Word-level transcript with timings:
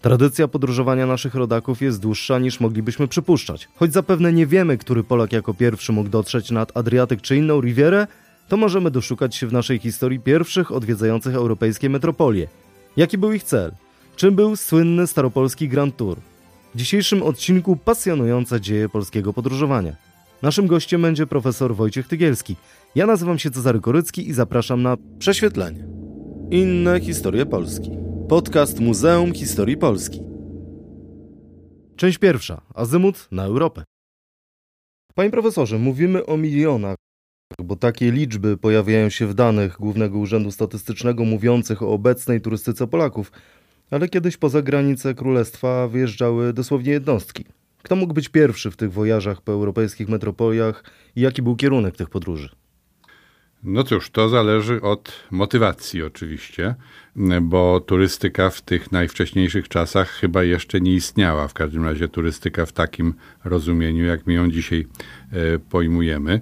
Tradycja 0.00 0.48
podróżowania 0.48 1.06
naszych 1.06 1.34
rodaków 1.34 1.82
jest 1.82 2.00
dłuższa 2.00 2.38
niż 2.38 2.60
moglibyśmy 2.60 3.08
przypuszczać. 3.08 3.68
Choć 3.76 3.92
zapewne 3.92 4.32
nie 4.32 4.46
wiemy, 4.46 4.78
który 4.78 5.04
Polak 5.04 5.32
jako 5.32 5.54
pierwszy 5.54 5.92
mógł 5.92 6.08
dotrzeć 6.08 6.50
nad 6.50 6.76
Adriatyk 6.76 7.20
czy 7.20 7.36
inną 7.36 7.60
Rivierę, 7.60 8.06
to 8.48 8.56
możemy 8.56 8.90
doszukać 8.90 9.36
się 9.36 9.46
w 9.46 9.52
naszej 9.52 9.78
historii 9.78 10.20
pierwszych 10.20 10.72
odwiedzających 10.72 11.34
europejskie 11.34 11.90
metropolie. 11.90 12.48
Jaki 12.96 13.18
był 13.18 13.32
ich 13.32 13.42
cel? 13.42 13.72
Czym 14.16 14.34
był 14.34 14.56
słynny 14.56 15.06
staropolski 15.06 15.68
Grand 15.68 15.96
Tour? 15.96 16.18
W 16.74 16.78
dzisiejszym 16.78 17.22
odcinku 17.22 17.76
pasjonujące 17.76 18.60
dzieje 18.60 18.88
polskiego 18.88 19.32
podróżowania. 19.32 19.96
Naszym 20.42 20.66
gościem 20.66 21.02
będzie 21.02 21.26
profesor 21.26 21.76
Wojciech 21.76 22.08
Tygielski. 22.08 22.56
Ja 22.94 23.06
nazywam 23.06 23.38
się 23.38 23.50
Cezary 23.50 23.80
Korycki 23.80 24.28
i 24.28 24.32
zapraszam 24.32 24.82
na 24.82 24.96
Prześwietlenie. 25.18 25.84
Inne 26.50 27.00
historie 27.00 27.46
Polski. 27.46 28.09
Podcast 28.30 28.80
Muzeum 28.80 29.34
Historii 29.34 29.76
Polski. 29.76 30.22
Część 31.96 32.18
pierwsza. 32.18 32.62
Azymut 32.74 33.28
na 33.30 33.44
Europę. 33.44 33.84
Panie 35.14 35.30
profesorze, 35.30 35.78
mówimy 35.78 36.26
o 36.26 36.36
milionach, 36.36 36.96
bo 37.64 37.76
takie 37.76 38.12
liczby 38.12 38.56
pojawiają 38.56 39.08
się 39.08 39.26
w 39.26 39.34
danych 39.34 39.76
Głównego 39.80 40.18
Urzędu 40.18 40.50
Statystycznego 40.50 41.24
mówiących 41.24 41.82
o 41.82 41.92
obecnej 41.92 42.40
turystyce 42.40 42.86
Polaków, 42.86 43.32
ale 43.90 44.08
kiedyś 44.08 44.36
poza 44.36 44.62
granice 44.62 45.14
królestwa 45.14 45.88
wyjeżdżały 45.88 46.52
dosłownie 46.52 46.92
jednostki. 46.92 47.44
Kto 47.82 47.96
mógł 47.96 48.14
być 48.14 48.28
pierwszy 48.28 48.70
w 48.70 48.76
tych 48.76 48.92
wojażach 48.92 49.42
po 49.42 49.52
europejskich 49.52 50.08
metropoliach 50.08 50.84
i 51.16 51.20
jaki 51.20 51.42
był 51.42 51.56
kierunek 51.56 51.96
tych 51.96 52.10
podróży? 52.10 52.48
No 53.62 53.84
cóż, 53.84 54.10
to 54.10 54.28
zależy 54.28 54.82
od 54.82 55.12
motywacji 55.30 56.02
oczywiście, 56.02 56.74
bo 57.42 57.80
turystyka 57.80 58.50
w 58.50 58.62
tych 58.62 58.92
najwcześniejszych 58.92 59.68
czasach 59.68 60.08
chyba 60.08 60.42
jeszcze 60.42 60.80
nie 60.80 60.94
istniała. 60.94 61.48
W 61.48 61.54
każdym 61.54 61.84
razie 61.84 62.08
turystyka 62.08 62.66
w 62.66 62.72
takim 62.72 63.14
rozumieniu, 63.44 64.04
jak 64.04 64.26
my 64.26 64.32
ją 64.32 64.50
dzisiaj 64.50 64.86
e, 65.32 65.58
pojmujemy. 65.58 66.40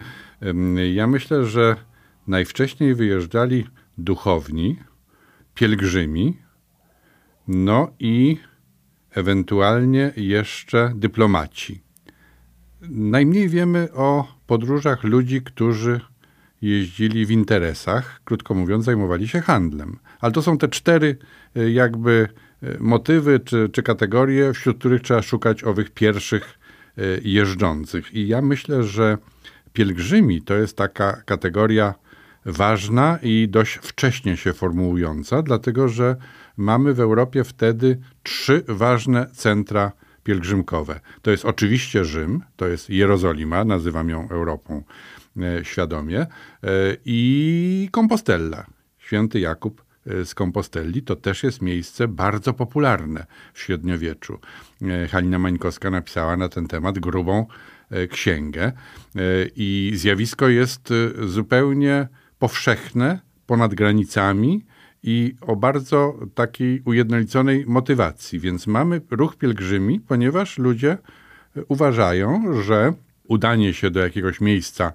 Ja 0.95 1.07
myślę, 1.07 1.47
że 1.47 1.77
najwcześniej 2.27 2.95
wyjeżdżali 2.95 3.67
duchowni, 3.99 4.77
pielgrzymi, 5.55 6.37
no 7.49 7.93
i 7.99 8.37
ewentualnie 9.11 10.13
jeszcze 10.17 10.93
dyplomaci. 10.97 11.83
Najmniej 12.91 13.49
wiemy 13.49 13.89
o 13.93 14.39
podróżach 14.47 15.05
ludzi, 15.05 15.43
którzy 15.43 16.01
jeździli 16.63 17.27
w 17.27 17.31
interesach, 17.31 18.21
krótko 18.25 18.55
mówiąc, 18.55 18.85
zajmowali 18.85 19.29
się 19.29 19.41
handlem. 19.41 19.99
Ale 20.21 20.33
to 20.33 20.43
są 20.43 20.59
te 20.59 20.69
cztery 20.69 21.17
e, 21.57 21.71
jakby 21.71 22.29
e, 22.63 22.77
motywy 22.81 23.41
czy, 23.41 23.69
czy 23.73 23.83
kategorie, 23.83 24.53
wśród 24.53 24.79
których 24.79 25.03
trzeba 25.03 25.23
szukać 25.23 25.65
owych 25.65 25.91
pierwszych 25.91 26.59
e, 26.99 27.03
jeżdżących. 27.23 28.15
I 28.15 28.29
ja 28.29 28.43
myślę, 28.43 28.83
że 28.83 29.19
pielgrzymi 29.73 30.43
to 30.43 30.55
jest 30.55 30.77
taka 30.77 31.23
kategoria 31.27 31.95
ważna 32.45 33.19
i 33.23 33.49
dość 33.51 33.75
wcześnie 33.75 34.37
się 34.37 34.53
formułująca, 34.53 35.43
dlatego 35.43 35.89
że 35.89 36.17
mamy 36.57 36.95
w 36.95 37.01
Europie 37.01 37.45
wtedy 37.45 37.99
trzy 38.23 38.65
ważne 38.69 39.27
centra 39.33 39.93
pielgrzymkowe. 40.25 41.01
To 41.23 41.31
jest 41.31 41.45
oczywiście 41.45 42.05
Rzym, 42.05 42.43
to 42.57 42.67
jest 42.67 42.91
Jerozolima, 42.91 43.65
nazywam 43.65 44.09
ją 44.09 44.29
Europą 44.29 44.83
świadomie, 45.63 46.21
e, 46.21 46.27
i 47.05 47.89
Compostela. 47.93 48.67
Święty 48.99 49.41
Jakub 49.41 49.85
e, 50.07 50.25
z 50.25 50.35
Kompostelli 50.35 51.03
to 51.03 51.17
też 51.17 51.43
jest 51.43 51.63
miejsce 51.63 52.09
bardzo 52.09 52.53
popularne 52.53 53.27
w 53.53 53.61
średniowieczu. 53.61 54.39
Halina 55.11 55.39
Mańkowska 55.39 55.91
napisała 55.91 56.37
na 56.37 56.49
ten 56.49 56.67
temat 56.67 56.99
grubą 56.99 57.47
księgę 58.11 58.73
i 59.57 59.93
zjawisko 59.95 60.49
jest 60.49 60.93
zupełnie 61.27 62.09
powszechne 62.39 63.21
ponad 63.47 63.75
granicami 63.75 64.65
i 65.03 65.35
o 65.41 65.57
bardzo 65.57 66.19
takiej 66.35 66.83
ujednoliconej 66.85 67.65
motywacji. 67.67 68.41
Więc 68.41 68.67
mamy 68.67 69.01
ruch 69.11 69.37
pielgrzymi, 69.37 70.01
ponieważ 70.01 70.59
ludzie 70.59 70.91
e, 71.57 71.65
uważają, 71.69 72.43
że 72.63 72.93
udanie 73.25 73.75
się 73.75 73.91
do 73.91 74.01
jakiegoś 74.01 74.41
miejsca 74.41 74.85
e, 74.87 74.93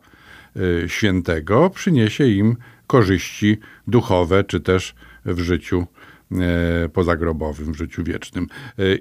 świętego 0.88 1.70
przyniesie 1.70 2.28
im 2.28 2.56
korzyści 2.88 3.58
duchowe, 3.88 4.44
czy 4.44 4.60
też 4.60 4.96
w 5.26 5.40
życiu 5.40 5.88
e, 6.32 6.90
pozagrobowym, 6.90 7.74
w 7.74 7.78
życiu 7.78 8.04
wiecznym. 8.04 8.48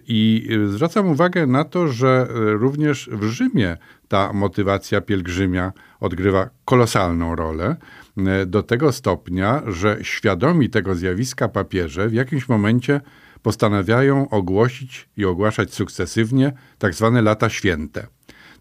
I 0.08 0.48
zwracam 0.66 1.08
uwagę 1.08 1.46
na 1.46 1.64
to, 1.64 1.88
że 1.88 2.26
również 2.32 3.10
w 3.12 3.24
Rzymie 3.24 3.76
ta 4.08 4.32
motywacja 4.32 5.00
pielgrzymia 5.00 5.72
odgrywa 6.00 6.50
kolosalną 6.64 7.36
rolę. 7.36 7.76
E, 8.16 8.46
do 8.46 8.62
tego 8.62 8.92
stopnia, 8.92 9.62
że 9.66 9.98
świadomi 10.02 10.70
tego 10.70 10.94
zjawiska 10.94 11.48
papieże 11.48 12.08
w 12.08 12.12
jakimś 12.12 12.48
momencie 12.48 13.00
postanawiają 13.42 14.28
ogłosić 14.28 15.08
i 15.16 15.24
ogłaszać 15.24 15.74
sukcesywnie 15.74 16.52
tak 16.78 16.94
zwane 16.94 17.22
lata 17.22 17.48
święte. 17.48 18.06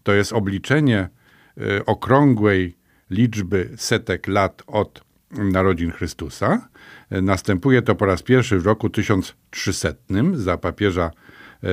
To 0.02 0.12
jest 0.12 0.32
obliczenie 0.32 1.08
e, 1.58 1.86
okrągłej 1.86 2.76
liczby 3.12 3.68
setek 3.76 4.28
lat 4.28 4.62
od 4.66 5.04
narodzin 5.30 5.90
Chrystusa. 5.90 6.68
E, 7.10 7.22
następuje 7.22 7.82
to 7.82 7.94
po 7.94 8.06
raz 8.06 8.22
pierwszy 8.22 8.58
w 8.58 8.66
roku 8.66 8.90
1300 8.90 9.88
za 10.34 10.58
papieża 10.58 11.10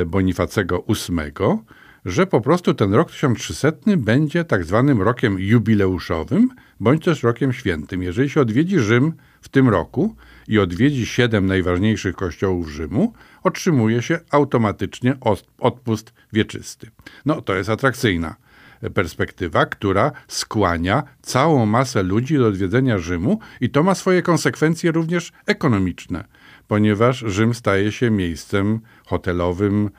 Bonifacego 0.06 0.84
VIII 0.88 1.60
że 2.06 2.28
po 2.28 2.42
prostu 2.42 2.74
ten 2.74 2.94
rok 2.94 3.12
1300 3.12 3.72
będzie 3.98 4.44
tak 4.44 4.66
zwanym 4.66 5.02
rokiem 5.02 5.40
jubileuszowym, 5.40 6.50
bądź 6.80 7.06
też 7.06 7.24
rokiem 7.24 7.54
świętym. 7.54 8.04
Jeżeli 8.04 8.30
się 8.30 8.42
odwiedzi 8.42 8.80
Rzym 8.80 9.14
w 9.42 9.50
tym 9.50 9.70
roku 9.70 10.16
i 10.48 10.60
odwiedzi 10.60 11.06
siedem 11.06 11.46
najważniejszych 11.46 12.16
kościołów 12.16 12.70
Rzymu, 12.70 13.14
otrzymuje 13.44 14.02
się 14.02 14.20
automatycznie 14.32 15.18
odpust 15.60 16.14
wieczysty. 16.34 16.92
No 17.26 17.42
to 17.42 17.56
jest 17.56 17.70
atrakcyjna 17.70 18.36
perspektywa, 18.94 19.66
która 19.66 20.12
skłania 20.28 21.04
całą 21.22 21.66
masę 21.66 22.04
ludzi 22.04 22.38
do 22.38 22.48
odwiedzenia 22.48 22.98
Rzymu 22.98 23.40
i 23.62 23.70
to 23.70 23.84
ma 23.84 23.96
swoje 23.96 24.22
konsekwencje 24.22 24.92
również 24.92 25.32
ekonomiczne, 25.46 26.24
ponieważ 26.68 27.24
Rzym 27.28 27.54
staje 27.54 27.92
się 27.92 28.12
miejscem 28.12 28.80
hotelowym, 29.06 29.90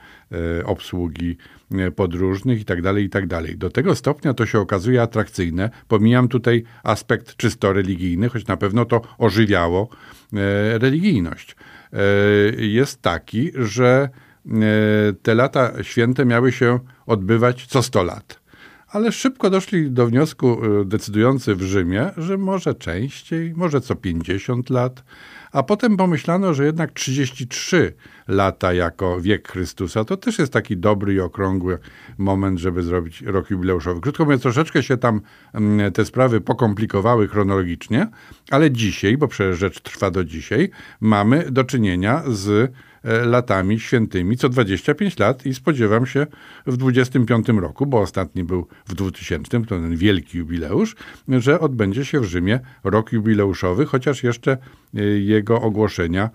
e, 0.59 0.65
obsługi 0.65 1.37
e, 1.71 1.91
podróżnych 1.91 2.59
itd., 2.59 2.93
tak 2.93 2.97
itd. 2.97 3.41
Tak 3.41 3.57
Do 3.57 3.69
tego 3.69 3.95
stopnia 3.95 4.33
to 4.33 4.45
się 4.45 4.59
okazuje 4.59 5.01
atrakcyjne. 5.01 5.69
Pomijam 5.87 6.27
tutaj 6.27 6.63
aspekt 6.83 7.35
czysto 7.35 7.73
religijny, 7.73 8.29
choć 8.29 8.47
na 8.47 8.57
pewno 8.57 8.85
to 8.85 9.01
ożywiało 9.17 9.89
e, 10.33 10.77
religijność. 10.77 11.55
Jest 12.57 13.01
taki, 13.01 13.51
że 13.55 14.09
te 15.23 15.35
lata 15.35 15.83
święte 15.83 16.25
miały 16.25 16.51
się 16.51 16.79
odbywać 17.05 17.65
co 17.65 17.83
100 17.83 18.03
lat 18.03 18.40
ale 18.91 19.11
szybko 19.11 19.49
doszli 19.49 19.91
do 19.91 20.07
wniosku 20.07 20.65
y, 20.81 20.85
decydujący 20.85 21.55
w 21.55 21.61
Rzymie, 21.61 22.11
że 22.17 22.37
może 22.37 22.75
częściej, 22.75 23.53
może 23.55 23.81
co 23.81 23.95
50 23.95 24.69
lat, 24.69 25.03
a 25.51 25.63
potem 25.63 25.97
pomyślano, 25.97 26.53
że 26.53 26.65
jednak 26.65 26.91
33 26.91 27.93
lata 28.27 28.73
jako 28.73 29.21
wiek 29.21 29.47
Chrystusa 29.47 30.05
to 30.05 30.17
też 30.17 30.39
jest 30.39 30.53
taki 30.53 30.77
dobry 30.77 31.13
i 31.13 31.19
okrągły 31.19 31.79
moment, 32.17 32.59
żeby 32.59 32.83
zrobić 32.83 33.21
rok 33.21 33.49
jubileuszowy. 33.49 34.01
Krótko 34.01 34.23
mówiąc, 34.23 34.41
troszeczkę 34.41 34.83
się 34.83 34.97
tam 34.97 35.21
mm, 35.53 35.91
te 35.91 36.05
sprawy 36.05 36.41
pokomplikowały 36.41 37.27
chronologicznie, 37.27 38.07
ale 38.49 38.71
dzisiaj, 38.71 39.17
bo 39.17 39.27
przecież 39.27 39.59
rzecz 39.59 39.81
trwa 39.81 40.11
do 40.11 40.23
dzisiaj, 40.23 40.69
mamy 41.01 41.51
do 41.51 41.63
czynienia 41.63 42.23
z 42.27 42.73
latami 43.03 43.79
świętymi 43.79 44.37
co 44.37 44.49
25 44.49 45.19
lat 45.19 45.45
i 45.45 45.53
spodziewam 45.53 46.05
się 46.05 46.27
w 46.65 46.77
25 46.77 47.47
roku, 47.47 47.85
bo 47.85 47.99
ostatni 47.99 48.43
był 48.43 48.67
w 48.85 48.93
2000, 48.93 49.61
to 49.61 49.65
ten 49.65 49.95
wielki 49.95 50.37
jubileusz, 50.37 50.95
że 51.27 51.59
odbędzie 51.59 52.05
się 52.05 52.19
w 52.19 52.23
Rzymie 52.23 52.59
rok 52.83 53.11
jubileuszowy, 53.11 53.85
chociaż 53.85 54.23
jeszcze 54.23 54.57
e, 54.95 55.01
jego 55.03 55.61
ogłoszenia, 55.61 56.29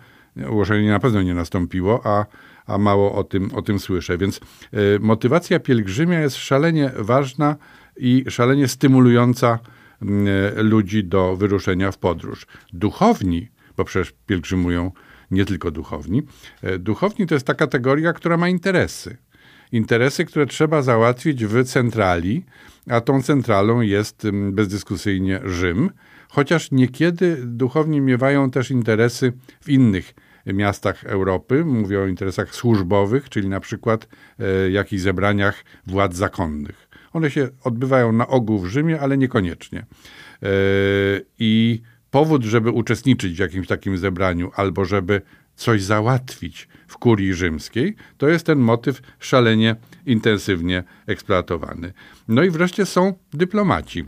ogłoszenie 0.47 0.91
na 0.91 1.01
pewno 1.01 1.23
nie 1.23 1.35
nastąpiło, 1.35 2.01
a 2.05 2.27
a 2.67 2.79
mało 2.79 3.15
o 3.15 3.25
tym, 3.25 3.51
o 3.55 3.63
tym 3.63 3.79
słyszę. 3.79 4.19
Więc 4.19 4.41
y, 4.75 4.99
motywacja 5.01 5.61
pielgrzymia 5.61 6.21
jest 6.21 6.37
szalenie 6.37 6.91
ważna 6.97 7.57
i 7.97 8.25
szalenie 8.29 8.69
stymulująca 8.69 9.59
y, 10.59 10.63
ludzi 10.63 11.05
do 11.05 11.37
wyruszenia 11.37 11.93
w 11.93 11.99
podróż. 11.99 12.47
Duchowni, 12.73 13.49
bo 13.77 13.85
przecież 13.85 14.15
pielgrzymują 14.27 14.91
nie 15.31 15.45
tylko 15.45 15.71
duchowni. 15.71 16.23
E, 16.63 16.79
duchowni 16.79 17.27
to 17.27 17.35
jest 17.35 17.47
ta 17.47 17.55
kategoria, 17.55 18.13
która 18.13 18.37
ma 18.37 18.49
interesy. 18.49 19.17
Interesy, 19.73 20.25
które 20.25 20.47
trzeba 20.47 20.83
załatwić 20.83 21.45
w 21.45 21.65
centrali, 21.65 22.45
a 22.91 23.01
tą 23.01 23.23
centralą 23.23 23.81
jest 23.81 24.27
bezdyskusyjnie 24.53 25.41
Rzym, 25.45 25.91
chociaż 26.29 26.71
niekiedy 26.71 27.37
duchowni 27.45 28.01
miewają 28.01 28.51
też 28.51 28.71
interesy 28.71 29.33
w 29.61 29.69
innych 29.69 30.15
miastach 30.47 31.05
Europy. 31.05 31.65
Mówię 31.65 32.01
o 32.01 32.07
interesach 32.07 32.55
służbowych, 32.55 33.29
czyli 33.29 33.49
na 33.49 33.61
przykład 33.61 34.09
e, 34.39 34.71
jakichś 34.71 35.03
zebraniach 35.03 35.65
władz 35.87 36.15
zakonnych. 36.15 36.89
One 37.13 37.31
się 37.31 37.49
odbywają 37.65 38.13
na 38.13 38.27
ogół 38.27 38.59
w 38.59 38.67
Rzymie, 38.67 39.01
ale 39.01 39.19
niekoniecznie. 39.19 39.79
E, 39.79 39.87
I 41.39 41.83
powód, 42.17 42.45
żeby 42.45 42.71
uczestniczyć 42.71 43.37
w 43.37 43.39
jakimś 43.39 43.67
takim 43.67 43.99
zebraniu 43.99 44.51
albo 44.55 44.85
żeby 44.85 45.23
coś 45.57 45.83
załatwić 45.83 46.69
w 46.87 46.99
kurii 46.99 47.35
rzymskiej, 47.35 47.97
to 48.19 48.29
jest 48.29 48.47
ten 48.47 48.59
motyw 48.59 49.01
szalenie 49.19 49.77
intensywnie 50.07 50.85
eksploatowany. 51.07 51.93
No 52.29 52.43
i 52.43 52.51
wreszcie 52.51 52.87
są 52.87 53.15
dyplomaci. 53.33 54.05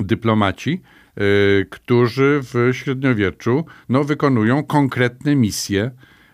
Dyplomaci, 0.00 0.82
y, 1.18 1.66
którzy 1.70 2.40
w 2.42 2.70
średniowieczu 2.72 3.64
no, 3.88 4.04
wykonują 4.04 4.64
konkretne 4.64 5.36
misje 5.36 5.90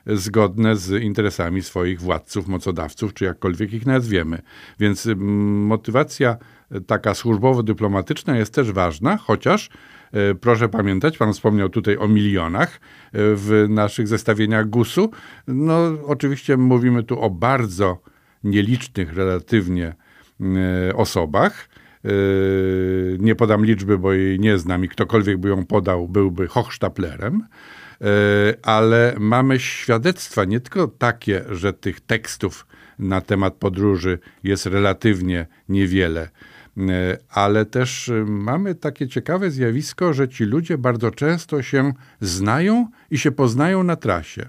zgodne 0.06 0.76
z 0.76 1.02
interesami 1.02 1.62
swoich 1.62 2.00
władców, 2.00 2.48
mocodawców, 2.48 3.14
czy 3.14 3.24
jakkolwiek 3.24 3.72
ich 3.72 3.86
nazwiemy. 3.86 4.42
Więc 4.80 5.08
motywacja 5.16 6.36
taka 6.86 7.14
służbowo-dyplomatyczna 7.14 8.36
jest 8.36 8.54
też 8.54 8.72
ważna, 8.72 9.16
chociaż 9.16 9.70
proszę 10.40 10.68
pamiętać, 10.68 11.18
pan 11.18 11.32
wspomniał 11.32 11.68
tutaj 11.68 11.96
o 11.96 12.08
milionach 12.08 12.70
e, 12.70 12.78
w 13.12 13.66
naszych 13.68 14.08
zestawieniach 14.08 14.68
GUS-u. 14.68 15.10
No, 15.48 15.76
oczywiście 16.06 16.56
mówimy 16.56 17.02
tu 17.02 17.20
o 17.20 17.30
bardzo 17.30 18.02
nielicznych 18.44 19.14
relatywnie 19.14 19.94
e, 20.40 20.96
osobach. 20.96 21.68
Nie 23.18 23.34
podam 23.34 23.64
liczby, 23.64 23.98
bo 23.98 24.12
jej 24.12 24.40
nie 24.40 24.58
znam 24.58 24.84
i 24.84 24.88
ktokolwiek 24.88 25.38
by 25.38 25.48
ją 25.48 25.66
podał, 25.66 26.08
byłby 26.08 26.48
Hochstaplerem 26.48 27.42
ale 28.62 29.14
mamy 29.18 29.60
świadectwa 29.60 30.44
nie 30.44 30.60
tylko 30.60 30.88
takie, 30.88 31.44
że 31.50 31.72
tych 31.72 32.00
tekstów 32.00 32.66
na 32.98 33.20
temat 33.20 33.54
podróży 33.54 34.18
jest 34.42 34.66
relatywnie 34.66 35.46
niewiele, 35.68 36.28
E, 36.28 36.53
ale 37.30 37.66
też 37.66 38.08
e, 38.08 38.24
mamy 38.24 38.74
takie 38.74 39.08
ciekawe 39.08 39.50
zjawisko, 39.50 40.12
że 40.12 40.28
ci 40.28 40.44
ludzie 40.44 40.78
bardzo 40.78 41.10
często 41.10 41.62
się 41.62 41.92
znają 42.20 42.88
i 43.10 43.18
się 43.18 43.32
poznają 43.32 43.82
na 43.82 43.96
trasie. 43.96 44.48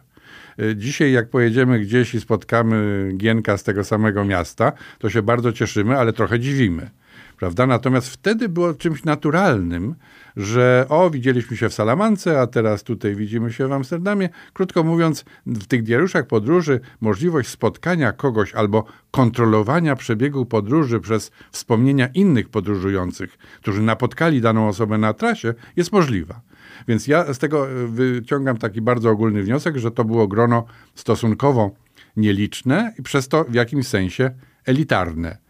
E, 0.60 0.76
dzisiaj, 0.76 1.12
jak 1.12 1.30
pojedziemy 1.30 1.80
gdzieś 1.80 2.16
i 2.16 2.22
spotkamy 2.22 3.10
Gienka 3.18 3.58
z 3.58 3.64
tego 3.64 3.84
samego 3.84 4.26
miasta, 4.26 4.72
to 5.00 5.10
się 5.10 5.22
bardzo 5.22 5.52
cieszymy, 5.52 5.98
ale 5.98 6.14
trochę 6.14 6.40
dziwimy 6.40 6.90
prawda? 7.38 7.68
Natomiast 7.68 8.10
wtedy 8.10 8.50
było 8.50 8.74
czymś 8.74 9.04
naturalnym, 9.04 9.96
że 10.36 10.86
o, 10.90 11.10
widzieliśmy 11.10 11.58
się 11.58 11.70
w 11.70 11.74
Salamance, 11.74 12.42
a 12.42 12.48
teraz 12.48 12.84
tutaj 12.84 13.16
widzimy 13.16 13.54
się 13.54 13.68
w 13.68 13.72
Amsterdamie. 13.72 14.30
Krótko 14.54 14.84
mówiąc, 14.84 15.26
w 15.46 15.66
tych 15.66 15.84
diariuszach 15.84 16.28
podróży 16.28 16.80
możliwość 17.02 17.50
spotkania 17.50 18.12
kogoś 18.12 18.54
albo 18.54 18.86
kontrolowania 19.12 19.96
przebiegu 19.96 20.46
podróży 20.46 21.00
przez 21.00 21.32
wspomnienia 21.52 22.08
innych 22.08 22.50
podróżujących, 22.50 23.38
którzy 23.62 23.82
napotkali 23.82 24.42
daną 24.42 24.68
osobę 24.68 24.98
na 24.98 25.14
trasie, 25.14 25.54
jest 25.76 25.92
możliwa. 25.92 26.42
Więc 26.88 27.08
ja 27.08 27.34
z 27.34 27.38
tego 27.38 27.68
wyciągam 27.88 28.58
taki 28.58 28.82
bardzo 28.82 29.10
ogólny 29.10 29.44
wniosek, 29.44 29.78
że 29.78 29.92
to 29.92 30.06
było 30.06 30.28
grono 30.28 30.66
stosunkowo 30.96 31.72
nieliczne 32.18 32.94
i 33.00 33.04
przez 33.04 33.28
to 33.28 33.44
w 33.44 33.54
jakimś 33.54 33.88
sensie 33.88 34.32
elitarne. 34.66 35.45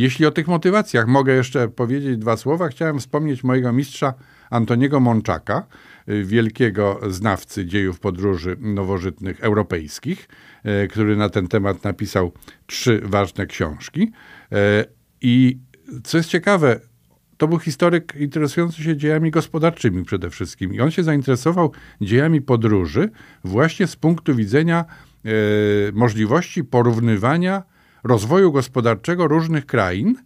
Jeśli 0.00 0.26
o 0.26 0.30
tych 0.30 0.48
motywacjach 0.48 1.06
mogę 1.06 1.34
jeszcze 1.34 1.68
powiedzieć 1.68 2.16
dwa 2.16 2.36
słowa, 2.36 2.68
chciałem 2.68 2.98
wspomnieć 2.98 3.44
mojego 3.44 3.72
mistrza 3.72 4.14
Antoniego 4.50 5.00
Mączaka, 5.00 5.66
y, 6.08 6.24
wielkiego 6.24 7.00
znawcy 7.08 7.66
dziejów 7.66 8.00
podróży 8.00 8.56
nowożytnych 8.60 9.40
europejskich, 9.40 10.28
y, 10.84 10.88
który 10.88 11.16
na 11.16 11.28
ten 11.28 11.48
temat 11.48 11.84
napisał 11.84 12.32
trzy 12.66 13.00
ważne 13.04 13.46
książki. 13.46 14.02
Y, 14.02 14.56
I 15.22 15.58
co 16.04 16.16
jest 16.16 16.28
ciekawe, 16.28 16.80
to 17.36 17.48
był 17.48 17.58
historyk 17.58 18.14
interesujący 18.16 18.82
się 18.82 18.96
dziejami 18.96 19.30
gospodarczymi 19.30 20.04
przede 20.04 20.30
wszystkim. 20.30 20.74
I 20.74 20.80
on 20.80 20.90
się 20.90 21.02
zainteresował 21.02 21.72
dziejami 22.00 22.42
podróży 22.42 23.08
właśnie 23.44 23.86
z 23.86 23.96
punktu 23.96 24.34
widzenia 24.34 24.84
możliwości 25.92 26.64
porównywania 26.64 27.62
rozwoju 28.04 28.52
gospodarczego 28.52 29.28
różnych 29.28 29.66
krain, 29.66 30.16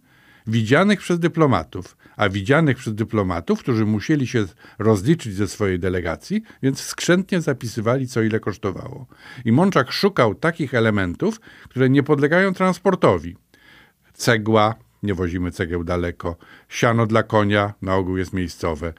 widzianych 0.47 0.99
przez 0.99 1.19
dyplomatów, 1.19 1.97
a 2.17 2.29
widzianych 2.29 2.77
przez 2.77 2.95
dyplomatów, 2.95 3.59
którzy 3.59 3.85
musieli 3.85 4.27
się 4.27 4.45
rozliczyć 4.79 5.35
ze 5.35 5.47
swojej 5.47 5.79
delegacji, 5.79 6.41
więc 6.63 6.79
skrzętnie 6.81 7.41
zapisywali, 7.41 8.07
co 8.07 8.21
ile 8.21 8.39
kosztowało. 8.39 9.07
I 9.45 9.51
Mączak 9.51 9.91
szukał 9.91 10.35
takich 10.35 10.73
elementów, 10.73 11.39
które 11.69 11.89
nie 11.89 12.03
podlegają 12.03 12.53
transportowi. 12.53 13.37
Cegła, 14.13 14.75
nie 15.03 15.13
wozimy 15.13 15.51
cegieł 15.51 15.83
daleko. 15.83 16.35
Siano 16.69 17.05
dla 17.05 17.23
konia, 17.23 17.73
na 17.81 17.95
ogół 17.95 18.17
jest 18.17 18.33
miejscowe. 18.33 18.93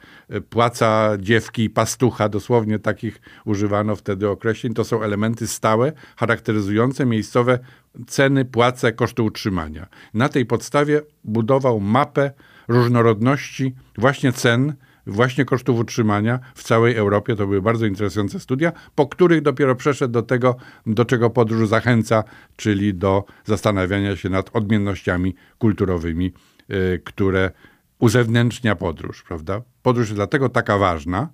Płaca 0.49 1.17
dziewki 1.19 1.63
i 1.63 1.69
pastucha, 1.69 2.29
dosłownie 2.29 2.79
takich 2.79 3.21
używano 3.45 3.95
wtedy 3.95 4.29
określeń. 4.29 4.73
To 4.73 4.83
są 4.83 5.03
elementy 5.03 5.47
stałe, 5.47 5.93
charakteryzujące 6.15 7.05
miejscowe 7.05 7.59
ceny, 8.07 8.45
płace, 8.45 8.93
koszty 8.93 9.23
utrzymania. 9.23 9.87
Na 10.13 10.29
tej 10.29 10.45
podstawie 10.45 11.01
budował 11.23 11.79
mapę 11.79 12.31
różnorodności 12.67 13.75
właśnie 13.97 14.33
cen, 14.33 14.73
właśnie 15.07 15.45
kosztów 15.45 15.79
utrzymania 15.79 16.39
w 16.55 16.63
całej 16.63 16.95
Europie. 16.95 17.35
To 17.35 17.47
były 17.47 17.61
bardzo 17.61 17.85
interesujące 17.85 18.39
studia, 18.39 18.71
po 18.95 19.07
których 19.07 19.41
dopiero 19.41 19.75
przeszedł 19.75 20.11
do 20.11 20.21
tego, 20.21 20.55
do 20.85 21.05
czego 21.05 21.29
podróż 21.29 21.69
zachęca, 21.69 22.23
czyli 22.55 22.93
do 22.93 23.23
zastanawiania 23.45 24.15
się 24.15 24.29
nad 24.29 24.55
odmiennościami 24.55 25.35
kulturowymi, 25.57 26.33
y, 26.71 27.01
które 27.05 27.51
uzewnętrznia 27.99 28.75
podróż, 28.75 29.23
prawda? 29.23 29.61
Podróż 29.81 30.07
jest 30.07 30.17
dlatego 30.17 30.49
taka 30.49 30.77
ważna, 30.77 31.29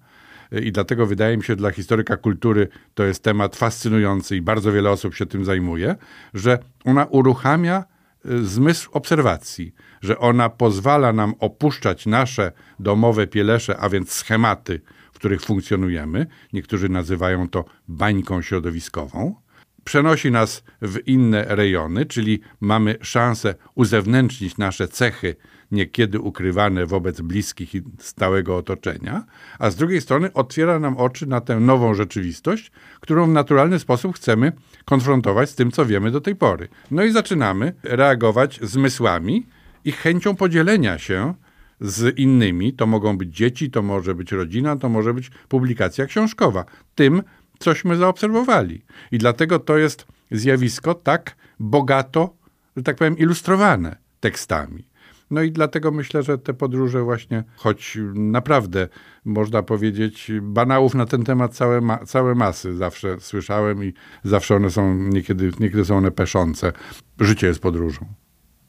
i 0.61 0.71
dlatego 0.71 1.05
wydaje 1.05 1.37
mi 1.37 1.43
się, 1.43 1.55
dla 1.55 1.71
historyka 1.71 2.17
kultury 2.17 2.67
to 2.93 3.03
jest 3.03 3.23
temat 3.23 3.55
fascynujący 3.55 4.35
i 4.35 4.41
bardzo 4.41 4.71
wiele 4.71 4.91
osób 4.91 5.15
się 5.15 5.25
tym 5.25 5.45
zajmuje, 5.45 5.95
że 6.33 6.59
ona 6.85 7.05
uruchamia 7.05 7.83
y, 8.25 8.45
zmysł 8.45 8.89
obserwacji, 8.91 9.73
że 10.01 10.19
ona 10.19 10.49
pozwala 10.49 11.13
nam 11.13 11.33
opuszczać 11.39 12.05
nasze 12.05 12.51
domowe 12.79 13.27
pielesze, 13.27 13.77
a 13.77 13.89
więc 13.89 14.11
schematy, 14.11 14.81
w 15.13 15.15
których 15.15 15.41
funkcjonujemy. 15.41 16.27
Niektórzy 16.53 16.89
nazywają 16.89 17.49
to 17.49 17.65
bańką 17.87 18.41
środowiskową. 18.41 19.35
Przenosi 19.83 20.31
nas 20.31 20.63
w 20.81 21.07
inne 21.07 21.45
rejony, 21.47 22.05
czyli 22.05 22.39
mamy 22.61 22.95
szansę 23.01 23.55
uzewnętrznić 23.75 24.57
nasze 24.57 24.87
cechy, 24.87 25.35
niekiedy 25.73 26.19
ukrywane 26.19 26.85
wobec 26.85 27.21
bliskich 27.21 27.75
i 27.75 27.81
stałego 27.99 28.57
otoczenia, 28.57 29.23
a 29.59 29.69
z 29.69 29.75
drugiej 29.75 30.01
strony 30.01 30.33
otwiera 30.33 30.79
nam 30.79 30.97
oczy 30.97 31.27
na 31.27 31.41
tę 31.41 31.59
nową 31.59 31.93
rzeczywistość, 31.93 32.71
którą 32.99 33.25
w 33.25 33.33
naturalny 33.33 33.79
sposób 33.79 34.15
chcemy 34.15 34.51
konfrontować 34.85 35.49
z 35.49 35.55
tym, 35.55 35.71
co 35.71 35.85
wiemy 35.85 36.11
do 36.11 36.21
tej 36.21 36.35
pory. 36.35 36.67
No 36.91 37.03
i 37.03 37.11
zaczynamy 37.11 37.73
reagować 37.83 38.59
zmysłami, 38.61 39.45
i 39.85 39.91
chęcią 39.91 40.35
podzielenia 40.35 40.97
się 40.97 41.33
z 41.81 42.17
innymi. 42.19 42.73
To 42.73 42.87
mogą 42.87 43.17
być 43.17 43.35
dzieci, 43.35 43.71
to 43.71 43.81
może 43.81 44.15
być 44.15 44.31
rodzina, 44.31 44.75
to 44.75 44.89
może 44.89 45.13
być 45.13 45.31
publikacja 45.47 46.05
książkowa. 46.05 46.65
Tym, 46.95 47.23
cośmy 47.59 47.97
zaobserwowali. 47.97 48.81
I 49.11 49.17
dlatego 49.17 49.59
to 49.59 49.77
jest 49.77 50.05
zjawisko 50.31 50.93
tak 50.93 51.35
bogato, 51.59 52.35
że 52.77 52.83
tak 52.83 52.95
powiem, 52.95 53.17
ilustrowane 53.17 53.95
tekstami. 54.19 54.87
No 55.33 55.41
i 55.41 55.51
dlatego 55.51 55.91
myślę, 55.91 56.23
że 56.23 56.37
te 56.37 56.53
podróże 56.53 57.01
właśnie, 57.01 57.43
choć 57.55 57.97
naprawdę 58.15 58.87
można 59.25 59.63
powiedzieć, 59.63 60.31
banałów 60.41 60.95
na 60.95 61.05
ten 61.05 61.23
temat 61.23 61.55
całe, 61.55 61.81
ma, 61.81 61.97
całe 61.97 62.35
masy 62.35 62.75
zawsze 62.75 63.19
słyszałem 63.19 63.83
i 63.83 63.93
zawsze 64.23 64.55
one 64.55 64.69
są, 64.69 64.95
niekiedy, 64.95 65.51
niekiedy 65.59 65.85
są 65.85 65.97
one 65.97 66.11
peszące. 66.11 66.73
Życie 67.19 67.47
jest 67.47 67.59
podróżą. 67.59 68.05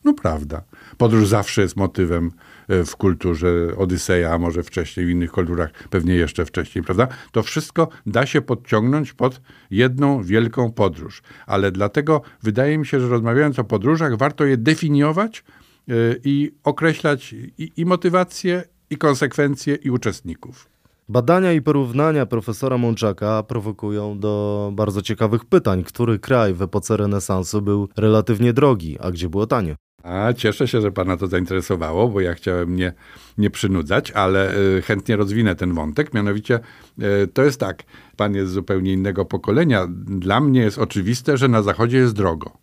No 0.04 0.12
prawda. 0.12 0.62
Podróż 0.98 1.28
zawsze 1.28 1.62
jest 1.62 1.76
motywem 1.76 2.30
e, 2.68 2.84
w 2.84 2.96
kulturze 2.96 3.48
Odyseja, 3.76 4.32
a 4.32 4.38
może 4.38 4.62
wcześniej 4.62 5.06
w 5.06 5.10
innych 5.10 5.32
kulturach, 5.32 5.70
pewnie 5.90 6.14
jeszcze 6.14 6.44
wcześniej, 6.44 6.84
prawda? 6.84 7.08
To 7.32 7.42
wszystko 7.42 7.88
da 8.06 8.26
się 8.26 8.40
podciągnąć 8.42 9.12
pod 9.12 9.40
jedną 9.70 10.22
wielką 10.22 10.72
podróż. 10.72 11.22
Ale 11.46 11.72
dlatego 11.72 12.22
wydaje 12.42 12.78
mi 12.78 12.86
się, 12.86 13.00
że 13.00 13.08
rozmawiając 13.08 13.58
o 13.58 13.64
podróżach, 13.64 14.16
warto 14.16 14.44
je 14.44 14.56
definiować 14.56 15.44
i 16.24 16.52
określać 16.64 17.32
i, 17.32 17.72
i 17.76 17.84
motywacje, 17.86 18.62
i 18.90 18.96
konsekwencje, 18.96 19.74
i 19.74 19.90
uczestników. 19.90 20.68
Badania 21.08 21.52
i 21.52 21.62
porównania 21.62 22.26
profesora 22.26 22.78
Mączaka 22.78 23.42
prowokują 23.42 24.18
do 24.18 24.72
bardzo 24.74 25.02
ciekawych 25.02 25.44
pytań. 25.44 25.84
Który 25.84 26.18
kraj 26.18 26.54
w 26.54 26.62
epoce 26.62 26.96
renesansu 26.96 27.62
był 27.62 27.88
relatywnie 27.96 28.52
drogi, 28.52 28.98
a 29.00 29.10
gdzie 29.10 29.28
było 29.28 29.46
tanie? 29.46 29.76
A 30.02 30.32
cieszę 30.32 30.68
się, 30.68 30.80
że 30.80 30.92
pana 30.92 31.16
to 31.16 31.26
zainteresowało, 31.26 32.08
bo 32.08 32.20
ja 32.20 32.34
chciałem 32.34 32.76
nie, 32.76 32.92
nie 33.38 33.50
przynudzać, 33.50 34.10
ale 34.10 34.56
y, 34.56 34.82
chętnie 34.82 35.16
rozwinę 35.16 35.54
ten 35.54 35.74
wątek. 35.74 36.14
Mianowicie 36.14 36.60
y, 37.24 37.26
to 37.26 37.42
jest 37.42 37.60
tak, 37.60 37.82
pan 38.16 38.34
jest 38.34 38.52
zupełnie 38.52 38.92
innego 38.92 39.24
pokolenia. 39.24 39.86
Dla 40.06 40.40
mnie 40.40 40.60
jest 40.60 40.78
oczywiste, 40.78 41.36
że 41.36 41.48
na 41.48 41.62
zachodzie 41.62 41.98
jest 41.98 42.14
drogo. 42.14 42.58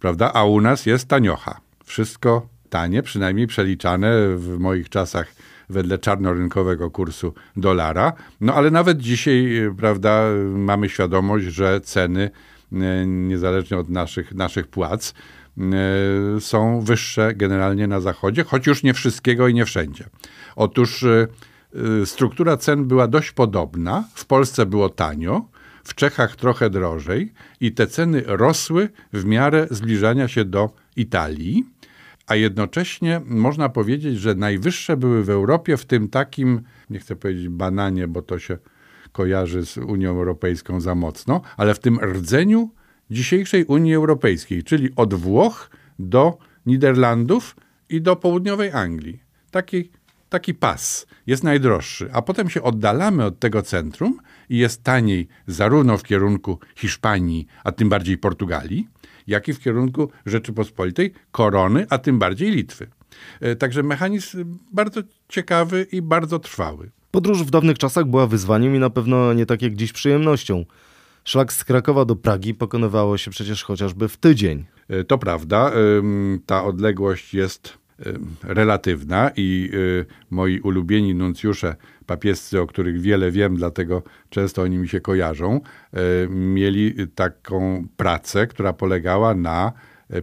Prawda? 0.00 0.32
A 0.32 0.44
u 0.44 0.60
nas 0.60 0.86
jest 0.86 1.08
taniocha. 1.08 1.60
Wszystko 1.84 2.48
tanie, 2.70 3.02
przynajmniej 3.02 3.46
przeliczane 3.46 4.36
w 4.36 4.58
moich 4.58 4.88
czasach 4.88 5.34
wedle 5.68 5.98
czarnorynkowego 5.98 6.90
kursu 6.90 7.34
dolara. 7.56 8.12
No 8.40 8.54
ale 8.54 8.70
nawet 8.70 8.98
dzisiaj, 8.98 9.56
y, 9.56 9.74
prawda, 9.78 10.24
mamy 10.54 10.88
świadomość, 10.88 11.44
że 11.44 11.80
ceny, 11.80 12.30
niezależnie 13.06 13.78
od 13.78 13.88
naszych, 13.88 14.34
naszych 14.34 14.66
płac, 14.68 15.14
E, 15.58 16.40
są 16.40 16.80
wyższe 16.80 17.34
generalnie 17.34 17.86
na 17.86 18.00
zachodzie, 18.00 18.44
choć 18.44 18.66
już 18.66 18.82
nie 18.82 18.94
wszystkiego 18.94 19.48
i 19.48 19.54
nie 19.54 19.64
wszędzie. 19.64 20.04
Otóż 20.56 21.02
e, 21.02 21.26
e, 22.02 22.06
struktura 22.06 22.56
cen 22.56 22.84
była 22.84 23.08
dość 23.08 23.32
podobna. 23.32 24.04
W 24.14 24.26
Polsce 24.26 24.66
było 24.66 24.88
tanio, 24.88 25.48
w 25.84 25.94
Czechach 25.94 26.36
trochę 26.36 26.70
drożej 26.70 27.32
i 27.60 27.72
te 27.72 27.86
ceny 27.86 28.22
rosły 28.26 28.88
w 29.12 29.24
miarę 29.24 29.66
zbliżania 29.70 30.28
się 30.28 30.44
do 30.44 30.70
Italii, 30.96 31.64
a 32.26 32.34
jednocześnie 32.34 33.20
można 33.24 33.68
powiedzieć, 33.68 34.18
że 34.18 34.34
najwyższe 34.34 34.96
były 34.96 35.24
w 35.24 35.30
Europie 35.30 35.76
w 35.76 35.84
tym 35.84 36.08
takim, 36.08 36.62
nie 36.90 36.98
chcę 36.98 37.16
powiedzieć 37.16 37.48
bananie, 37.48 38.08
bo 38.08 38.22
to 38.22 38.38
się 38.38 38.58
kojarzy 39.12 39.66
z 39.66 39.76
Unią 39.76 40.10
Europejską 40.10 40.80
za 40.80 40.94
mocno, 40.94 41.40
ale 41.56 41.74
w 41.74 41.78
tym 41.78 41.98
rdzeniu 41.98 42.70
dzisiejszej 43.10 43.64
Unii 43.64 43.94
Europejskiej, 43.94 44.62
czyli 44.62 44.88
od 44.96 45.14
Włoch 45.14 45.70
do 45.98 46.38
Niderlandów 46.66 47.56
i 47.88 48.00
do 48.00 48.16
południowej 48.16 48.70
Anglii. 48.70 49.22
Taki, 49.50 49.90
taki 50.28 50.54
pas 50.54 51.06
jest 51.26 51.44
najdroższy, 51.44 52.08
a 52.12 52.22
potem 52.22 52.50
się 52.50 52.62
oddalamy 52.62 53.24
od 53.24 53.38
tego 53.38 53.62
centrum 53.62 54.20
i 54.48 54.58
jest 54.58 54.82
taniej 54.82 55.28
zarówno 55.46 55.98
w 55.98 56.02
kierunku 56.02 56.58
Hiszpanii, 56.76 57.46
a 57.64 57.72
tym 57.72 57.88
bardziej 57.88 58.18
Portugalii, 58.18 58.88
jak 59.26 59.48
i 59.48 59.52
w 59.52 59.60
kierunku 59.60 60.10
Rzeczypospolitej, 60.26 61.12
Korony, 61.30 61.86
a 61.90 61.98
tym 61.98 62.18
bardziej 62.18 62.50
Litwy. 62.50 62.86
E, 63.40 63.56
także 63.56 63.82
mechanizm 63.82 64.58
bardzo 64.72 65.00
ciekawy 65.28 65.86
i 65.92 66.02
bardzo 66.02 66.38
trwały. 66.38 66.90
Podróż 67.10 67.42
w 67.42 67.50
dawnych 67.50 67.78
czasach 67.78 68.04
była 68.04 68.26
wyzwaniem 68.26 68.76
i 68.76 68.78
na 68.78 68.90
pewno 68.90 69.32
nie 69.32 69.46
tak 69.46 69.62
jak 69.62 69.74
dziś 69.74 69.92
przyjemnością. 69.92 70.64
Szlak 71.24 71.52
z 71.52 71.64
Krakowa 71.64 72.04
do 72.04 72.16
Pragi 72.16 72.54
pokonywało 72.54 73.18
się 73.18 73.30
przecież 73.30 73.64
chociażby 73.64 74.08
w 74.08 74.16
tydzień. 74.16 74.64
E, 74.88 75.04
to 75.04 75.18
prawda. 75.18 75.72
Ta 76.46 76.64
odległość 76.64 77.34
jest 77.34 77.78
relatywna 78.42 79.30
i 79.36 79.70
e, 79.72 80.04
moi 80.30 80.60
ulubieni 80.60 81.14
nuncjusze 81.14 81.76
papiescy, 82.06 82.60
o 82.60 82.66
których 82.66 83.00
wiele 83.00 83.30
wiem, 83.30 83.56
dlatego 83.56 84.02
często 84.30 84.62
oni 84.62 84.78
mi 84.78 84.88
się 84.88 85.00
kojarzą, 85.00 85.60
e, 85.92 85.98
mieli 86.28 86.94
taką 87.14 87.86
pracę, 87.96 88.46
która 88.46 88.72
polegała 88.72 89.34
na 89.34 89.72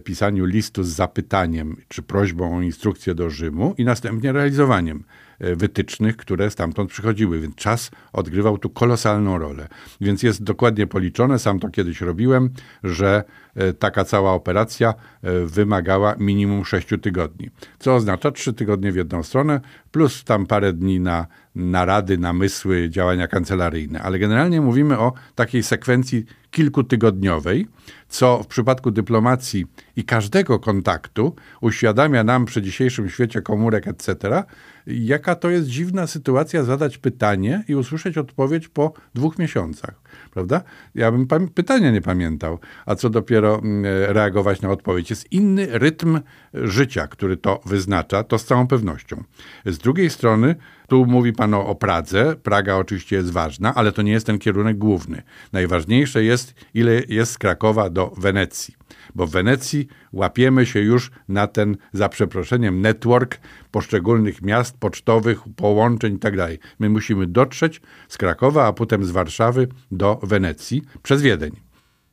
pisaniu 0.04 0.44
listu 0.44 0.84
z 0.84 0.88
zapytaniem 0.88 1.76
czy 1.88 2.02
prośbą 2.02 2.56
o 2.56 2.62
instrukcję 2.62 3.14
do 3.14 3.30
Rzymu 3.30 3.74
i 3.78 3.84
następnie 3.84 4.32
realizowaniem. 4.32 4.98
E, 4.98 5.31
wytycznych, 5.42 6.16
które 6.16 6.50
stamtąd 6.50 6.90
przychodziły, 6.90 7.40
więc 7.40 7.54
czas 7.54 7.90
odgrywał 8.12 8.58
tu 8.58 8.70
kolosalną 8.70 9.38
rolę. 9.38 9.68
Więc 10.00 10.22
jest 10.22 10.42
dokładnie 10.42 10.86
policzone, 10.86 11.38
sam 11.38 11.60
to 11.60 11.68
kiedyś 11.68 12.00
robiłem, 12.00 12.50
że 12.84 13.24
e, 13.54 13.72
taka 13.72 14.04
cała 14.04 14.32
operacja 14.32 14.94
e, 15.22 15.46
wymagała 15.46 16.14
minimum 16.18 16.64
6 16.64 16.88
tygodni, 17.02 17.50
co 17.78 17.94
oznacza 17.94 18.30
3 18.30 18.52
tygodnie 18.52 18.92
w 18.92 18.96
jedną 18.96 19.22
stronę, 19.22 19.60
plus 19.90 20.24
tam 20.24 20.46
parę 20.46 20.72
dni 20.72 21.00
na 21.00 21.26
narady, 21.54 22.18
namysły, 22.18 22.90
działania 22.90 23.28
kancelaryjne. 23.28 24.02
Ale 24.02 24.18
generalnie 24.18 24.60
mówimy 24.60 24.98
o 24.98 25.12
takiej 25.34 25.62
sekwencji 25.62 26.24
kilkutygodniowej, 26.50 27.66
co 28.08 28.42
w 28.42 28.46
przypadku 28.46 28.90
dyplomacji 28.90 29.66
i 29.96 30.04
każdego 30.04 30.58
kontaktu 30.58 31.34
uświadamia 31.60 32.24
nam 32.24 32.44
przy 32.44 32.62
dzisiejszym 32.62 33.10
świecie 33.10 33.42
komórek, 33.42 33.88
etc., 33.88 34.44
jaka 34.86 35.34
to 35.34 35.50
jest 35.50 35.68
dziwna 35.68 36.06
sytuacja 36.06 36.64
zadać 36.64 36.98
pytanie 36.98 37.64
i 37.68 37.74
usłyszeć 37.74 38.18
odpowiedź 38.18 38.68
po 38.68 38.92
dwóch 39.14 39.38
miesiącach, 39.38 39.94
prawda? 40.30 40.62
Ja 40.94 41.12
bym 41.12 41.48
pytania 41.54 41.90
nie 41.90 42.00
pamiętał, 42.00 42.58
a 42.86 42.94
co 42.94 43.10
dopiero 43.10 43.58
mm, 43.58 43.84
reagować 44.12 44.60
na 44.60 44.70
odpowiedź. 44.70 45.10
Jest 45.10 45.32
inny 45.32 45.66
rytm 45.70 46.20
życia, 46.54 47.06
który 47.06 47.36
to 47.36 47.60
wyznacza, 47.66 48.24
to 48.24 48.38
z 48.38 48.44
całą 48.44 48.66
pewnością. 48.66 49.24
Z 49.66 49.78
drugiej 49.78 50.10
strony, 50.10 50.56
tu 50.92 51.06
mówi 51.06 51.32
pan 51.32 51.54
o, 51.54 51.66
o 51.66 51.74
Pradze. 51.74 52.36
Praga 52.36 52.76
oczywiście 52.76 53.16
jest 53.16 53.30
ważna, 53.30 53.74
ale 53.74 53.92
to 53.92 54.02
nie 54.02 54.12
jest 54.12 54.26
ten 54.26 54.38
kierunek 54.38 54.78
główny. 54.78 55.22
Najważniejsze 55.52 56.24
jest, 56.24 56.54
ile 56.74 57.02
jest 57.08 57.32
z 57.32 57.38
Krakowa 57.38 57.90
do 57.90 58.12
Wenecji 58.18 58.74
bo 59.14 59.26
w 59.26 59.30
Wenecji 59.30 59.88
łapiemy 60.12 60.66
się 60.66 60.80
już 60.80 61.10
na 61.28 61.46
ten, 61.46 61.76
za 61.92 62.08
przeproszeniem, 62.08 62.80
network 62.80 63.40
poszczególnych 63.70 64.42
miast 64.42 64.78
pocztowych, 64.78 65.40
połączeń 65.56 66.12
itd. 66.12 66.48
Tak 66.48 66.58
My 66.78 66.90
musimy 66.90 67.26
dotrzeć 67.26 67.80
z 68.08 68.18
Krakowa, 68.18 68.66
a 68.66 68.72
potem 68.72 69.04
z 69.04 69.10
Warszawy 69.10 69.68
do 69.90 70.20
Wenecji 70.22 70.82
przez 71.02 71.22
Wiedeń. 71.22 71.52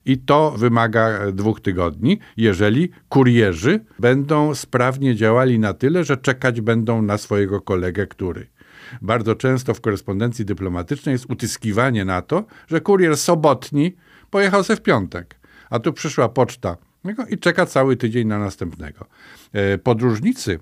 I 0.05 0.17
to 0.17 0.51
wymaga 0.51 1.31
dwóch 1.31 1.61
tygodni, 1.61 2.19
jeżeli 2.37 2.89
kurierzy 3.09 3.85
będą 3.99 4.55
sprawnie 4.55 5.15
działali 5.15 5.59
na 5.59 5.73
tyle, 5.73 6.03
że 6.03 6.17
czekać 6.17 6.61
będą 6.61 7.01
na 7.01 7.17
swojego 7.17 7.61
kolegę, 7.61 8.07
który. 8.07 8.47
Bardzo 9.01 9.35
często 9.35 9.73
w 9.73 9.81
korespondencji 9.81 10.45
dyplomatycznej 10.45 11.13
jest 11.13 11.25
utyskiwanie 11.29 12.05
na 12.05 12.21
to, 12.21 12.45
że 12.67 12.81
kurier 12.81 13.17
sobotni 13.17 13.95
pojechał 14.29 14.63
se 14.63 14.75
w 14.75 14.81
piątek, 14.81 15.39
a 15.69 15.79
tu 15.79 15.93
przyszła 15.93 16.29
poczta 16.29 16.77
i 17.29 17.37
czeka 17.37 17.65
cały 17.65 17.97
tydzień 17.97 18.27
na 18.27 18.39
następnego. 18.39 19.05
E, 19.53 19.77
podróżnicy 19.77 20.59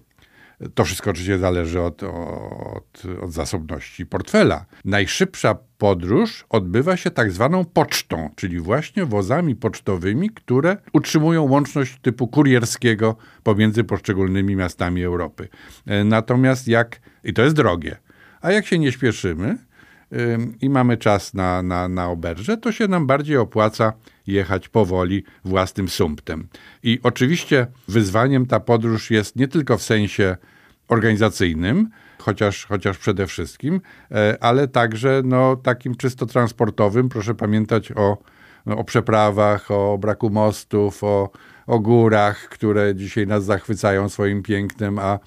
to 0.74 0.86
wszystko 0.86 1.10
oczywiście 1.10 1.38
zależy 1.38 1.82
od, 1.82 2.04
od, 2.04 3.04
od, 3.22 3.32
zasobności 3.32 4.06
portfela. 4.06 4.66
Najszybsza 4.86 5.58
podróż 5.78 6.46
odbywa 6.50 6.98
się 6.98 7.12
tak 7.12 7.32
zwaną 7.32 7.66
pocztą, 7.66 8.30
czyli 8.36 8.60
właśnie 8.60 9.06
wozami 9.06 9.56
pocztowymi, 9.56 10.30
które 10.30 10.78
utrzymują 10.94 11.44
łączność 11.44 12.00
typu 12.02 12.28
kurierskiego 12.28 13.16
pomiędzy 13.44 13.84
poszczególnymi 13.84 14.56
miastami 14.56 15.04
Europy. 15.04 15.48
E, 15.86 16.04
natomiast 16.04 16.68
jak, 16.68 17.00
i 17.24 17.34
to 17.34 17.42
jest 17.42 17.56
drogie, 17.56 17.98
a 18.42 18.52
jak 18.52 18.66
się 18.66 18.80
nie 18.80 18.92
śpieszymy 18.92 19.58
i 20.62 20.70
mamy 20.70 20.98
czas 20.98 21.34
na, 21.34 21.62
na, 21.62 21.88
na 21.88 22.10
oberże, 22.10 22.58
to 22.58 22.72
się 22.72 22.88
nam 22.88 23.08
bardziej 23.08 23.38
opłaca 23.38 23.94
jechać 24.28 24.70
powoli 24.70 25.24
własnym 25.46 25.90
sumptem. 25.90 26.48
I 26.84 27.00
oczywiście 27.04 27.68
wyzwaniem 27.88 28.46
ta 28.46 28.60
podróż 28.60 29.12
jest 29.12 29.36
nie 29.36 29.48
tylko 29.48 29.78
w 29.78 29.84
sensie 29.84 30.38
organizacyjnym, 30.88 31.90
chociaż, 32.18 32.66
chociaż 32.66 32.98
przede 32.98 33.28
wszystkim, 33.28 33.82
e, 34.12 34.38
ale 34.42 34.68
także 34.68 35.22
no, 35.26 35.56
takim 35.56 35.96
czysto 35.96 36.26
transportowym. 36.26 37.10
Proszę 37.10 37.36
pamiętać 37.36 37.92
o, 37.92 38.18
o 38.66 38.84
przeprawach, 38.84 39.72
o 39.72 39.98
braku 39.98 40.30
mostów, 40.30 41.04
o, 41.04 41.30
o 41.68 41.80
górach, 41.80 42.50
które 42.50 42.96
dzisiaj 42.96 43.28
nas 43.28 43.46
zachwycają 43.46 44.10
swoim 44.10 44.44
pięknem, 44.44 45.00
a, 45.00 45.20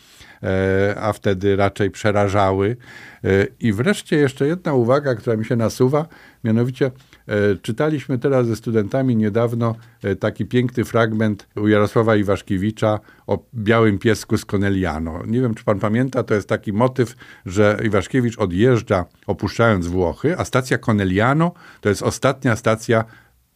e, 0.43 0.95
a 1.01 1.13
wtedy 1.13 1.57
raczej 1.57 1.91
przerażały. 1.91 2.77
E, 3.25 3.29
I 3.61 3.73
wreszcie 3.73 4.17
jeszcze 4.17 4.47
jedna 4.47 4.75
uwaga, 4.75 5.15
która 5.15 5.37
mi 5.37 5.45
się 5.45 5.57
nasuwa, 5.57 6.07
mianowicie 6.45 6.91
E, 7.31 7.57
czytaliśmy 7.57 8.19
teraz 8.19 8.47
ze 8.47 8.57
studentami 8.57 9.17
niedawno 9.17 9.75
taki 10.21 10.47
piękny 10.47 10.85
fragment 10.85 11.49
u 11.57 11.69
Jarosława 11.69 12.17
Iwaszkiewicza 12.17 12.99
o 13.27 13.45
białym 13.55 13.99
piesku 13.99 14.37
z 14.37 14.45
Corneliano. 14.45 15.23
Nie 15.27 15.41
wiem, 15.41 15.55
czy 15.55 15.65
pan 15.65 15.81
pamięta, 15.81 16.23
to 16.23 16.35
jest 16.35 16.49
taki 16.49 16.73
motyw, 16.73 17.15
że 17.47 17.79
Iwaszkiewicz 17.85 18.39
odjeżdża 18.39 19.05
opuszczając 19.27 19.87
Włochy, 19.87 20.39
a 20.39 20.45
stacja 20.45 20.79
Corneliano 20.79 21.53
to 21.81 21.89
jest 21.89 22.03
ostatnia 22.03 22.57
stacja 22.57 23.05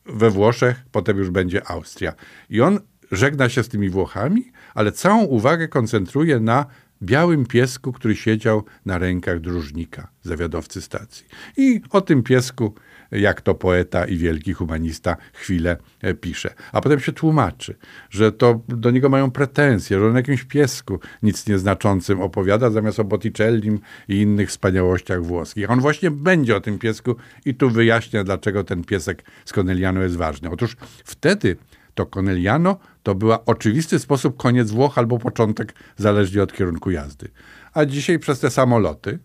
we 0.06 0.30
Włoszech, 0.30 0.76
potem 0.92 1.18
już 1.18 1.30
będzie 1.30 1.68
Austria. 1.68 2.12
I 2.50 2.60
on 2.60 2.80
żegna 3.12 3.48
się 3.48 3.62
z 3.62 3.68
tymi 3.68 3.90
Włochami, 3.90 4.52
ale 4.74 4.92
całą 4.92 5.24
uwagę 5.24 5.68
koncentruje 5.68 6.40
na 6.40 6.66
białym 7.02 7.46
piesku, 7.46 7.92
który 7.92 8.16
siedział 8.16 8.64
na 8.86 8.98
rękach 8.98 9.40
dróżnika, 9.40 10.08
zawiadowcy 10.22 10.82
stacji. 10.82 11.26
I 11.56 11.80
o 11.90 12.00
tym 12.00 12.22
piesku 12.22 12.74
jak 13.14 13.40
to 13.40 13.54
poeta 13.54 14.04
i 14.04 14.16
wielki 14.16 14.52
humanista 14.52 15.16
chwilę 15.32 15.76
e, 16.02 16.14
pisze. 16.14 16.54
A 16.72 16.80
potem 16.80 17.00
się 17.00 17.12
tłumaczy, 17.12 17.76
że 18.10 18.32
to 18.32 18.60
do 18.68 18.90
niego 18.90 19.08
mają 19.08 19.30
pretensje, 19.30 19.98
że 19.98 20.06
on 20.06 20.16
jakimś 20.16 20.44
piesku 20.44 21.00
nic 21.22 21.46
nieznaczącym 21.46 22.20
opowiada, 22.20 22.70
zamiast 22.70 23.00
o 23.00 23.04
Botticellim 23.04 23.80
i 24.08 24.16
innych 24.16 24.48
wspaniałościach 24.48 25.22
włoskich. 25.22 25.70
On 25.70 25.80
właśnie 25.80 26.10
będzie 26.10 26.56
o 26.56 26.60
tym 26.60 26.78
piesku 26.78 27.16
i 27.44 27.54
tu 27.54 27.70
wyjaśnia, 27.70 28.24
dlaczego 28.24 28.64
ten 28.64 28.84
piesek 28.84 29.24
z 29.44 29.52
Corneliano 29.52 30.02
jest 30.02 30.16
ważny. 30.16 30.50
Otóż 30.50 30.76
wtedy 31.04 31.56
to 31.94 32.06
Conegliano 32.06 32.78
to 33.02 33.14
była 33.14 33.44
oczywisty 33.44 33.98
sposób 33.98 34.36
koniec 34.36 34.70
Włoch 34.70 34.98
albo 34.98 35.18
początek, 35.18 35.74
zależnie 35.96 36.42
od 36.42 36.52
kierunku 36.52 36.90
jazdy. 36.90 37.28
A 37.72 37.84
dzisiaj 37.84 38.18
przez 38.18 38.40
te 38.40 38.50
samoloty 38.50 39.18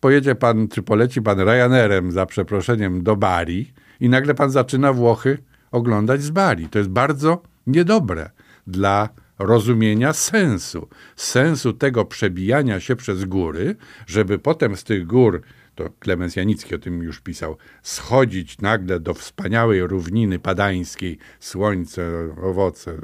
pojedzie 0.00 0.34
pan, 0.34 0.68
czy 0.68 0.82
poleci 0.82 1.22
pan 1.22 1.40
Ryanerem 1.40 2.12
za 2.12 2.26
przeproszeniem 2.26 3.02
do 3.02 3.16
Bari 3.16 3.72
i 4.00 4.08
nagle 4.08 4.34
pan 4.34 4.50
zaczyna 4.50 4.92
Włochy 4.92 5.38
oglądać 5.70 6.22
z 6.22 6.30
Bari. 6.30 6.68
To 6.68 6.78
jest 6.78 6.90
bardzo 6.90 7.42
niedobre 7.66 8.30
dla 8.66 9.08
rozumienia 9.38 10.12
sensu. 10.12 10.88
Sensu 11.16 11.72
tego 11.72 12.04
przebijania 12.04 12.80
się 12.80 12.96
przez 12.96 13.24
góry, 13.24 13.76
żeby 14.06 14.38
potem 14.38 14.76
z 14.76 14.84
tych 14.84 15.06
gór, 15.06 15.42
to 15.74 15.90
Klemens 15.98 16.36
Janicki 16.36 16.74
o 16.74 16.78
tym 16.78 17.02
już 17.02 17.20
pisał, 17.20 17.56
schodzić 17.82 18.58
nagle 18.58 19.00
do 19.00 19.14
wspaniałej 19.14 19.86
równiny 19.86 20.38
padańskiej, 20.38 21.18
słońce, 21.40 22.34
owoce, 22.42 22.96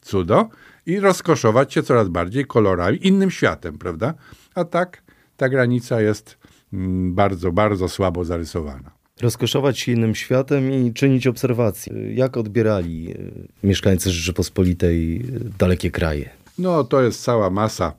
cudo 0.00 0.48
i 0.86 1.00
rozkoszować 1.00 1.74
się 1.74 1.82
coraz 1.82 2.08
bardziej 2.08 2.44
kolorami, 2.44 3.06
innym 3.06 3.30
światem, 3.30 3.78
prawda? 3.78 4.14
A 4.54 4.64
tak 4.64 5.02
ta 5.36 5.48
granica 5.48 6.00
jest 6.00 6.38
mm, 6.72 7.14
bardzo, 7.14 7.52
bardzo 7.52 7.88
słabo 7.88 8.24
zarysowana 8.24 8.96
rozkoszować 9.20 9.78
się 9.78 9.92
innym 9.92 10.14
światem 10.14 10.72
i 10.72 10.92
czynić 10.92 11.26
obserwacje. 11.26 12.14
Jak 12.14 12.36
odbierali 12.36 13.10
e, 13.10 13.66
mieszkańcy 13.66 14.10
Rzeczypospolitej 14.10 15.16
e, 15.16 15.20
dalekie 15.58 15.90
kraje? 15.90 16.30
No, 16.58 16.84
to 16.84 17.02
jest 17.02 17.22
cała 17.22 17.50
masa 17.50 17.92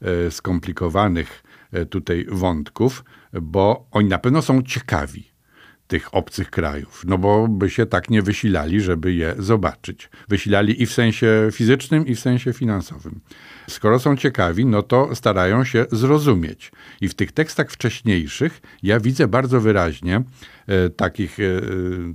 e, 0.00 0.30
skomplikowanych 0.30 1.44
tutaj 1.90 2.26
wątków, 2.28 3.04
bo 3.42 3.86
oni 3.90 4.08
na 4.08 4.18
pewno 4.18 4.42
są 4.42 4.62
ciekawi 4.62 5.33
tych 5.86 6.14
obcych 6.14 6.50
krajów, 6.50 7.02
no 7.06 7.18
bo 7.18 7.48
by 7.48 7.70
się 7.70 7.86
tak 7.86 8.10
nie 8.10 8.22
wysilali, 8.22 8.80
żeby 8.80 9.12
je 9.12 9.34
zobaczyć. 9.38 10.10
Wysilali 10.28 10.82
i 10.82 10.86
w 10.86 10.92
sensie 10.92 11.48
fizycznym, 11.52 12.06
i 12.06 12.14
w 12.14 12.20
sensie 12.20 12.52
finansowym. 12.52 13.20
Skoro 13.68 13.98
są 13.98 14.16
ciekawi, 14.16 14.66
no 14.66 14.82
to 14.82 15.14
starają 15.14 15.64
się 15.64 15.86
zrozumieć. 15.92 16.72
I 17.00 17.08
w 17.08 17.14
tych 17.14 17.32
tekstach 17.32 17.70
wcześniejszych 17.70 18.60
ja 18.82 19.00
widzę 19.00 19.28
bardzo 19.28 19.60
wyraźnie 19.60 20.22
e, 20.66 20.90
takich, 20.90 21.40
e, 21.40 21.44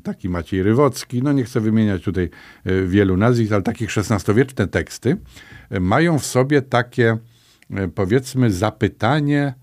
taki 0.03 0.29
Maciej 0.29 0.63
Rywocki, 0.63 1.23
no 1.23 1.33
nie 1.33 1.43
chcę 1.43 1.59
wymieniać 1.61 2.03
tutaj 2.03 2.29
e, 2.65 2.81
wielu 2.81 3.17
nazwisk, 3.17 3.51
ale 3.51 3.61
takich 3.61 3.97
XVI-wieczne 3.97 4.67
teksty 4.67 5.17
e, 5.69 5.79
mają 5.79 6.19
w 6.19 6.25
sobie 6.25 6.61
takie, 6.61 7.17
e, 7.69 7.87
powiedzmy, 7.87 8.51
zapytanie, 8.51 9.53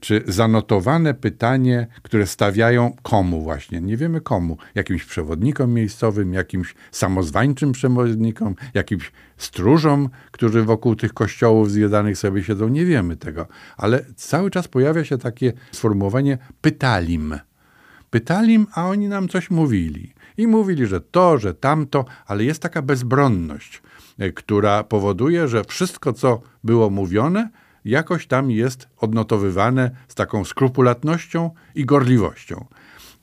czy 0.00 0.22
zanotowane 0.26 1.14
pytanie, 1.14 1.86
które 2.02 2.26
stawiają 2.26 2.96
komu 3.02 3.42
właśnie, 3.42 3.80
nie 3.80 3.96
wiemy 3.96 4.20
komu, 4.20 4.56
jakimś 4.74 5.04
przewodnikom 5.04 5.72
miejscowym, 5.72 6.32
jakimś 6.32 6.74
samozwańczym 6.90 7.72
przewodnikom, 7.72 8.54
jakimś 8.74 9.12
stróżom, 9.36 10.08
którzy 10.30 10.62
wokół 10.62 10.96
tych 10.96 11.14
kościołów 11.14 11.70
zwiedzanych 11.70 12.18
sobie 12.18 12.44
siedzą, 12.44 12.68
nie 12.68 12.84
wiemy 12.84 13.16
tego, 13.16 13.46
ale 13.76 14.04
cały 14.16 14.50
czas 14.50 14.68
pojawia 14.68 15.04
się 15.04 15.18
takie 15.18 15.52
sformułowanie 15.72 16.38
pytalim. 16.60 17.38
Pytalim, 18.10 18.66
a 18.74 18.88
oni 18.88 19.08
nam 19.08 19.28
coś 19.28 19.50
mówili. 19.50 20.14
I 20.36 20.46
mówili, 20.46 20.86
że 20.86 21.00
to, 21.00 21.38
że 21.38 21.54
tamto, 21.54 22.04
ale 22.26 22.44
jest 22.44 22.62
taka 22.62 22.82
bezbronność, 22.82 23.82
e, 24.18 24.32
która 24.32 24.84
powoduje, 24.84 25.48
że 25.48 25.64
wszystko, 25.64 26.12
co 26.12 26.40
było 26.64 26.90
mówione, 26.90 27.48
jakoś 27.84 28.26
tam 28.26 28.50
jest 28.50 28.88
odnotowywane 28.96 29.90
z 30.08 30.14
taką 30.14 30.44
skrupulatnością 30.44 31.50
i 31.74 31.84
gorliwością. 31.84 32.66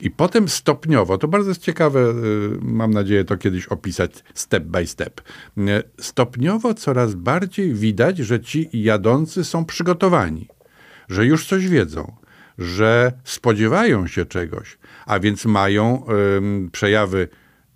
I 0.00 0.10
potem 0.10 0.48
stopniowo, 0.48 1.18
to 1.18 1.28
bardzo 1.28 1.48
jest 1.48 1.62
ciekawe, 1.62 2.00
y, 2.00 2.58
mam 2.62 2.90
nadzieję 2.90 3.24
to 3.24 3.36
kiedyś 3.36 3.66
opisać 3.66 4.24
step 4.34 4.64
by 4.64 4.86
step. 4.86 5.20
Y, 5.58 5.62
stopniowo 6.00 6.74
coraz 6.74 7.14
bardziej 7.14 7.74
widać, 7.74 8.18
że 8.18 8.40
ci 8.40 8.68
jadący 8.72 9.44
są 9.44 9.64
przygotowani, 9.64 10.48
że 11.08 11.26
już 11.26 11.46
coś 11.46 11.68
wiedzą, 11.68 12.16
że 12.58 13.12
spodziewają 13.24 14.06
się 14.06 14.24
czegoś, 14.24 14.78
a 15.06 15.20
więc 15.20 15.44
mają 15.44 16.06
przejawy 16.72 17.28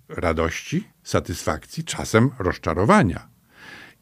radości, 0.09 0.88
satysfakcji, 1.02 1.85
czasem 1.85 2.31
rozczarowania. 2.38 3.35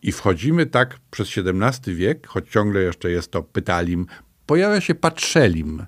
I 0.04 0.12
wchodzimy 0.12 0.66
tak 0.66 0.98
przez 1.10 1.28
XVII 1.28 1.94
wiek, 1.94 2.26
choć 2.26 2.48
ciągle 2.48 2.80
jeszcze 2.80 3.10
jest 3.10 3.30
to 3.30 3.42
pytalim, 3.42 4.06
pojawia 4.46 4.80
się 4.80 4.94
patrzelim, 4.94 5.86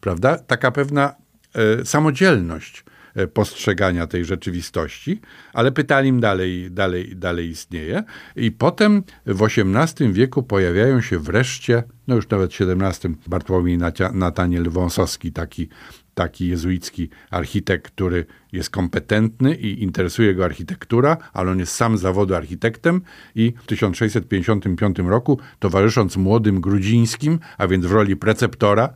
prawda? 0.00 0.38
Taka 0.38 0.70
pewna 0.70 1.14
e, 1.54 1.84
samodzielność 1.84 2.84
e, 3.14 3.26
postrzegania 3.26 4.06
tej 4.06 4.24
rzeczywistości, 4.24 5.20
ale 5.52 5.72
pytalim 5.72 6.20
dalej, 6.20 6.70
dalej, 6.70 7.16
dalej 7.16 7.48
istnieje. 7.48 8.04
I 8.36 8.50
potem 8.50 9.02
w 9.26 9.42
XVIII 9.42 10.12
wieku 10.12 10.42
pojawiają 10.42 11.00
się 11.00 11.18
wreszcie, 11.18 11.82
no 12.06 12.14
już 12.14 12.28
nawet 12.28 12.54
w 12.54 12.60
XVII, 12.60 13.14
Bartłomiej 13.26 13.78
Nataniel 14.12 14.70
Wąsowski, 14.70 15.32
taki 15.32 15.68
taki 16.16 16.48
jezuicki 16.48 17.08
architekt, 17.30 17.86
który 17.86 18.26
jest 18.52 18.70
kompetentny 18.70 19.54
i 19.54 19.82
interesuje 19.82 20.34
go 20.34 20.44
architektura, 20.44 21.16
ale 21.32 21.50
on 21.50 21.58
jest 21.58 21.72
sam 21.72 21.98
zawodu 21.98 22.34
architektem 22.34 23.00
i 23.34 23.52
w 23.62 23.66
1655 23.66 24.98
roku, 24.98 25.38
towarzysząc 25.58 26.16
młodym 26.16 26.60
Grudzińskim, 26.60 27.38
a 27.58 27.66
więc 27.66 27.86
w 27.86 27.92
roli 27.92 28.16
preceptora, 28.16 28.92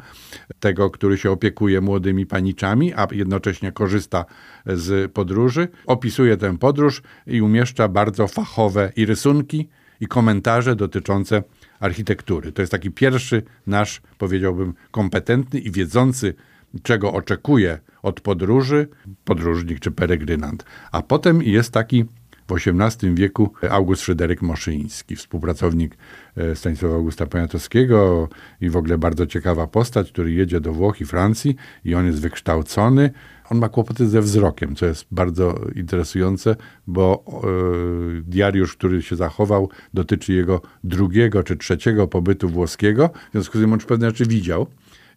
tego, 0.60 0.90
który 0.90 1.18
się 1.18 1.30
opiekuje 1.30 1.80
młodymi 1.80 2.26
paniczami, 2.26 2.94
a 2.94 3.06
jednocześnie 3.12 3.72
korzysta 3.72 4.24
z 4.66 5.12
podróży, 5.12 5.68
opisuje 5.86 6.36
tę 6.36 6.58
podróż 6.58 7.02
i 7.26 7.42
umieszcza 7.42 7.88
bardzo 7.88 8.28
fachowe 8.28 8.92
i 8.96 9.06
rysunki, 9.06 9.68
i 10.00 10.06
komentarze 10.06 10.76
dotyczące 10.76 11.42
architektury. 11.80 12.52
To 12.52 12.62
jest 12.62 12.72
taki 12.72 12.90
pierwszy 12.90 13.42
nasz, 13.66 14.00
powiedziałbym, 14.18 14.74
kompetentny 14.90 15.60
i 15.60 15.70
wiedzący 15.70 16.34
czego 16.82 17.12
oczekuje 17.12 17.78
od 18.02 18.20
podróży 18.20 18.88
podróżnik 19.24 19.80
czy 19.80 19.90
peregrynant. 19.90 20.64
A 20.92 21.02
potem 21.02 21.42
jest 21.42 21.72
taki 21.72 22.04
w 22.50 22.68
XVIII 22.68 23.14
wieku 23.14 23.52
August 23.70 24.02
Fryderyk 24.02 24.42
Moszyński, 24.42 25.16
współpracownik 25.16 25.96
e, 26.36 26.56
Stanisława 26.56 26.94
Augusta 26.94 27.26
Poniatowskiego 27.26 28.28
i 28.60 28.70
w 28.70 28.76
ogóle 28.76 28.98
bardzo 28.98 29.26
ciekawa 29.26 29.66
postać, 29.66 30.12
który 30.12 30.32
jedzie 30.32 30.60
do 30.60 30.72
Włoch 30.72 31.00
i 31.00 31.04
Francji 31.04 31.56
i 31.84 31.94
on 31.94 32.06
jest 32.06 32.20
wykształcony. 32.20 33.10
On 33.50 33.58
ma 33.58 33.68
kłopoty 33.68 34.08
ze 34.08 34.20
wzrokiem, 34.20 34.76
co 34.76 34.86
jest 34.86 35.06
bardzo 35.10 35.54
interesujące, 35.76 36.56
bo 36.86 37.24
e, 37.26 38.20
diariusz, 38.22 38.76
który 38.76 39.02
się 39.02 39.16
zachował, 39.16 39.68
dotyczy 39.94 40.32
jego 40.32 40.60
drugiego 40.84 41.42
czy 41.42 41.56
trzeciego 41.56 42.08
pobytu 42.08 42.48
włoskiego, 42.48 43.10
w 43.28 43.32
związku 43.32 43.58
z 43.58 43.60
tym 43.60 43.72
on 43.72 43.78
już 43.78 43.86
pewne 43.86 44.06
rzeczy 44.06 44.26
widział 44.26 44.66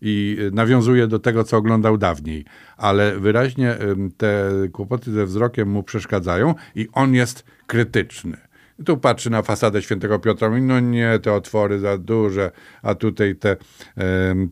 i 0.05 0.37
nawiązuje 0.51 1.07
do 1.07 1.19
tego, 1.19 1.43
co 1.43 1.57
oglądał 1.57 1.97
dawniej, 1.97 2.45
ale 2.77 3.19
wyraźnie 3.19 3.77
te 4.17 4.51
kłopoty 4.71 5.11
ze 5.11 5.25
wzrokiem 5.25 5.69
mu 5.69 5.83
przeszkadzają 5.83 6.55
i 6.75 6.87
on 6.93 7.13
jest 7.13 7.45
krytyczny. 7.67 8.37
Tu 8.85 8.97
patrzy 8.97 9.29
na 9.29 9.41
fasadę 9.41 9.81
świętego 9.81 10.19
Piotra, 10.19 10.49
mówi, 10.49 10.61
no 10.61 10.79
nie, 10.79 11.19
te 11.19 11.33
otwory 11.33 11.79
za 11.79 11.97
duże, 11.97 12.51
a 12.81 12.95
tutaj 12.95 13.35
te, 13.35 13.57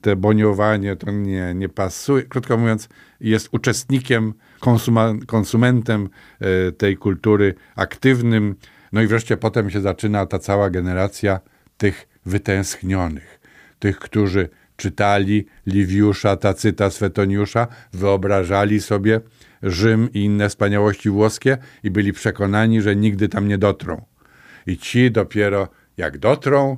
te 0.01 0.15
boniowanie, 0.15 0.95
to 0.95 1.11
nie, 1.11 1.53
nie 1.55 1.69
pasuje. 1.69 2.23
Krótko 2.23 2.57
mówiąc, 2.57 2.89
jest 3.21 3.49
uczestnikiem, 3.51 4.33
konsuma, 4.59 5.13
konsumentem 5.27 6.09
e, 6.39 6.71
tej 6.71 6.97
kultury, 6.97 7.55
aktywnym. 7.75 8.55
No 8.91 9.01
i 9.01 9.07
wreszcie 9.07 9.37
potem 9.37 9.69
się 9.69 9.81
zaczyna 9.81 10.25
ta 10.25 10.39
cała 10.39 10.69
generacja 10.69 11.39
tych 11.77 12.07
wytęsknionych, 12.25 13.39
tych, 13.79 13.99
którzy 13.99 14.49
czytali 14.81 15.45
Liwiusza, 15.65 16.37
Tacyta, 16.37 16.89
Swetoniusza, 16.89 17.67
wyobrażali 17.93 18.81
sobie 18.81 19.21
Rzym 19.63 20.09
i 20.13 20.19
inne 20.23 20.49
wspaniałości 20.49 21.09
włoskie 21.09 21.57
i 21.83 21.91
byli 21.91 22.13
przekonani, 22.13 22.81
że 22.81 22.95
nigdy 22.95 23.29
tam 23.29 23.47
nie 23.47 23.57
dotrą. 23.57 24.05
I 24.67 24.77
ci 24.77 25.11
dopiero 25.11 25.67
jak 25.97 26.17
dotrą, 26.17 26.77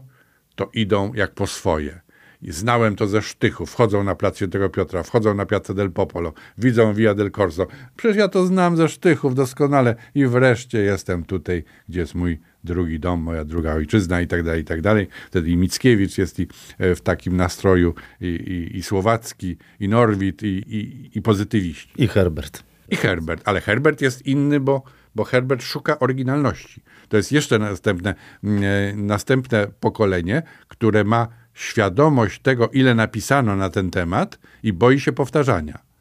to 0.55 0.69
idą 0.73 1.13
jak 1.13 1.31
po 1.31 1.47
swoje. 1.47 2.01
I 2.41 2.51
znałem 2.51 2.95
to 2.95 3.07
ze 3.07 3.21
sztychu. 3.21 3.65
Wchodzą 3.65 4.03
na 4.03 4.15
plac 4.15 4.35
Świętego 4.35 4.69
Piotra, 4.69 5.03
wchodzą 5.03 5.33
na 5.33 5.45
Piazza 5.45 5.73
del 5.73 5.91
Popolo, 5.91 6.33
widzą 6.57 6.93
Via 6.93 7.13
del 7.13 7.31
Corso. 7.31 7.67
Przecież 7.95 8.17
ja 8.17 8.27
to 8.27 8.45
znam 8.45 8.77
ze 8.77 8.89
sztychów 8.89 9.35
doskonale 9.35 9.95
i 10.15 10.27
wreszcie 10.27 10.79
jestem 10.79 11.23
tutaj, 11.23 11.63
gdzie 11.89 11.99
jest 11.99 12.15
mój 12.15 12.39
drugi 12.63 12.99
dom, 12.99 13.21
moja 13.21 13.45
druga 13.45 13.73
ojczyzna 13.73 14.21
i 14.21 14.28
tak 14.28 14.43
dalej, 14.43 14.62
i 14.62 14.65
tak 14.65 14.82
dalej. 14.82 15.08
Wtedy 15.28 15.49
i 15.49 15.58
Mickiewicz 15.58 16.17
jest 16.17 16.39
i 16.39 16.47
e, 16.78 16.95
w 16.95 17.02
takim 17.02 17.38
nastroju, 17.38 17.93
i, 18.21 18.26
i, 18.26 18.78
i 18.78 18.84
Słowacki, 18.84 19.58
i 19.80 19.88
Norwid, 19.88 20.43
i, 20.43 20.47
i, 20.47 21.10
i 21.17 21.21
pozytywiści. 21.21 22.04
I 22.04 22.08
Herbert. 22.08 22.63
I 22.89 22.95
Herbert, 22.95 23.41
ale 23.45 23.62
Herbert 23.62 24.02
jest 24.02 24.26
inny, 24.26 24.60
bo, 24.60 24.84
bo 25.15 25.23
Herbert 25.23 25.63
szuka 25.63 25.99
oryginalności. 25.99 26.82
To 27.10 27.17
jest 27.17 27.32
jeszcze 27.32 27.60
następne, 27.60 28.15
mm, 28.43 28.63
e, 28.63 28.95
następne 28.95 29.67
pokolenie, 29.80 30.41
które 30.67 31.04
ma 31.04 31.28
świadomość 31.54 32.41
tego, 32.41 32.69
ile 32.69 32.95
napisano 32.95 33.56
na 33.56 33.69
ten 33.69 33.91
temat 33.91 34.39
i 34.63 34.73
boi 34.73 34.99
się 34.99 35.12
powtarzania. 35.12 35.92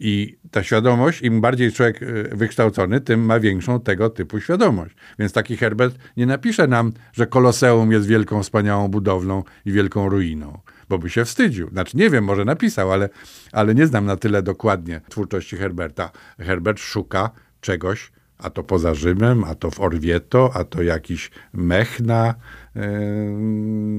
I 0.00 0.38
ta 0.50 0.62
świadomość, 0.62 1.22
im 1.22 1.40
bardziej 1.40 1.72
człowiek 1.72 2.02
e, 2.02 2.36
wykształcony, 2.36 3.00
tym 3.00 3.20
ma 3.20 3.40
większą 3.40 3.80
tego 3.80 4.10
typu 4.10 4.40
świadomość. 4.40 4.94
Więc 5.18 5.32
taki 5.32 5.56
Herbert 5.56 5.98
nie 6.16 6.26
napisze 6.26 6.66
nam, 6.66 6.92
że 7.12 7.26
Koloseum 7.26 7.92
jest 7.92 8.06
wielką, 8.06 8.42
wspaniałą 8.42 8.88
budowlą 8.88 9.42
i 9.64 9.72
wielką 9.72 10.08
ruiną, 10.08 10.58
bo 10.88 10.98
by 10.98 11.10
się 11.10 11.24
wstydził. 11.24 11.70
Znaczy, 11.70 11.96
nie 11.96 12.10
wiem, 12.10 12.24
może 12.24 12.44
napisał, 12.44 12.92
ale, 12.92 13.08
ale 13.52 13.74
nie 13.74 13.86
znam 13.86 14.06
na 14.06 14.16
tyle 14.16 14.42
dokładnie 14.42 15.00
twórczości 15.08 15.56
Herberta. 15.56 16.10
Herbert 16.38 16.80
szuka 16.80 17.30
czegoś, 17.60 18.12
a 18.38 18.50
to 18.50 18.64
poza 18.64 18.94
Rzymem, 18.94 19.44
a 19.44 19.54
to 19.54 19.70
w 19.70 19.80
Orvieto, 19.80 20.50
a 20.54 20.64
to 20.64 20.82
jakiś 20.82 21.30
mech 21.52 22.00
na, 22.00 22.34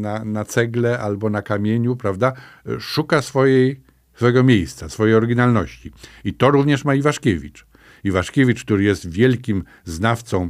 na, 0.02 0.26
na 0.26 0.46
cegle 0.46 1.00
albo 1.00 1.30
na 1.30 1.42
kamieniu, 1.42 1.96
prawda? 1.96 2.34
Szuka 2.80 3.22
swojej, 3.22 3.82
swojego 4.20 4.44
miejsca, 4.44 4.90
swojej 4.90 5.16
oryginalności. 5.16 5.92
I 6.24 6.34
to 6.34 6.52
również 6.52 6.86
ma 6.86 6.96
Iwaszkiewicz. 6.96 7.66
Iwaszkiewicz, 8.04 8.64
który 8.64 8.84
jest 8.84 9.10
wielkim 9.10 9.64
znawcą 9.86 10.50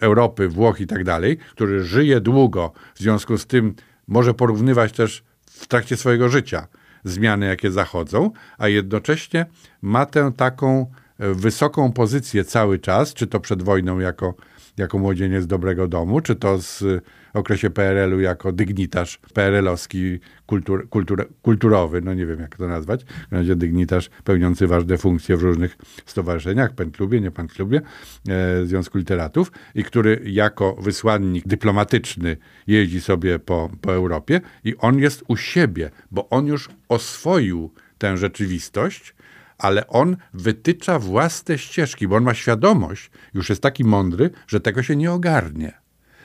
Europy, 0.00 0.48
Włoch 0.48 0.80
i 0.80 0.86
tak 0.86 1.04
dalej, 1.04 1.38
który 1.52 1.84
żyje 1.84 2.20
długo, 2.20 2.72
w 2.94 2.98
związku 2.98 3.38
z 3.38 3.46
tym 3.46 3.74
może 4.08 4.34
porównywać 4.34 4.92
też 4.92 5.24
w 5.46 5.66
trakcie 5.66 5.96
swojego 5.96 6.28
życia 6.28 6.68
zmiany, 7.04 7.46
jakie 7.46 7.70
zachodzą, 7.70 8.30
a 8.58 8.68
jednocześnie 8.68 9.46
ma 9.82 10.06
tę 10.06 10.32
taką 10.36 10.86
wysoką 11.18 11.92
pozycję 11.92 12.44
cały 12.44 12.78
czas, 12.78 13.14
czy 13.14 13.26
to 13.26 13.40
przed 13.40 13.62
wojną 13.62 13.98
jako, 13.98 14.34
jako 14.76 14.98
młodzieniec 14.98 15.46
dobrego 15.46 15.88
domu, 15.88 16.20
czy 16.20 16.36
to 16.36 16.58
z 16.58 16.84
okresie 17.38 17.70
PRL-u 17.70 18.20
jako 18.20 18.52
dygnitarz 18.52 19.20
PRL-owski 19.34 20.18
kultur, 20.46 20.88
kultur, 20.88 21.28
kulturowy, 21.42 22.00
no 22.00 22.14
nie 22.14 22.26
wiem 22.26 22.40
jak 22.40 22.56
to 22.56 22.68
nazwać, 22.68 23.04
w 23.04 23.32
razie 23.32 23.56
dygnitarz 23.56 24.10
pełniący 24.24 24.66
ważne 24.66 24.98
funkcje 24.98 25.36
w 25.36 25.42
różnych 25.42 25.76
stowarzyszeniach, 26.06 26.74
PEN-klubie, 26.74 27.20
nie 27.20 27.30
PEN-klubie, 27.30 27.80
e, 28.28 28.66
Związku 28.66 28.98
Literatów 28.98 29.52
i 29.74 29.84
który 29.84 30.20
jako 30.24 30.74
wysłannik 30.74 31.48
dyplomatyczny 31.48 32.36
jeździ 32.66 33.00
sobie 33.00 33.38
po, 33.38 33.70
po 33.80 33.92
Europie 33.92 34.40
i 34.64 34.76
on 34.76 34.98
jest 34.98 35.24
u 35.28 35.36
siebie, 35.36 35.90
bo 36.10 36.28
on 36.28 36.46
już 36.46 36.68
oswoił 36.88 37.70
tę 37.98 38.16
rzeczywistość, 38.16 39.14
ale 39.58 39.86
on 39.86 40.16
wytycza 40.34 40.98
własne 40.98 41.58
ścieżki, 41.58 42.08
bo 42.08 42.16
on 42.16 42.24
ma 42.24 42.34
świadomość, 42.34 43.10
już 43.34 43.48
jest 43.48 43.62
taki 43.62 43.84
mądry, 43.84 44.30
że 44.46 44.60
tego 44.60 44.82
się 44.82 44.96
nie 44.96 45.12
ogarnie. 45.12 45.81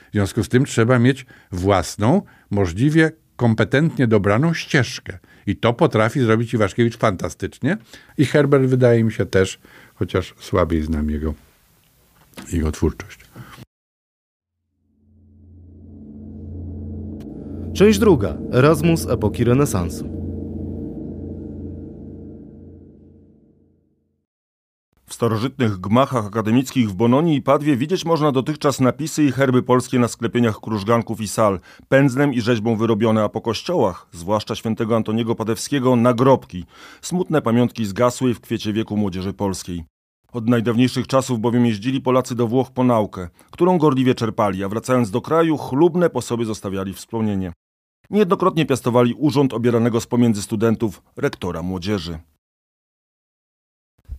W 0.08 0.12
związku 0.12 0.44
z 0.44 0.48
tym 0.48 0.64
trzeba 0.64 0.98
mieć 0.98 1.26
własną, 1.52 2.22
możliwie 2.50 3.12
kompetentnie 3.36 4.06
dobraną 4.06 4.54
ścieżkę. 4.54 5.18
I 5.46 5.56
to 5.56 5.72
potrafi 5.72 6.20
zrobić 6.20 6.54
Iwaszkiewicz 6.54 6.96
fantastycznie. 6.96 7.76
I 8.18 8.24
Herbert 8.24 8.64
wydaje 8.64 9.04
mi 9.04 9.12
się 9.12 9.26
też, 9.26 9.58
chociaż 9.94 10.34
słabiej 10.40 10.82
znam 10.82 11.10
jego, 11.10 11.34
jego 12.52 12.72
twórczość. 12.72 13.18
Część 17.74 17.98
druga. 17.98 18.36
Erasmus 18.52 19.08
epoki 19.08 19.44
renesansu. 19.44 20.17
Starożytnych 25.18 25.80
gmachach 25.80 26.26
akademickich 26.26 26.90
w 26.90 26.94
Bononii 26.94 27.36
i 27.36 27.42
Padwie 27.42 27.76
widzieć 27.76 28.04
można 28.04 28.32
dotychczas 28.32 28.80
napisy 28.80 29.24
i 29.24 29.32
herby 29.32 29.62
polskie 29.62 29.98
na 29.98 30.08
sklepieniach 30.08 30.60
krużganków 30.60 31.20
i 31.20 31.28
sal, 31.28 31.60
pędzlem 31.88 32.34
i 32.34 32.40
rzeźbą 32.40 32.76
wyrobione, 32.76 33.24
a 33.24 33.28
po 33.28 33.40
kościołach, 33.40 34.06
zwłaszcza 34.12 34.54
świętego 34.54 34.96
Antoniego 34.96 35.34
Padewskiego, 35.34 35.96
nagrobki, 35.96 36.64
smutne 37.02 37.42
pamiątki 37.42 37.84
zgasłej 37.84 38.34
w 38.34 38.40
kwiecie 38.40 38.72
wieku 38.72 38.96
młodzieży 38.96 39.32
polskiej. 39.32 39.84
Od 40.32 40.48
najdawniejszych 40.48 41.06
czasów 41.06 41.40
bowiem 41.40 41.66
jeździli 41.66 42.00
Polacy 42.00 42.34
do 42.34 42.46
Włoch 42.46 42.70
po 42.70 42.84
naukę, 42.84 43.28
którą 43.50 43.78
gorliwie 43.78 44.14
czerpali, 44.14 44.64
a 44.64 44.68
wracając 44.68 45.10
do 45.10 45.20
kraju 45.20 45.56
chlubne 45.56 46.10
po 46.10 46.22
sobie 46.22 46.44
zostawiali 46.44 46.94
wspomnienie. 46.94 47.52
Niejednokrotnie 48.10 48.66
piastowali 48.66 49.14
urząd 49.14 49.54
obieranego 49.54 50.00
z 50.00 50.06
pomiędzy 50.06 50.42
studentów 50.42 51.02
rektora 51.16 51.62
młodzieży. 51.62 52.18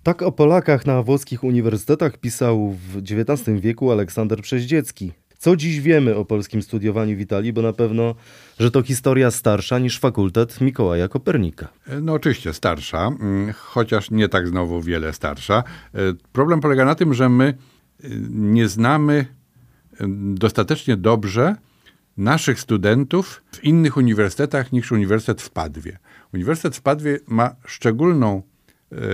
Tak 0.04 0.22
o 0.22 0.32
Polakach 0.32 0.86
na 0.86 1.04
włoskich 1.04 1.44
uniwersytetach 1.44 2.18
pisał 2.18 2.72
w 2.72 2.98
XIX 2.98 3.62
wieku 3.62 3.92
Aleksander 3.92 4.42
Przeździecki. 4.42 5.12
Co 5.38 5.56
dziś 5.56 5.82
wiemy 5.82 6.16
o 6.16 6.26
polskim 6.26 6.62
studiowaniu 6.62 7.18
w 7.18 7.20
Italii, 7.20 7.54
bo 7.54 7.62
na 7.62 7.74
pewno, 7.74 8.16
że 8.60 8.72
to 8.72 8.82
historia 8.82 9.32
starsza 9.32 9.80
niż 9.80 10.00
fakultet 10.00 10.62
Mikołaja 10.62 11.08
Kopernika. 11.08 11.68
No 12.02 12.14
oczywiście 12.14 12.54
starsza, 12.54 13.08
mm, 13.08 13.54
chociaż 13.54 14.12
nie 14.12 14.30
tak 14.30 14.48
znowu 14.48 14.82
wiele 14.82 15.14
starsza. 15.14 15.64
E, 15.96 16.00
problem 16.32 16.60
polega 16.60 16.86
na 16.86 16.96
tym, 16.96 17.14
że 17.14 17.30
my 17.30 17.46
e, 18.04 18.08
nie 18.30 18.68
znamy 18.68 19.26
e, 20.00 20.06
dostatecznie 20.34 20.98
dobrze 20.98 21.56
naszych 22.18 22.60
studentów 22.60 23.44
w 23.52 23.64
innych 23.64 23.98
uniwersytetach 23.98 24.72
niż 24.72 24.92
Uniwersytet 24.92 25.42
w 25.42 25.50
Padwie. 25.50 25.98
Uniwersytet 26.34 26.76
w 26.76 26.82
Padwie 26.82 27.20
ma 27.28 27.56
szczególną 27.66 28.42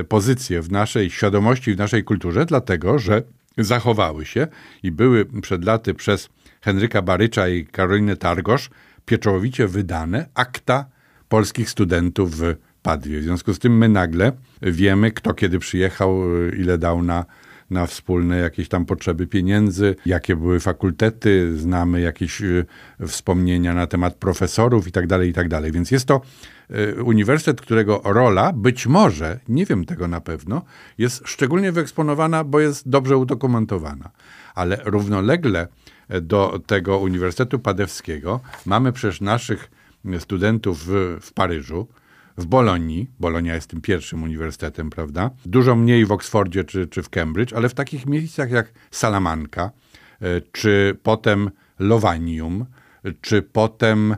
pozycję 0.08 0.62
w 0.62 0.72
naszej 0.72 1.10
świadomości, 1.10 1.76
w 1.76 1.78
naszej 1.78 2.04
kulturze, 2.04 2.46
dlatego 2.46 3.00
że 3.00 3.22
zachowały 3.58 4.26
się 4.26 4.48
i 4.84 4.92
były 4.92 5.26
przed 5.42 5.66
laty 5.66 5.94
przez 5.94 6.30
Henryka 6.62 7.02
Barycza 7.02 7.48
i 7.48 7.66
Karolinę 7.66 8.18
Targosz 8.18 8.70
pieczołowicie 9.06 9.68
wydane 9.68 10.30
akta 10.34 10.86
polskich 11.30 11.70
studentów 11.70 12.38
w 12.38 12.56
Padwie. 12.82 13.20
W 13.20 13.24
związku 13.24 13.54
z 13.54 13.60
tym 13.60 13.78
my 13.78 13.90
nagle 13.90 14.32
wiemy, 14.62 15.12
kto 15.12 15.34
kiedy 15.34 15.60
przyjechał, 15.60 16.24
e, 16.24 16.56
ile 16.56 16.78
dał 16.78 17.04
na, 17.04 17.26
na 17.70 17.86
wspólne 17.86 18.38
jakieś 18.38 18.70
tam 18.70 18.86
potrzeby 18.86 19.28
pieniędzy, 19.28 19.96
jakie 20.06 20.36
były 20.36 20.60
fakultety, 20.60 21.58
znamy 21.58 22.02
jakieś 22.02 22.42
e, 22.42 22.66
wspomnienia 23.08 23.74
na 23.74 23.88
temat 23.88 24.16
profesorów 24.16 24.88
i 24.88 24.92
tak 24.92 25.08
dalej, 25.08 25.30
i 25.30 25.34
tak. 25.34 25.72
Więc 25.72 25.92
jest 25.92 26.06
to 26.06 26.22
uniwersytet, 27.04 27.62
którego 27.62 28.01
rola 28.04 28.54
być 28.54 28.88
może, 28.88 29.39
nie 29.47 29.65
wiem 29.65 29.86
tego 29.86 30.08
na 30.08 30.21
pewno, 30.21 30.62
jest 30.97 31.21
szczególnie 31.25 31.71
wyeksponowana, 31.71 32.43
bo 32.43 32.60
jest 32.60 32.89
dobrze 32.89 33.17
udokumentowana. 33.17 34.12
Ale 34.56 34.82
równolegle 34.86 35.67
do 36.21 36.60
tego 36.67 36.97
Uniwersytetu 36.99 37.60
Padewskiego 37.60 38.39
mamy 38.65 38.91
przecież 38.91 39.21
naszych 39.21 39.71
studentów 40.19 40.86
w, 40.86 41.17
w 41.21 41.34
Paryżu, 41.34 41.88
w 42.38 42.45
Bolonii, 42.45 43.10
Bolonia 43.19 43.56
jest 43.56 43.69
tym 43.69 43.82
pierwszym 43.82 44.23
uniwersytetem, 44.23 44.89
prawda? 44.89 45.30
Dużo 45.45 45.75
mniej 45.75 46.06
w 46.06 46.12
Oksfordzie 46.12 46.63
czy, 46.63 46.88
czy 46.88 47.04
w 47.04 47.10
Cambridge, 47.10 47.54
ale 47.54 47.69
w 47.69 47.73
takich 47.73 48.06
miejscach 48.06 48.51
jak 48.51 48.73
Salamanca, 48.91 49.71
y, 50.21 50.41
czy 50.51 50.97
potem 51.04 51.51
Lowanium, 51.80 52.65
czy 53.21 53.41
potem 53.41 54.15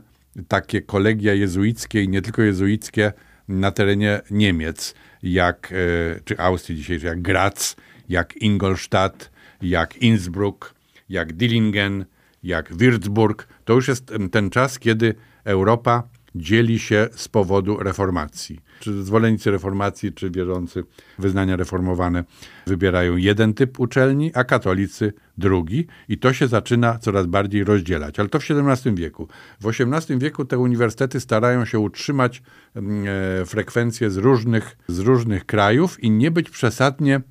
takie 0.47 0.81
kolegia 0.81 1.33
jezuickie 1.33 2.03
i 2.03 2.09
nie 2.09 2.21
tylko 2.21 2.41
jezuickie 2.41 3.13
na 3.47 3.71
terenie 3.71 4.21
Niemiec, 4.31 4.95
jak, 5.23 5.71
e, 5.71 6.19
czy 6.25 6.39
Austrii 6.39 6.77
dzisiejszej, 6.77 7.07
jak 7.07 7.21
Graz, 7.21 7.75
jak 8.09 8.37
Ingolstadt, 8.37 9.31
jak 9.61 9.97
Innsbruck, 9.97 10.73
jak 11.09 11.33
Dillingen, 11.33 12.05
jak 12.43 12.73
Würzburg. 12.73 13.43
To 13.65 13.73
już 13.73 13.87
jest 13.87 14.13
ten 14.31 14.49
czas, 14.49 14.79
kiedy 14.79 15.15
Europa 15.43 16.03
dzieli 16.37 16.79
się 16.79 17.07
z 17.11 17.27
powodu 17.27 17.77
reformacji. 17.77 18.59
Czy 18.79 19.03
zwolennicy 19.03 19.51
reformacji, 19.51 20.13
czy 20.13 20.29
wierzący 20.29 20.83
wyznania 21.19 21.55
reformowane 21.55 22.23
wybierają 22.67 23.15
jeden 23.15 23.53
typ 23.53 23.79
uczelni, 23.79 24.31
a 24.33 24.43
katolicy 24.43 25.13
drugi 25.37 25.87
i 26.09 26.17
to 26.17 26.33
się 26.33 26.47
zaczyna 26.47 26.99
coraz 26.99 27.25
bardziej 27.25 27.63
rozdzielać. 27.63 28.19
Ale 28.19 28.29
to 28.29 28.39
w 28.39 28.43
XVII 28.51 28.95
wieku. 28.95 29.27
W 29.59 29.67
XVIII 29.67 30.19
wieku 30.19 30.45
te 30.45 30.57
uniwersytety 30.57 31.19
starają 31.19 31.65
się 31.65 31.79
utrzymać 31.79 32.41
mm, 32.75 33.05
e, 33.41 33.45
frekwencje 33.45 34.09
z 34.09 34.17
różnych, 34.17 34.77
z 34.87 34.99
różnych 34.99 35.45
krajów 35.45 36.03
i 36.03 36.11
nie 36.11 36.31
być 36.31 36.49
przesadnie, 36.49 37.21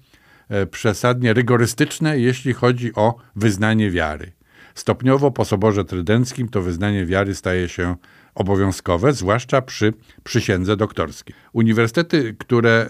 e, 0.49 0.67
przesadnie 0.67 1.33
rygorystyczne, 1.33 2.19
jeśli 2.19 2.53
chodzi 2.53 2.95
o 2.95 3.17
wyznanie 3.37 3.91
wiary. 3.91 4.33
Stopniowo 4.77 5.31
po 5.31 5.45
Soborze 5.45 5.85
Trydenckim 5.85 6.49
to 6.49 6.63
wyznanie 6.63 7.07
wiary 7.07 7.35
staje 7.35 7.69
się 7.69 7.97
obowiązkowe, 8.37 9.13
zwłaszcza 9.13 9.63
przy 9.63 9.93
przysiędze 10.25 10.77
doktorskiej. 10.77 11.37
Uniwersytety, 11.53 12.37
które 12.39 12.87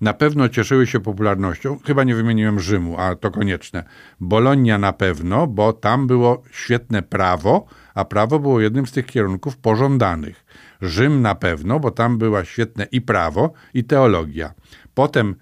na 0.00 0.12
pewno 0.12 0.48
cieszyły 0.48 0.86
się 0.86 1.00
popularnością, 1.00 1.78
chyba 1.86 2.04
nie 2.04 2.14
wymieniłem 2.14 2.60
Rzymu, 2.60 2.98
a 2.98 3.16
to 3.16 3.30
konieczne. 3.30 3.84
Bolonia 4.20 4.78
na 4.78 4.92
pewno, 4.92 5.46
bo 5.46 5.72
tam 5.72 6.06
było 6.06 6.42
świetne 6.50 7.02
prawo, 7.02 7.66
a 7.94 8.04
prawo 8.04 8.38
było 8.38 8.60
jednym 8.60 8.86
z 8.86 8.92
tych 8.92 9.06
kierunków 9.06 9.56
pożądanych. 9.56 10.44
Rzym 10.82 11.22
na 11.22 11.34
pewno, 11.34 11.80
bo 11.80 11.90
tam 11.90 12.18
była 12.18 12.44
świetne 12.44 12.86
i 12.92 13.00
prawo, 13.00 13.52
i 13.74 13.84
teologia. 13.84 14.54
Potem 14.94 15.34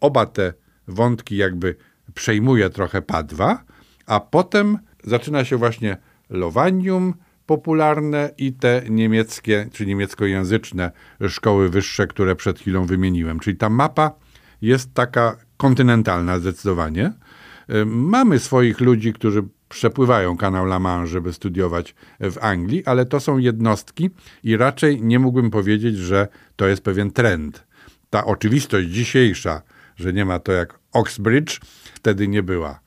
oba 0.00 0.26
te 0.26 0.52
wątki 0.88 1.36
jakby 1.36 1.76
przejmuje 2.14 2.70
trochę 2.70 3.02
Padwa, 3.02 3.64
a 4.06 4.20
potem 4.20 4.78
zaczyna 5.04 5.44
się 5.44 5.56
właśnie 5.56 5.96
Lowanium, 6.30 7.14
popularne 7.48 8.30
i 8.38 8.52
te 8.52 8.82
niemieckie, 8.90 9.68
czy 9.72 9.86
niemieckojęzyczne 9.86 10.90
szkoły 11.28 11.68
wyższe, 11.68 12.06
które 12.06 12.36
przed 12.36 12.58
chwilą 12.58 12.86
wymieniłem. 12.86 13.40
Czyli 13.40 13.56
ta 13.56 13.68
mapa 13.68 14.12
jest 14.62 14.94
taka 14.94 15.36
kontynentalna 15.56 16.38
zdecydowanie. 16.38 17.12
Mamy 17.86 18.38
swoich 18.38 18.80
ludzi, 18.80 19.12
którzy 19.12 19.42
przepływają 19.68 20.36
kanał 20.36 20.64
La 20.64 20.78
Manche, 20.78 21.06
żeby 21.06 21.32
studiować 21.32 21.94
w 22.20 22.38
Anglii, 22.40 22.84
ale 22.84 23.06
to 23.06 23.20
są 23.20 23.38
jednostki 23.38 24.10
i 24.42 24.56
raczej 24.56 25.02
nie 25.02 25.18
mógłbym 25.18 25.50
powiedzieć, 25.50 25.96
że 25.96 26.28
to 26.56 26.66
jest 26.66 26.82
pewien 26.82 27.10
trend. 27.10 27.66
Ta 28.10 28.24
oczywistość 28.24 28.88
dzisiejsza, 28.88 29.62
że 29.96 30.12
nie 30.12 30.24
ma 30.24 30.38
to 30.38 30.52
jak 30.52 30.78
Oxbridge, 30.92 31.60
wtedy 31.94 32.28
nie 32.28 32.42
była, 32.42 32.80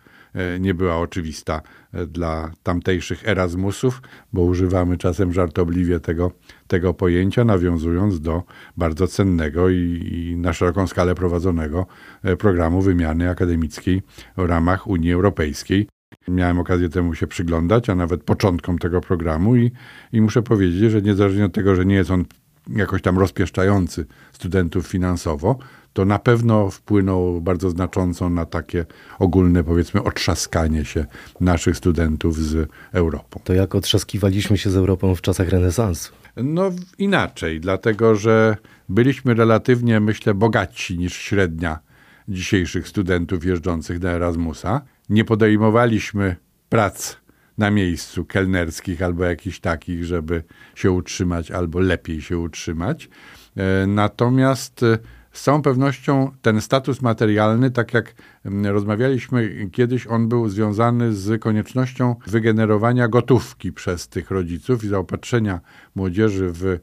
nie 0.59 0.73
była 0.73 0.97
oczywista 0.97 1.61
e, 1.93 2.07
dla 2.07 2.51
tamtejszych 2.63 3.27
Erasmusów, 3.27 4.01
bo 4.33 4.41
używamy 4.41 4.97
czasem 4.97 5.33
żartobliwie 5.33 5.99
tego, 5.99 6.31
tego 6.67 6.93
pojęcia, 6.93 7.45
nawiązując 7.45 8.21
do 8.21 8.43
bardzo 8.77 9.07
cennego 9.07 9.69
i, 9.69 10.09
i 10.13 10.37
na 10.37 10.53
szeroką 10.53 10.87
skalę 10.87 11.15
prowadzonego 11.15 11.85
e, 12.23 12.35
programu 12.35 12.81
wymiany 12.81 13.29
akademickiej 13.29 14.01
w 14.37 14.45
ramach 14.45 14.87
Unii 14.87 15.13
Europejskiej. 15.13 15.87
Miałem 16.27 16.59
okazję 16.59 16.89
temu 16.89 17.15
się 17.15 17.27
przyglądać, 17.27 17.89
a 17.89 17.95
nawet 17.95 18.23
początkom 18.23 18.79
tego 18.79 19.01
programu 19.01 19.55
i, 19.55 19.71
i 20.13 20.21
muszę 20.21 20.41
powiedzieć, 20.41 20.91
że 20.91 21.01
niezależnie 21.01 21.45
od 21.45 21.53
tego, 21.53 21.75
że 21.75 21.85
nie 21.85 21.95
jest 21.95 22.11
on 22.11 22.25
jakoś 22.69 23.01
tam 23.01 23.19
rozpieszczający 23.19 24.05
studentów 24.33 24.87
finansowo, 24.87 25.57
to 25.93 26.05
na 26.05 26.19
pewno 26.19 26.69
wpłynął 26.69 27.41
bardzo 27.41 27.69
znacząco 27.69 28.29
na 28.29 28.45
takie 28.45 28.85
ogólne, 29.19 29.63
powiedzmy, 29.63 30.03
otrzaskanie 30.03 30.85
się 30.85 31.05
naszych 31.41 31.77
studentów 31.77 32.37
z 32.37 32.69
Europą. 32.91 33.39
To 33.43 33.53
jak 33.53 33.75
otrzaskiwaliśmy 33.75 34.57
się 34.57 34.69
z 34.69 34.75
Europą 34.75 35.15
w 35.15 35.21
czasach 35.21 35.49
renesansu? 35.49 36.13
No 36.37 36.71
inaczej, 36.97 37.59
dlatego 37.59 38.15
że 38.15 38.57
byliśmy 38.89 39.33
relatywnie, 39.33 39.99
myślę, 39.99 40.33
bogatsi 40.33 40.97
niż 40.97 41.13
średnia 41.13 41.79
dzisiejszych 42.27 42.87
studentów 42.87 43.45
jeżdżących 43.45 44.01
na 44.01 44.11
Erasmusa. 44.11 44.81
Nie 45.09 45.25
podejmowaliśmy 45.25 46.35
prac 46.69 47.17
na 47.57 47.71
miejscu 47.71 48.25
kelnerskich 48.25 49.01
albo 49.01 49.23
jakichś 49.23 49.59
takich, 49.59 50.05
żeby 50.05 50.43
się 50.75 50.91
utrzymać 50.91 51.51
albo 51.51 51.79
lepiej 51.79 52.21
się 52.21 52.37
utrzymać. 52.37 53.09
E, 53.57 53.87
natomiast 53.87 54.83
e, 54.83 54.97
z 55.31 55.43
całą 55.43 55.61
pewnością 55.61 56.31
ten 56.41 56.61
status 56.61 57.01
materialny, 57.01 57.71
tak 57.71 57.93
jak 57.93 58.15
rozmawialiśmy 58.63 59.69
kiedyś, 59.71 60.07
on 60.07 60.27
był 60.27 60.49
związany 60.49 61.13
z 61.13 61.41
koniecznością 61.41 62.15
wygenerowania 62.27 63.07
gotówki 63.07 63.71
przez 63.71 64.07
tych 64.07 64.31
rodziców 64.31 64.83
i 64.83 64.87
zaopatrzenia 64.87 65.59
młodzieży 65.95 66.51
w 66.51 66.65
e, 66.65 66.79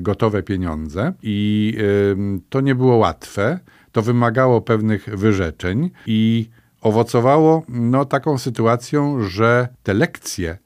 gotowe 0.00 0.42
pieniądze. 0.42 1.12
I 1.22 1.76
to 2.48 2.60
nie 2.60 2.74
było 2.74 2.96
łatwe. 2.96 3.58
To 3.92 4.02
wymagało 4.02 4.60
pewnych 4.60 5.08
wyrzeczeń 5.18 5.90
i 6.06 6.50
owocowało 6.82 7.62
no, 7.68 8.04
taką 8.04 8.38
sytuacją, 8.38 9.20
że 9.20 9.68
te 9.82 9.94
lekcje 9.94 10.58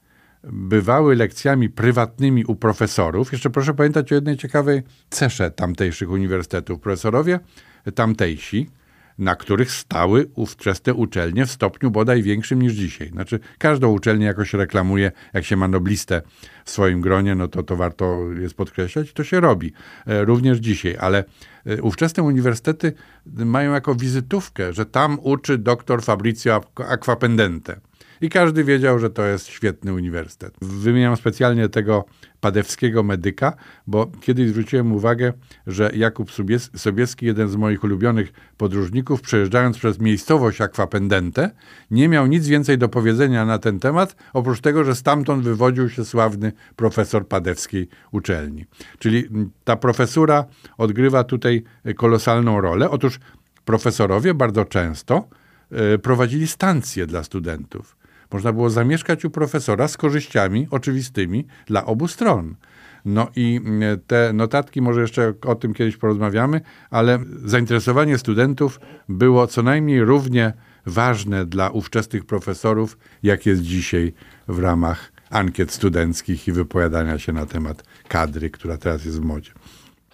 bywały 0.43 1.15
lekcjami 1.15 1.69
prywatnymi 1.69 2.45
u 2.45 2.55
profesorów. 2.55 3.31
Jeszcze 3.31 3.49
proszę 3.49 3.73
pamiętać 3.73 4.11
o 4.11 4.15
jednej 4.15 4.37
ciekawej 4.37 4.83
cesze 5.09 5.51
tamtejszych 5.51 6.11
uniwersytetów. 6.11 6.79
Profesorowie 6.79 7.39
tamtejsi, 7.95 8.69
na 9.17 9.35
których 9.35 9.71
stały 9.71 10.29
ówczesne 10.35 10.93
uczelnie 10.93 11.45
w 11.45 11.51
stopniu 11.51 11.91
bodaj 11.91 12.23
większym 12.23 12.61
niż 12.61 12.73
dzisiaj. 12.73 13.09
Znaczy, 13.09 13.39
każdą 13.57 13.91
uczelnię 13.91 14.25
jakoś 14.25 14.53
reklamuje, 14.53 15.11
jak 15.33 15.45
się 15.45 15.57
ma 15.57 15.67
noblistę 15.67 16.21
w 16.65 16.71
swoim 16.71 17.01
gronie, 17.01 17.35
no 17.35 17.47
to 17.47 17.63
to 17.63 17.75
warto 17.75 18.19
jest 18.39 18.53
podkreślać 18.53 19.13
to 19.13 19.23
się 19.23 19.39
robi 19.39 19.73
e, 20.07 20.25
również 20.25 20.57
dzisiaj, 20.57 20.97
ale 20.99 21.23
e, 21.65 21.81
ówczesne 21.81 22.23
uniwersytety 22.23 22.93
mają 23.25 23.73
jako 23.73 23.95
wizytówkę, 23.95 24.73
że 24.73 24.85
tam 24.85 25.19
uczy 25.21 25.57
doktor 25.57 26.03
Fabrizio 26.03 26.61
Aquapendente. 26.75 27.79
I 28.21 28.29
każdy 28.29 28.63
wiedział, 28.63 28.99
że 28.99 29.09
to 29.09 29.25
jest 29.25 29.47
świetny 29.47 29.93
uniwersytet. 29.93 30.53
Wymieniam 30.61 31.17
specjalnie 31.17 31.69
tego 31.69 32.05
padewskiego 32.41 33.03
medyka, 33.03 33.53
bo 33.87 34.11
kiedyś 34.21 34.49
zwróciłem 34.49 34.91
uwagę, 34.91 35.33
że 35.67 35.91
Jakub 35.95 36.31
Sobieski, 36.75 37.25
jeden 37.25 37.49
z 37.49 37.55
moich 37.55 37.83
ulubionych 37.83 38.33
podróżników, 38.57 39.21
przejeżdżając 39.21 39.77
przez 39.77 39.99
miejscowość 39.99 40.61
Akwapendente, 40.61 41.51
nie 41.91 42.09
miał 42.09 42.27
nic 42.27 42.47
więcej 42.47 42.77
do 42.77 42.89
powiedzenia 42.89 43.45
na 43.45 43.59
ten 43.59 43.79
temat, 43.79 44.15
oprócz 44.33 44.61
tego, 44.61 44.83
że 44.83 44.95
stamtąd 44.95 45.43
wywodził 45.43 45.89
się 45.89 46.05
sławny 46.05 46.51
profesor 46.75 47.27
padewskiej 47.27 47.89
uczelni. 48.11 48.65
Czyli 48.99 49.29
ta 49.63 49.75
profesura 49.75 50.45
odgrywa 50.77 51.23
tutaj 51.23 51.63
kolosalną 51.95 52.61
rolę. 52.61 52.89
Otóż 52.89 53.19
profesorowie 53.65 54.33
bardzo 54.33 54.65
często 54.65 55.27
e, 55.71 55.97
prowadzili 55.97 56.47
stacje 56.47 57.07
dla 57.07 57.23
studentów. 57.23 57.96
Można 58.31 58.53
było 58.53 58.69
zamieszkać 58.69 59.25
u 59.25 59.29
profesora 59.29 59.87
z 59.87 59.97
korzyściami 59.97 60.67
oczywistymi 60.71 61.47
dla 61.65 61.85
obu 61.85 62.07
stron. 62.07 62.55
No 63.05 63.27
i 63.35 63.61
mm, 63.65 63.99
te 64.07 64.33
notatki, 64.33 64.81
może 64.81 65.01
jeszcze 65.01 65.33
o 65.45 65.55
tym 65.55 65.73
kiedyś 65.73 65.97
porozmawiamy, 65.97 66.61
ale 66.89 67.19
zainteresowanie 67.45 68.17
studentów 68.17 68.79
było 69.09 69.47
co 69.47 69.63
najmniej 69.63 70.03
równie 70.03 70.53
ważne 70.85 71.45
dla 71.45 71.69
ówczesnych 71.69 72.25
profesorów, 72.25 72.97
jak 73.23 73.45
jest 73.45 73.61
dzisiaj 73.61 74.13
w 74.47 74.59
ramach 74.59 75.11
ankiet 75.29 75.71
studenckich 75.71 76.47
i 76.47 76.51
wypowiadania 76.51 77.19
się 77.19 77.33
na 77.33 77.45
temat 77.45 77.83
kadry, 78.07 78.49
która 78.49 78.77
teraz 78.77 79.05
jest 79.05 79.21
w 79.21 79.25
modzie. 79.25 79.51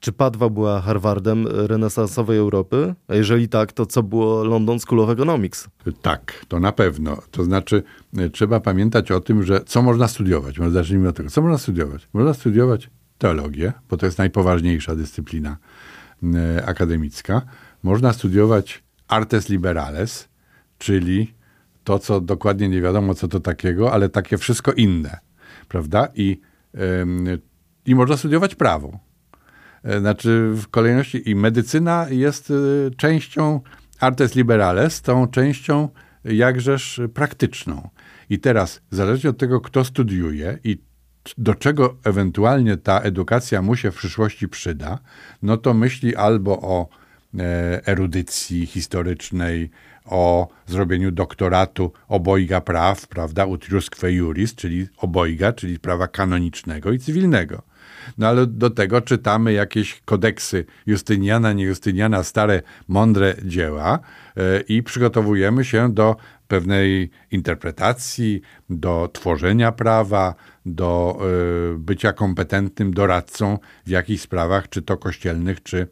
Czy 0.04 0.12
Padwa 0.12 0.50
była 0.50 0.82
Harvardem 0.82 1.48
renesansowej 1.48 2.38
Europy? 2.38 2.96
A 3.08 3.16
jeżeli 3.16 3.50
tak, 3.50 3.72
to 3.72 3.86
co 3.86 4.04
było 4.04 4.44
London 4.44 4.80
School 4.80 5.00
of 5.00 5.10
Economics? 5.10 5.68
Tak, 6.02 6.46
to 6.48 6.60
na 6.60 6.72
pewno. 6.72 7.18
To 7.32 7.44
znaczy, 7.44 7.84
e, 8.18 8.30
trzeba 8.30 8.60
pamiętać 8.60 9.12
o 9.12 9.20
tym, 9.20 9.44
że 9.44 9.62
co 9.66 9.82
można 9.82 10.08
studiować. 10.08 10.60
Może 10.60 10.72
zacznijmy 10.72 11.10
od 11.10 11.16
tego. 11.16 11.30
Co 11.30 11.42
można 11.42 11.58
studiować? 11.58 12.08
Można 12.14 12.34
studiować 12.34 12.90
teologię, 13.18 13.74
bo 13.90 13.98
to 13.98 14.06
jest 14.06 14.18
najpoważniejsza 14.18 14.96
dyscyplina 14.96 15.58
e, 16.24 16.66
akademicka. 16.66 17.42
Można 17.84 18.14
studiować 18.14 18.84
artes 19.08 19.50
liberales, 19.50 20.30
czyli 20.78 21.34
to, 21.84 22.00
co 22.00 22.22
dokładnie 22.22 22.70
nie 22.70 22.82
wiadomo, 22.82 23.14
co 23.14 23.28
to 23.28 23.40
takiego, 23.40 23.94
ale 23.94 24.10
takie 24.10 24.38
wszystko 24.38 24.72
inne, 24.72 25.20
prawda? 25.68 26.08
I, 26.16 26.42
i 27.86 27.96
można 27.96 28.18
studiować 28.18 28.56
prawo 28.56 29.00
znaczy 30.00 30.50
w 30.56 30.68
kolejności 30.68 31.30
i 31.30 31.36
medycyna 31.36 32.08
jest 32.10 32.52
e, 32.52 32.54
częścią 32.96 33.62
artes 34.00 34.36
liberales, 34.36 35.02
tą 35.02 35.28
częścią 35.28 35.90
jakżeż 36.26 37.02
praktyczną. 37.14 37.90
I 38.30 38.40
teraz, 38.40 38.82
zależnie 38.92 39.30
od 39.30 39.38
tego, 39.38 39.62
kto 39.62 39.86
studiuje 39.86 40.60
i 40.64 40.78
do 41.38 41.56
czego 41.56 41.96
ewentualnie 42.04 42.78
ta 42.78 43.00
edukacja 43.00 43.62
mu 43.62 43.76
się 43.76 43.92
w 43.92 43.96
przyszłości 43.96 44.48
przyda, 44.48 45.00
no 45.42 45.58
to 45.58 45.74
myśli 45.74 46.16
albo 46.16 46.62
o 46.62 46.90
e, 47.40 47.88
erudycji 47.88 48.66
historycznej, 48.66 49.70
o 50.06 50.48
zrobieniu 50.66 51.12
doktoratu 51.12 51.92
obojga 52.08 52.62
praw, 52.62 53.08
prawda, 53.08 53.46
utriusque 53.46 54.12
juris, 54.12 54.56
czyli 54.56 54.88
obojga, 54.98 55.54
czyli 55.54 55.80
prawa 55.80 56.08
kanonicznego 56.08 56.92
i 56.92 57.00
cywilnego. 57.00 57.73
No 58.18 58.28
ale 58.28 58.48
do 58.48 58.70
tego 58.70 59.02
czytamy 59.02 59.54
jakieś 59.54 60.02
kodeksy 60.06 60.66
Justyniana, 60.86 61.54
nie 61.54 61.64
Justyniana, 61.64 62.24
stare, 62.24 62.62
mądre 62.88 63.36
dzieła 63.46 64.00
e, 64.38 64.62
i 64.62 64.84
przygotowujemy 64.84 65.66
się 65.66 65.94
do 65.94 66.16
pewnej 66.48 67.10
interpretacji, 67.32 68.42
do 68.70 69.10
tworzenia 69.14 69.72
prawa, 69.72 70.36
do 70.66 71.20
y, 71.76 71.80
bycia 71.80 72.14
kompetentnym 72.14 72.94
doradcą 72.94 73.58
w 73.86 73.90
jakichś 73.90 74.24
sprawach, 74.24 74.70
czy 74.70 74.82
to 74.82 74.98
kościelnych, 74.98 75.64
czy, 75.64 75.88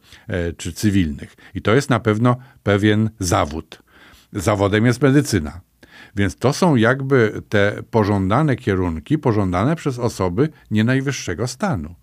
y, 0.49 0.53
czy 0.53 0.73
cywilnych. 0.73 1.35
I 1.55 1.61
to 1.61 1.75
jest 1.75 1.89
na 1.89 1.99
pewno 1.99 2.35
pewien 2.63 3.09
zawód. 3.19 3.83
Zawodem 4.33 4.85
jest 4.85 5.01
medycyna. 5.01 5.61
Więc 6.15 6.35
to 6.35 6.53
są 6.53 6.75
jakby 6.75 7.41
te 7.49 7.83
pożądane 7.91 8.55
kierunki, 8.55 9.17
pożądane 9.17 9.75
przez 9.75 9.99
osoby 9.99 10.49
nie 10.71 10.83
najwyższego 10.83 11.47
stanu. 11.47 11.95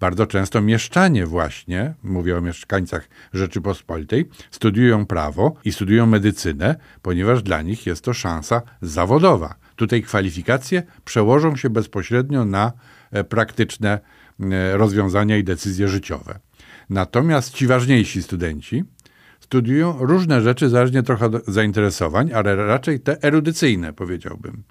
Bardzo 0.00 0.26
często 0.26 0.60
mieszczanie 0.60 1.26
właśnie, 1.26 1.94
mówię 2.02 2.38
o 2.38 2.40
mieszkańcach 2.40 3.08
Rzeczypospolitej, 3.32 4.28
studiują 4.50 5.06
prawo 5.06 5.54
i 5.64 5.72
studiują 5.72 6.06
medycynę, 6.06 6.76
ponieważ 7.02 7.42
dla 7.42 7.62
nich 7.62 7.86
jest 7.86 8.04
to 8.04 8.12
szansa 8.12 8.62
zawodowa. 8.82 9.54
Tutaj 9.76 10.02
kwalifikacje 10.02 10.82
przełożą 11.04 11.56
się 11.56 11.70
bezpośrednio 11.70 12.44
na 12.44 12.72
e, 13.10 13.24
praktyczne 13.24 14.00
e, 14.40 14.76
rozwiązania 14.76 15.36
i 15.36 15.44
decyzje 15.44 15.88
życiowe. 15.88 16.38
Natomiast 16.90 17.54
ci 17.54 17.66
ważniejsi 17.66 18.22
studenci 18.22 18.84
studiują 19.40 19.96
różne 19.98 20.42
rzeczy, 20.42 20.68
zależnie 20.68 21.02
trochę 21.02 21.26
od 21.26 21.46
zainteresowań, 21.46 22.30
ale 22.34 22.56
raczej 22.56 23.00
te 23.00 23.22
erudycyjne, 23.22 23.92
powiedziałbym. 23.92 24.62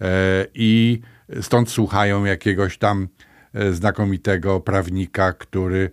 E, 0.00 0.46
I 0.54 1.00
stąd 1.40 1.70
słuchają 1.70 2.24
jakiegoś 2.24 2.78
tam 2.78 3.08
znakomitego 3.72 4.60
prawnika, 4.60 5.32
który 5.32 5.90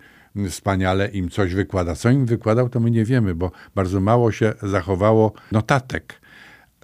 wspaniale 0.50 1.08
im 1.08 1.30
coś 1.30 1.54
wykłada. 1.54 1.94
Co 1.94 2.10
im 2.10 2.26
wykładał, 2.26 2.68
to 2.68 2.80
my 2.80 2.90
nie 2.90 3.04
wiemy, 3.04 3.34
bo 3.34 3.50
bardzo 3.74 4.00
mało 4.00 4.32
się 4.32 4.54
zachowało 4.62 5.32
notatek. 5.52 6.20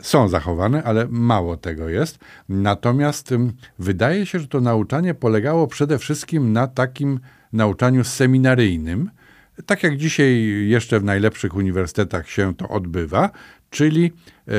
Są 0.02 0.28
zachowane, 0.28 0.82
ale 0.82 1.06
mało 1.10 1.56
tego 1.56 1.88
jest. 1.88 2.18
Natomiast 2.48 3.34
wydaje 3.78 4.26
się, 4.26 4.38
że 4.38 4.48
to 4.48 4.60
nauczanie 4.60 5.14
polegało 5.14 5.66
przede 5.66 5.98
wszystkim 5.98 6.52
na 6.52 6.66
takim 6.66 7.20
nauczaniu 7.52 8.04
seminaryjnym, 8.04 9.10
tak 9.66 9.82
jak 9.82 9.96
dzisiaj 9.96 10.44
jeszcze 10.68 11.00
w 11.00 11.04
najlepszych 11.04 11.54
uniwersytetach 11.54 12.28
się 12.28 12.54
to 12.54 12.68
odbywa, 12.68 13.30
czyli 13.70 14.12
e, 14.48 14.52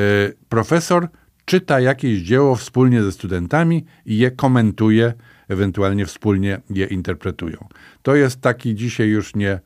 profesor 0.50 1.08
czyta 1.46 1.80
jakieś 1.80 2.22
dzieło 2.22 2.56
wspólnie 2.56 3.04
ze 3.04 3.12
studentami 3.12 3.86
i 4.06 4.18
je 4.18 4.32
komentuje, 4.32 5.14
ewentualnie 5.54 6.06
wspólnie 6.06 6.62
je 6.70 6.86
interpretują. 6.86 7.68
To 8.02 8.16
jest 8.16 8.42
taki 8.42 8.76
dzisiaj 8.76 9.08
już 9.08 9.36
nie, 9.36 9.60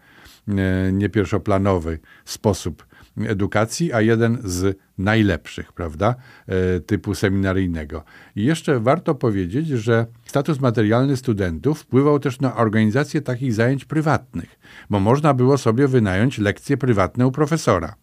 nie, 0.47 0.89
nie 0.93 1.09
pierwszoplanowy 1.09 1.99
sposób 2.25 2.87
edukacji, 3.25 3.93
a 3.93 4.01
jeden 4.01 4.37
z 4.43 4.77
najlepszych, 4.97 5.73
prawda, 5.73 6.15
e, 6.47 6.79
typu 6.79 7.15
seminaryjnego. 7.15 8.03
I 8.35 8.43
jeszcze 8.43 8.79
warto 8.79 9.15
powiedzieć, 9.15 9.67
że 9.67 10.05
status 10.25 10.59
materialny 10.59 11.17
studentów 11.17 11.79
wpływał 11.79 12.19
też 12.19 12.39
na 12.39 12.55
organizację 12.55 13.21
takich 13.21 13.53
zajęć 13.53 13.85
prywatnych, 13.85 14.59
bo 14.89 14.99
można 14.99 15.33
było 15.33 15.57
sobie 15.57 15.87
wynająć 15.87 16.37
lekcje 16.37 16.77
prywatne 16.77 17.27
u 17.27 17.31
profesora, 17.31 17.95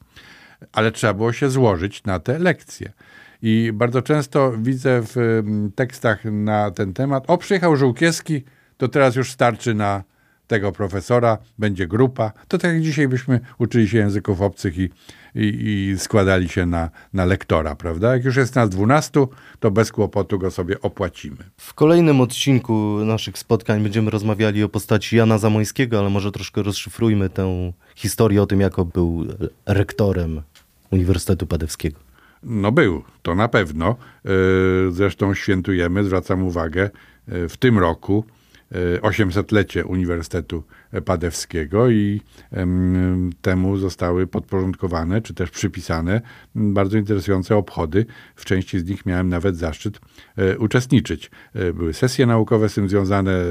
ale 0.73 0.93
trzeba 0.93 1.15
było 1.15 1.33
się 1.33 1.51
złożyć 1.51 2.05
na 2.05 2.19
te 2.19 2.39
lekcje. 2.39 2.93
I 3.47 3.71
bardzo 3.75 4.03
często 4.03 4.53
widzę 4.59 5.03
w 5.03 5.17
mm, 5.17 5.73
tekstach 5.73 6.25
na 6.25 6.71
ten 6.71 6.93
temat, 6.93 7.25
o 7.27 7.39
przyjechał 7.39 7.77
Żółkiewski, 7.77 8.43
to 8.77 8.89
teraz 8.89 9.17
już 9.17 9.33
starczy 9.33 9.75
na 9.75 10.05
tego 10.47 10.73
profesora, 10.73 11.39
będzie 11.59 11.87
grupa. 11.87 12.33
To 12.49 12.59
tak 12.59 12.73
jak 12.73 12.83
dzisiaj 12.83 13.09
byśmy 13.09 13.41
uczyli 13.59 13.89
się 13.89 13.99
języków 13.99 14.41
obcych 14.41 14.79
i, 14.79 14.91
i, 15.35 15.41
i, 15.45 15.99
składali 15.99 16.49
się 16.49 16.67
na, 16.67 16.91
na 17.13 17.25
lektora, 17.25 17.75
prawda? 17.75 18.13
Jak 18.13 18.25
już 18.25 18.37
jest 18.37 18.55
nas 18.55 18.71
dwunastu, 18.71 19.29
to 19.61 19.71
bez 19.71 19.93
kłopotu 19.93 20.39
go 20.39 20.51
sobie 20.51 20.81
opłacimy. 20.81 21.37
W 21.57 21.75
kolejnym 21.75 22.21
odcinku 22.21 22.99
naszych 23.05 23.39
spotkań 23.39 23.83
będziemy 23.83 24.11
rozmawiali 24.11 24.63
o 24.63 24.69
postaci 24.69 25.17
Jana 25.17 25.39
Zamońskiego, 25.39 25.99
ale 25.99 26.11
może 26.11 26.33
troszkę 26.33 26.63
rozszyfrujmy 26.63 27.31
tę 27.31 27.73
historię 27.95 28.43
o 28.43 28.47
tym, 28.47 28.61
jak 28.61 28.81
był 28.95 29.27
rektorem 29.67 30.43
Uniwersytetu 30.91 31.47
Padewskiego. 31.47 32.14
No 32.45 32.73
był, 32.73 33.03
to 33.23 33.35
na 33.35 33.49
pewno. 33.49 33.97
E, 34.25 34.31
zresztą 34.91 35.35
świętujemy, 35.35 36.05
zwracam 36.05 36.43
uwagę, 36.43 36.91
e, 37.29 37.49
w 37.49 37.57
tym 37.57 37.79
roku 37.79 38.25
800-lecie 39.03 39.85
Uniwersytetu 39.85 40.63
Padewskiego 41.05 41.91
i 41.91 42.21
temu 43.43 43.77
zostały 43.77 44.27
podporządkowane, 44.27 45.23
czy 45.23 45.35
też 45.35 45.51
przypisane 45.51 46.21
bardzo 46.55 46.99
interesujące 46.99 47.57
obchody. 47.57 48.07
W 48.37 48.45
części 48.45 48.79
z 48.79 48.85
nich 48.85 49.07
miałem 49.07 49.29
nawet 49.29 49.57
zaszczyt 49.57 50.01
uczestniczyć. 50.59 51.31
Były 51.75 51.95
sesje 51.95 52.27
naukowe 52.27 52.69
z 52.69 52.75
tym 52.75 52.89
związane, 52.89 53.45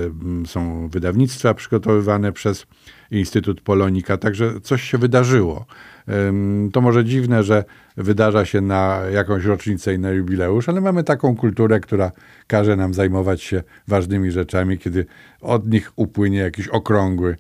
są 0.45 0.87
wydawnictwa 0.87 1.53
przygotowywane 1.53 2.31
przez 2.31 2.65
Instytut 3.11 3.61
Polonika, 3.61 4.17
także 4.17 4.61
coś 4.61 4.83
się 4.83 4.97
wydarzyło. 4.97 5.65
To 6.73 6.81
może 6.81 7.05
dziwne, 7.05 7.43
że 7.43 7.63
wydarza 7.97 8.45
się 8.45 8.61
na 8.61 9.01
jakąś 9.13 9.45
rocznicę 9.45 9.93
i 9.93 9.99
na 9.99 10.11
jubileusz, 10.11 10.69
ale 10.69 10.81
mamy 10.81 11.03
taką 11.03 11.35
kulturę, 11.35 11.79
która 11.79 12.11
każe 12.47 12.75
nam 12.75 12.93
zajmować 12.93 13.41
się 13.41 13.63
ważnymi 13.87 14.31
rzeczami, 14.31 14.77
kiedy 14.77 15.05
od 15.41 15.67
nich 15.67 15.91
upłynie 15.95 16.37
jakiś 16.37 16.67
okrągły, 16.67 17.37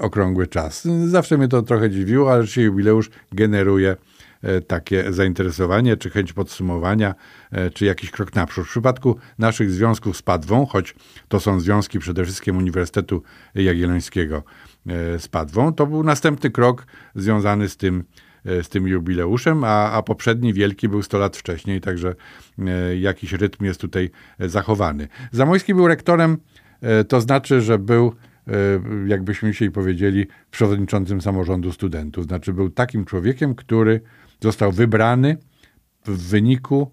okrągły 0.00 0.46
czas. 0.46 0.88
Zawsze 1.04 1.38
mnie 1.38 1.48
to 1.48 1.62
trochę 1.62 1.90
dziwiło, 1.90 2.32
ale 2.32 2.46
się 2.46 2.62
jubileusz 2.62 3.10
generuje 3.32 3.96
e, 4.42 4.60
takie 4.60 5.12
zainteresowanie, 5.12 5.96
czy 5.96 6.10
chęć 6.10 6.32
podsumowania, 6.32 7.14
e, 7.50 7.70
czy 7.70 7.84
jakiś 7.84 8.10
krok 8.10 8.34
naprzód. 8.34 8.66
W 8.66 8.70
przypadku 8.70 9.16
naszych 9.38 9.70
związków 9.70 10.16
z 10.16 10.22
Padwą, 10.22 10.66
choć 10.66 10.94
to 11.28 11.40
są 11.40 11.60
związki 11.60 11.98
przede 11.98 12.24
wszystkim 12.24 12.56
Uniwersytetu 12.56 13.22
Jagiellońskiego 13.54 14.42
z 15.18 15.28
Padwą, 15.28 15.72
to 15.72 15.86
był 15.86 16.02
następny 16.02 16.50
krok 16.50 16.86
związany 17.14 17.68
z 17.68 17.76
tym, 17.76 18.04
E, 18.46 18.62
z 18.62 18.68
tym 18.68 18.88
jubileuszem, 18.88 19.64
a, 19.64 19.92
a 19.92 20.02
poprzedni 20.02 20.52
wielki 20.52 20.88
był 20.88 21.02
100 21.02 21.18
lat 21.18 21.36
wcześniej, 21.36 21.80
także 21.80 22.14
e, 22.58 22.96
jakiś 22.96 23.32
rytm 23.32 23.64
jest 23.64 23.80
tutaj 23.80 24.10
e, 24.38 24.48
zachowany. 24.48 25.08
Zamojski 25.32 25.74
był 25.74 25.88
rektorem, 25.88 26.36
to 27.08 27.20
znaczy, 27.20 27.60
że 27.60 27.78
był 27.78 28.12
jakbyśmy 29.06 29.52
dzisiaj 29.52 29.70
powiedzieli, 29.70 30.26
przewodniczącym 30.50 31.20
samorządu 31.20 31.72
studentów. 31.72 32.24
Znaczy, 32.24 32.52
był 32.52 32.70
takim 32.70 33.04
człowiekiem, 33.04 33.54
który 33.54 34.00
został 34.40 34.72
wybrany 34.72 35.36
w 36.06 36.28
wyniku 36.28 36.90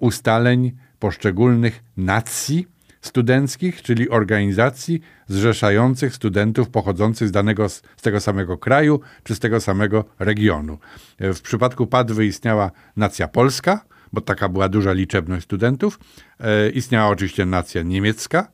ustaleń 0.00 0.72
poszczególnych 0.98 1.82
nacji 1.96 2.66
studenckich, 3.02 3.82
czyli 3.82 4.10
organizacji 4.10 5.00
zrzeszających 5.28 6.14
studentów 6.14 6.70
pochodzących 6.70 7.28
z 7.28 7.32
danego, 7.32 7.68
z 7.68 7.82
tego 8.02 8.20
samego 8.20 8.58
kraju 8.58 9.00
czy 9.24 9.34
z 9.34 9.38
tego 9.38 9.60
samego 9.60 10.04
regionu. 10.18 10.78
W 11.20 11.40
przypadku 11.40 11.86
Padwy 11.86 12.26
istniała 12.26 12.70
nacja 12.96 13.28
polska, 13.28 13.84
bo 14.12 14.20
taka 14.20 14.48
była 14.48 14.68
duża 14.68 14.92
liczebność 14.92 15.44
studentów. 15.44 15.98
E, 16.40 16.70
istniała 16.70 17.08
oczywiście 17.08 17.46
nacja 17.46 17.82
niemiecka. 17.82 18.40
E, 18.40 18.48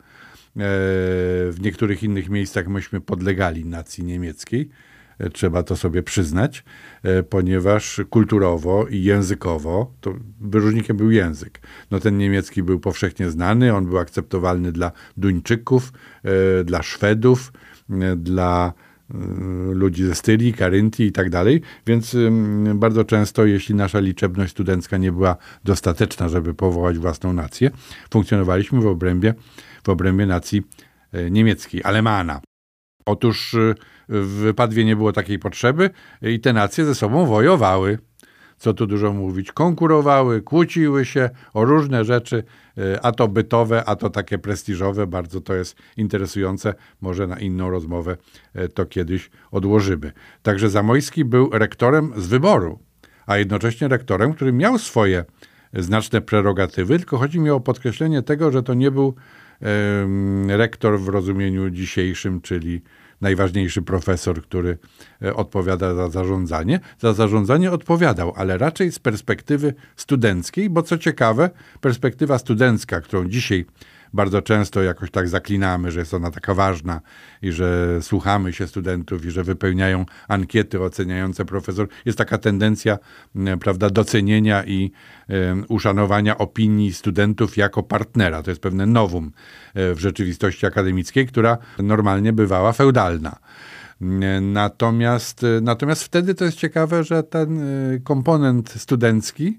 w 1.50 1.56
niektórych 1.61 2.02
innych 2.02 2.28
miejscach 2.28 2.68
myśmy 2.68 3.00
podlegali 3.00 3.64
nacji 3.64 4.04
niemieckiej 4.04 4.68
trzeba 5.33 5.62
to 5.62 5.76
sobie 5.76 6.02
przyznać, 6.02 6.64
e, 7.02 7.22
ponieważ 7.22 8.00
kulturowo 8.11 8.87
i 8.87 9.02
językowo 9.02 9.92
to 10.00 10.14
wyróżnikiem 10.40 10.96
był 10.96 11.11
język. 11.11 11.61
No 11.90 12.00
ten 12.00 12.18
niemiecki 12.18 12.62
był 12.62 12.81
powszechnie 12.81 13.31
znany, 13.31 13.74
on 13.74 13.87
był 13.87 13.98
akceptowalny 13.98 14.72
dla 14.72 14.92
Duńczyków, 15.16 15.92
e, 16.24 16.64
dla 16.64 16.83
Szwedów, 16.83 17.52
e, 17.90 18.16
dla 18.16 18.72
ludzi 19.72 20.04
ze 20.04 20.14
Styrii, 20.14 20.52
Karyntii 20.52 21.04
i 21.04 21.12
tak 21.12 21.31
dalej, 21.31 21.61
więc 21.87 22.16
bardzo 22.74 23.04
często, 23.04 23.46
jeśli 23.46 23.74
nasza 23.74 24.00
liczebność 24.00 24.52
studencka 24.52 24.96
nie 24.96 25.12
była 25.12 25.37
dostateczna, 25.64 26.28
żeby 26.28 26.54
powołać 26.54 26.98
własną 26.98 27.33
nację, 27.33 27.70
funkcjonowaliśmy 28.11 28.81
w 28.81 28.87
obrębie, 28.87 29.35
w 29.85 29.88
obrębie 29.88 30.26
nacji 30.26 30.62
niemieckiej, 31.31 31.85
alemana. 31.85 32.40
Otóż 33.07 33.57
w 34.08 34.54
Padwie 34.56 34.84
nie 34.84 34.96
było 34.96 35.12
takiej 35.12 35.38
potrzeby 35.38 35.90
i 36.22 36.40
te 36.40 36.52
nacje 36.52 36.84
ze 36.84 36.94
sobą 36.94 37.26
wojowały. 37.26 37.98
Co 38.58 38.74
tu 38.74 38.86
dużo 38.86 39.12
mówić, 39.12 39.52
konkurowały, 39.52 40.42
kłóciły 40.42 41.04
się 41.04 41.30
o 41.54 41.64
różne 41.64 42.04
rzeczy, 42.04 42.44
e, 42.78 43.00
a 43.04 43.12
to 43.12 43.28
bytowe, 43.28 43.84
a 43.84 43.96
to 43.96 44.10
takie 44.10 44.38
prestiżowe. 44.38 45.06
Bardzo 45.06 45.40
to 45.40 45.54
jest 45.54 45.76
interesujące. 45.96 46.74
Może 47.00 47.26
na 47.26 47.38
inną 47.38 47.70
rozmowę 47.70 48.16
e, 48.54 48.68
to 48.68 48.86
kiedyś 48.86 49.30
odłożymy. 49.50 50.12
Także 50.42 50.70
Zamojski 50.70 51.24
był 51.24 51.50
rektorem 51.52 52.12
z 52.16 52.26
wyboru, 52.26 52.78
a 53.26 53.36
jednocześnie 53.36 53.88
rektorem, 53.88 54.34
który 54.34 54.52
miał 54.52 54.78
swoje 54.78 55.24
znaczne 55.74 56.20
prerogatywy, 56.20 56.98
tylko 56.98 57.18
chodzi 57.18 57.40
mi 57.40 57.50
o 57.50 57.60
podkreślenie 57.60 58.22
tego, 58.22 58.50
że 58.50 58.62
to 58.62 58.74
nie 58.74 58.90
był 58.90 59.14
rektor 60.48 61.00
w 61.00 61.08
rozumieniu 61.08 61.70
dzisiejszym, 61.70 62.40
czyli 62.40 62.82
najważniejszy 63.20 63.83
profesor, 63.83 64.42
który 64.42 64.78
e, 65.22 65.35
odpowiada 65.35 65.94
za 65.94 66.11
zarządzanie. 66.11 66.81
Za 66.98 67.12
zarządzanie 67.12 67.70
odpowiadał, 67.70 68.33
ale 68.37 68.59
raczej 68.59 68.92
z 68.92 68.98
perspektywy 68.98 69.74
studenckiej, 69.96 70.70
bo 70.70 70.83
co 70.83 70.98
ciekawe, 70.98 71.50
perspektywa 71.81 72.38
studencka, 72.38 73.00
którą 73.00 73.28
dzisiaj 73.28 73.66
bardzo 74.12 74.42
często 74.42 74.82
jakoś 74.82 75.10
tak 75.10 75.28
zaklinamy, 75.28 75.90
że 75.90 76.00
jest 76.00 76.14
ona 76.14 76.30
taka 76.30 76.54
ważna 76.54 77.00
i 77.42 77.52
że 77.52 77.98
słuchamy 78.02 78.52
się 78.52 78.66
studentów 78.66 79.24
i 79.24 79.30
że 79.30 79.44
wypełniają 79.44 80.04
ankiety 80.28 80.82
oceniające 80.82 81.44
profesor. 81.44 81.88
Jest 82.04 82.18
taka 82.18 82.38
tendencja, 82.38 82.98
prawda, 83.60 83.90
docenienia 83.90 84.64
i 84.64 84.92
uszanowania 85.68 86.38
opinii 86.38 86.92
studentów 86.92 87.56
jako 87.56 87.82
partnera. 87.82 88.42
To 88.42 88.50
jest 88.50 88.60
pewne 88.60 88.86
nowum 88.86 89.32
e, 89.74 89.94
w 89.94 89.98
rzeczywistości 89.98 90.66
akademickiej, 90.66 91.26
która 91.26 91.59
normalnie 91.78 92.32
bywała 92.32 92.72
feudalna. 92.72 93.36
Natomiast, 94.40 95.46
natomiast 95.62 96.04
wtedy 96.04 96.34
to 96.34 96.44
jest 96.44 96.56
ciekawe, 96.56 97.04
że 97.04 97.22
ten 97.22 97.61
e, 97.61 97.98
komponent 97.98 98.70
studencki 98.70 99.59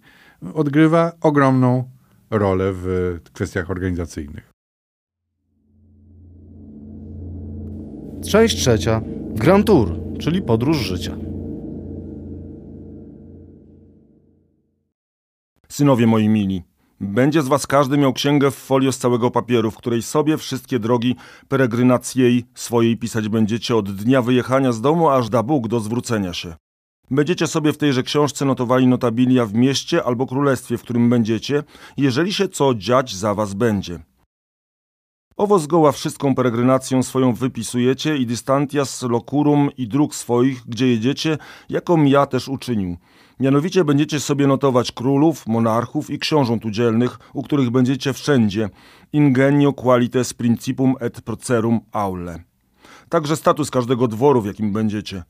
odgrywa 0.54 1.12
ogromną 1.22 1.89
rolę 2.30 2.72
w 2.74 3.20
kwestiach 3.34 3.72
organizacyjnych. 3.72 4.52
Część 8.30 8.58
trzecia. 8.58 9.02
Grand 9.36 9.68
Tour, 9.68 10.00
czyli 10.20 10.42
podróż 10.42 10.78
życia. 10.78 11.18
Synowie 15.70 16.08
moi 16.08 16.30
mili, 16.30 16.64
Będzie 17.02 17.42
z 17.42 17.48
was 17.48 17.68
każdy 17.68 17.98
miał 17.98 18.14
księgę 18.14 18.52
w 18.52 18.56
folio 18.56 18.92
z 18.92 18.98
całego 18.98 19.32
papieru, 19.32 19.72
w 19.72 19.78
której 19.78 20.02
sobie 20.02 20.38
wszystkie 20.38 20.80
drogi 20.80 21.16
peregrynacji 21.48 22.46
swojej 22.56 22.98
pisać 22.98 23.30
będziecie 23.30 23.76
od 23.76 23.92
dnia 23.92 24.22
wyjechania 24.22 24.72
z 24.72 24.82
domu 24.82 25.10
aż 25.10 25.30
da 25.30 25.44
Bóg 25.44 25.68
do 25.68 25.80
zwrócenia 25.80 26.34
się. 26.34 26.56
Będziecie 27.12 27.47
sobie 27.47 27.74
w 27.74 27.78
tejże 27.78 28.03
książce 28.03 28.45
notowali 28.45 28.88
notabilia 28.88 29.45
w 29.45 29.53
mieście 29.53 30.03
albo 30.03 30.28
królestwie, 30.28 30.78
w 30.78 30.82
którym 30.82 31.10
będziecie, 31.10 31.64
jeżeli 31.97 32.34
się 32.34 32.47
co 32.47 32.76
dziać 32.76 33.16
za 33.16 33.34
was 33.34 33.53
będzie. 33.53 33.99
Owo 35.38 35.60
zgoła 35.60 35.91
wszystką 35.91 36.36
peregrinacją 36.36 37.03
swoją 37.03 37.34
wypisujecie 37.34 38.18
i 38.18 38.26
distantias 38.26 39.01
locurum 39.01 39.70
i 39.78 39.88
dróg 39.88 40.16
swoich, 40.16 40.62
gdzie 40.68 40.88
jedziecie, 40.88 41.38
jaką 41.70 42.03
ja 42.03 42.26
też 42.26 42.47
uczynił. 42.47 42.97
Mianowicie 43.39 43.84
będziecie 43.84 44.20
sobie 44.20 44.47
notować 44.47 44.91
królów, 44.91 45.47
monarchów 45.47 46.10
i 46.10 46.20
książąt 46.20 46.66
udzielnych, 46.66 47.20
u 47.34 47.43
których 47.43 47.70
będziecie 47.70 48.14
wszędzie. 48.14 48.70
Ingenio 49.14 49.74
qualites 49.74 50.34
principum 50.34 50.95
et 50.99 51.22
procerum 51.22 51.80
aule. 51.91 52.43
Także 53.10 53.36
status 53.36 53.72
każdego 53.72 54.07
dworu, 54.07 54.41
w 54.41 54.45
jakim 54.45 54.74
będziecie. 54.74 55.24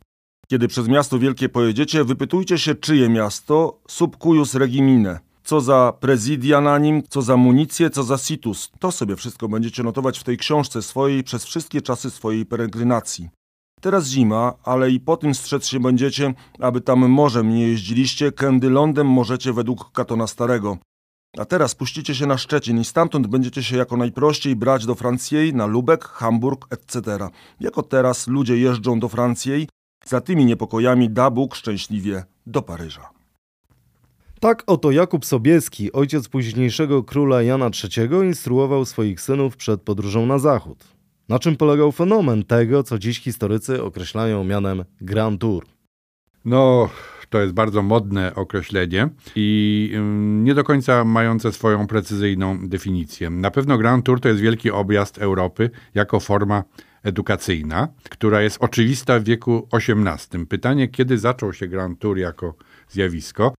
Kiedy 0.51 0.67
przez 0.67 0.87
miasto 0.87 1.19
wielkie 1.19 1.49
pojedziecie, 1.49 2.03
wypytujcie 2.03 2.57
się, 2.57 2.75
czyje 2.75 3.09
miasto, 3.09 3.79
sub 3.87 4.17
cuius 4.17 4.55
regimine. 4.55 5.19
Co 5.43 5.61
za 5.61 5.93
prezydia 5.99 6.61
na 6.61 6.77
nim, 6.77 7.03
co 7.09 7.21
za 7.21 7.37
municję, 7.37 7.89
co 7.89 8.03
za 8.03 8.17
situs. 8.17 8.71
To 8.79 8.91
sobie 8.91 9.15
wszystko 9.15 9.47
będziecie 9.47 9.83
notować 9.83 10.19
w 10.19 10.23
tej 10.23 10.37
książce 10.37 10.81
swojej 10.81 11.23
przez 11.23 11.45
wszystkie 11.45 11.81
czasy 11.81 12.11
swojej 12.11 12.45
peregrinacji. 12.45 13.29
Teraz 13.81 14.07
zima, 14.07 14.53
ale 14.63 14.91
i 14.91 14.99
po 14.99 15.17
tym 15.17 15.35
strzec 15.35 15.67
się 15.67 15.79
będziecie, 15.79 16.33
aby 16.59 16.81
tam 16.81 17.09
morzem 17.09 17.49
nie 17.49 17.67
jeździliście, 17.67 18.31
kędy 18.31 18.69
lądem 18.69 19.07
możecie 19.07 19.53
według 19.53 19.91
Katona 19.91 20.27
Starego. 20.27 20.77
A 21.37 21.45
teraz 21.45 21.75
puścicie 21.75 22.15
się 22.15 22.25
na 22.25 22.37
Szczecin 22.37 22.79
i 22.79 22.85
stamtąd 22.85 23.27
będziecie 23.27 23.63
się 23.63 23.77
jako 23.77 23.97
najprościej 23.97 24.55
brać 24.55 24.85
do 24.85 24.95
Francji, 24.95 25.53
na 25.53 25.65
Lubek, 25.65 26.03
Hamburg, 26.03 26.67
etc. 26.69 27.17
Jako 27.59 27.83
teraz 27.83 28.27
ludzie 28.27 28.57
jeżdżą 28.57 28.99
do 28.99 29.09
Francji, 29.09 29.67
za 30.05 30.21
tymi 30.21 30.45
niepokojami 30.45 31.09
da 31.09 31.31
Bóg 31.31 31.55
szczęśliwie 31.55 32.23
do 32.47 32.61
Paryża. 32.61 33.09
Tak 34.39 34.63
oto 34.67 34.91
Jakub 34.91 35.25
Sobieski, 35.25 35.91
ojciec 35.91 36.27
późniejszego 36.27 37.03
króla 37.03 37.41
Jana 37.41 37.69
III, 37.97 38.27
instruował 38.27 38.85
swoich 38.85 39.21
synów 39.21 39.57
przed 39.57 39.81
podróżą 39.81 40.25
na 40.25 40.39
zachód. 40.39 40.83
Na 41.29 41.39
czym 41.39 41.55
polegał 41.55 41.91
fenomen 41.91 42.43
tego, 42.43 42.83
co 42.83 42.99
dziś 42.99 43.19
historycy 43.19 43.83
określają 43.83 44.43
mianem 44.43 44.83
Grand 45.01 45.41
Tour? 45.41 45.65
No, 46.45 46.89
to 47.29 47.41
jest 47.41 47.53
bardzo 47.53 47.81
modne 47.81 48.35
określenie 48.35 49.09
i 49.35 49.91
nie 50.43 50.55
do 50.55 50.63
końca 50.63 51.03
mające 51.03 51.51
swoją 51.51 51.87
precyzyjną 51.87 52.67
definicję. 52.67 53.29
Na 53.29 53.51
pewno 53.51 53.77
Grand 53.77 54.05
Tour 54.05 54.19
to 54.19 54.29
jest 54.29 54.41
wielki 54.41 54.71
objazd 54.71 55.17
Europy 55.17 55.69
jako 55.93 56.19
forma 56.19 56.63
edukacyjna, 57.03 57.87
która 58.09 58.41
jest 58.41 58.57
oczywista 58.59 59.19
w 59.19 59.23
wieku 59.23 59.67
XVIII. 59.73 60.45
Pytanie, 60.45 60.87
kiedy 60.87 61.17
zaczął 61.17 61.53
się 61.53 61.67
Grand 61.67 61.99
Tour 61.99 62.17
jako 62.17 62.55
zjawisko? 62.89 63.53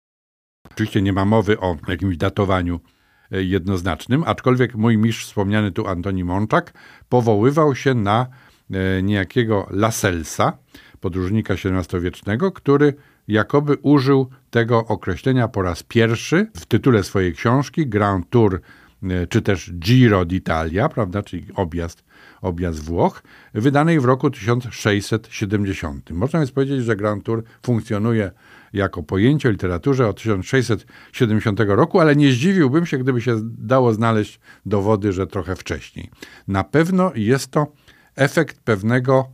Oczywiście 0.70 1.02
nie 1.02 1.12
ma 1.12 1.24
mowy 1.24 1.60
o 1.60 1.76
jakimś 1.88 2.16
datowaniu 2.16 2.80
e, 3.32 3.42
jednoznacznym, 3.42 4.24
aczkolwiek 4.26 4.74
mój 4.74 4.98
mistrz, 4.98 5.24
wspomniany 5.24 5.72
tu 5.72 5.86
Antoni 5.86 6.24
Mączak, 6.24 6.72
powoływał 7.08 7.74
się 7.74 7.94
na 7.94 8.26
e, 8.70 9.02
niejakiego 9.02 9.66
Laselsa, 9.70 10.58
podróżnika 11.00 11.54
XVII-wiecznego, 11.54 12.52
który 12.52 12.94
jakoby 13.28 13.76
użył 13.82 14.30
tego 14.50 14.86
określenia 14.86 15.48
po 15.48 15.62
raz 15.62 15.82
pierwszy 15.82 16.46
w 16.56 16.66
tytule 16.66 17.02
swojej 17.02 17.34
książki 17.34 17.86
Grand 17.86 18.30
Tour 18.30 18.60
e, 19.02 19.26
czy 19.26 19.42
też 19.42 19.72
Giro 19.72 20.22
d'Italia, 20.24 20.88
prawda, 20.88 21.22
czyli 21.22 21.46
objazd, 21.54 22.04
objazd 22.42 22.84
Włoch, 22.84 23.22
wydanej 23.54 24.00
w 24.00 24.04
roku 24.04 24.30
1670. 24.30 26.10
Można 26.10 26.38
więc 26.38 26.52
powiedzieć, 26.52 26.84
że 26.84 26.96
Grand 26.96 27.24
Tour 27.24 27.44
funkcjonuje 27.62 28.30
jako 28.72 29.02
pojęcie 29.02 29.48
o 29.48 29.52
literaturze 29.52 30.08
od 30.08 30.16
1670 30.16 31.60
roku, 31.60 32.00
ale 32.00 32.16
nie 32.16 32.32
zdziwiłbym 32.32 32.86
się, 32.86 32.98
gdyby 32.98 33.20
się 33.20 33.36
dało 33.42 33.92
znaleźć 33.92 34.40
dowody, 34.66 35.12
że 35.12 35.26
trochę 35.26 35.56
wcześniej. 35.56 36.10
Na 36.48 36.64
pewno 36.64 37.12
jest 37.14 37.50
to 37.50 37.72
efekt 38.16 38.60
pewnego 38.60 39.28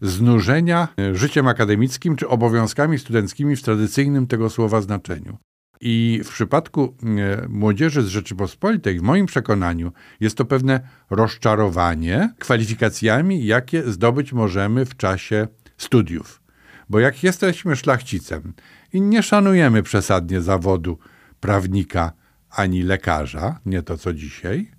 znużenia 0.00 0.88
życiem 1.12 1.48
akademickim 1.48 2.16
czy 2.16 2.28
obowiązkami 2.28 2.98
studenckimi 2.98 3.56
w 3.56 3.62
tradycyjnym 3.62 4.26
tego 4.26 4.50
słowa 4.50 4.80
znaczeniu. 4.80 5.38
I 5.80 6.20
w 6.24 6.28
przypadku 6.28 6.94
e, 7.02 7.48
młodzieży 7.48 8.02
z 8.02 8.08
Rzeczypospolitej, 8.08 8.98
w 8.98 9.02
moim 9.02 9.26
przekonaniu, 9.26 9.92
jest 10.20 10.36
to 10.36 10.44
pewne 10.44 10.80
rozczarowanie 11.10 12.34
kwalifikacjami, 12.38 13.46
jakie 13.46 13.92
zdobyć 13.92 14.32
możemy 14.32 14.84
w 14.84 14.96
czasie 14.96 15.48
studiów. 15.76 16.42
Bo 16.88 17.00
jak 17.00 17.22
jesteśmy 17.22 17.76
szlachcicem 17.76 18.52
i 18.92 19.00
nie 19.00 19.22
szanujemy 19.22 19.82
przesadnie 19.82 20.40
zawodu 20.40 20.98
prawnika 21.40 22.12
ani 22.50 22.82
lekarza, 22.82 23.60
nie 23.66 23.82
to 23.82 23.98
co 23.98 24.14
dzisiaj, 24.14 24.70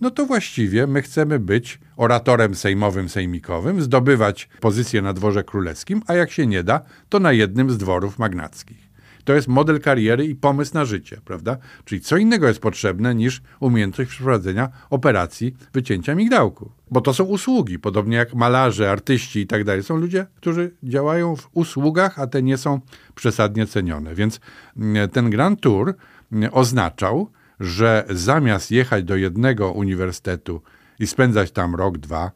no 0.00 0.10
to 0.10 0.26
właściwie 0.26 0.86
my 0.86 1.02
chcemy 1.02 1.38
być 1.38 1.78
oratorem 1.96 2.54
sejmowym, 2.54 3.08
sejmikowym, 3.08 3.82
zdobywać 3.82 4.48
pozycję 4.60 5.02
na 5.02 5.12
dworze 5.12 5.44
królewskim, 5.44 6.02
a 6.06 6.14
jak 6.14 6.30
się 6.30 6.46
nie 6.46 6.62
da, 6.62 6.80
to 7.08 7.20
na 7.20 7.32
jednym 7.32 7.70
z 7.70 7.78
dworów 7.78 8.18
magnackich. 8.18 8.89
To 9.24 9.34
jest 9.34 9.48
model 9.48 9.80
kariery 9.80 10.26
i 10.26 10.34
pomysł 10.34 10.74
na 10.74 10.84
życie, 10.84 11.20
prawda? 11.24 11.56
Czyli 11.84 12.00
co 12.00 12.16
innego 12.16 12.48
jest 12.48 12.60
potrzebne 12.60 13.14
niż 13.14 13.42
umiejętność 13.60 14.10
przeprowadzenia 14.10 14.68
operacji 14.90 15.56
wycięcia 15.72 16.14
migdałku. 16.14 16.72
Bo 16.90 17.00
to 17.00 17.14
są 17.14 17.24
usługi, 17.24 17.78
podobnie 17.78 18.16
jak 18.16 18.34
malarze, 18.34 18.90
artyści 18.90 19.40
i 19.40 19.46
tak 19.46 19.64
dalej. 19.64 19.82
Są 19.82 19.96
ludzie, 19.96 20.26
którzy 20.36 20.74
działają 20.82 21.36
w 21.36 21.48
usługach, 21.52 22.18
a 22.18 22.26
te 22.26 22.42
nie 22.42 22.56
są 22.56 22.80
przesadnie 23.14 23.66
cenione. 23.66 24.14
Więc 24.14 24.40
mm, 24.76 25.08
ten 25.08 25.30
Grand 25.30 25.60
Tour 25.60 25.94
mm, 26.32 26.50
oznaczał, 26.52 27.30
że 27.60 28.04
zamiast 28.10 28.70
jechać 28.70 29.04
do 29.04 29.16
jednego 29.16 29.72
uniwersytetu 29.72 30.62
i 30.98 31.06
spędzać 31.06 31.50
tam 31.52 31.74
rok, 31.74 31.98
dwa, 31.98 32.30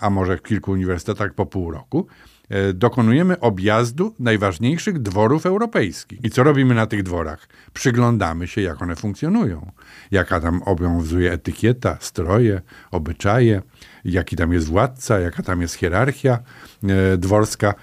a 0.00 0.10
może 0.10 0.36
w 0.36 0.42
kilku 0.42 0.72
uniwersytetach 0.72 1.34
po 1.34 1.46
pół 1.46 1.70
roku, 1.70 2.06
dokonujemy 2.74 3.40
objazdu 3.40 4.14
najważniejszych 4.18 4.98
dworów 4.98 5.46
europejskich. 5.46 6.24
I 6.24 6.30
co 6.30 6.42
robimy 6.42 6.74
na 6.74 6.86
tych 6.86 7.02
dworach? 7.02 7.48
Przyglądamy 7.72 8.48
się, 8.48 8.60
jak 8.60 8.82
one 8.82 8.96
funkcjonują. 8.96 9.72
Jaka 10.10 10.40
tam 10.40 10.62
obowiązuje 10.62 11.32
etykieta, 11.32 11.96
stroje, 12.00 12.62
obyczaje, 12.90 13.62
jaki 14.04 14.36
tam 14.36 14.52
jest 14.52 14.66
władca, 14.66 15.20
jaka 15.20 15.42
tam 15.42 15.60
jest 15.60 15.74
hierarchia 15.74 16.38
e, 16.82 17.16
dworska. 17.16 17.74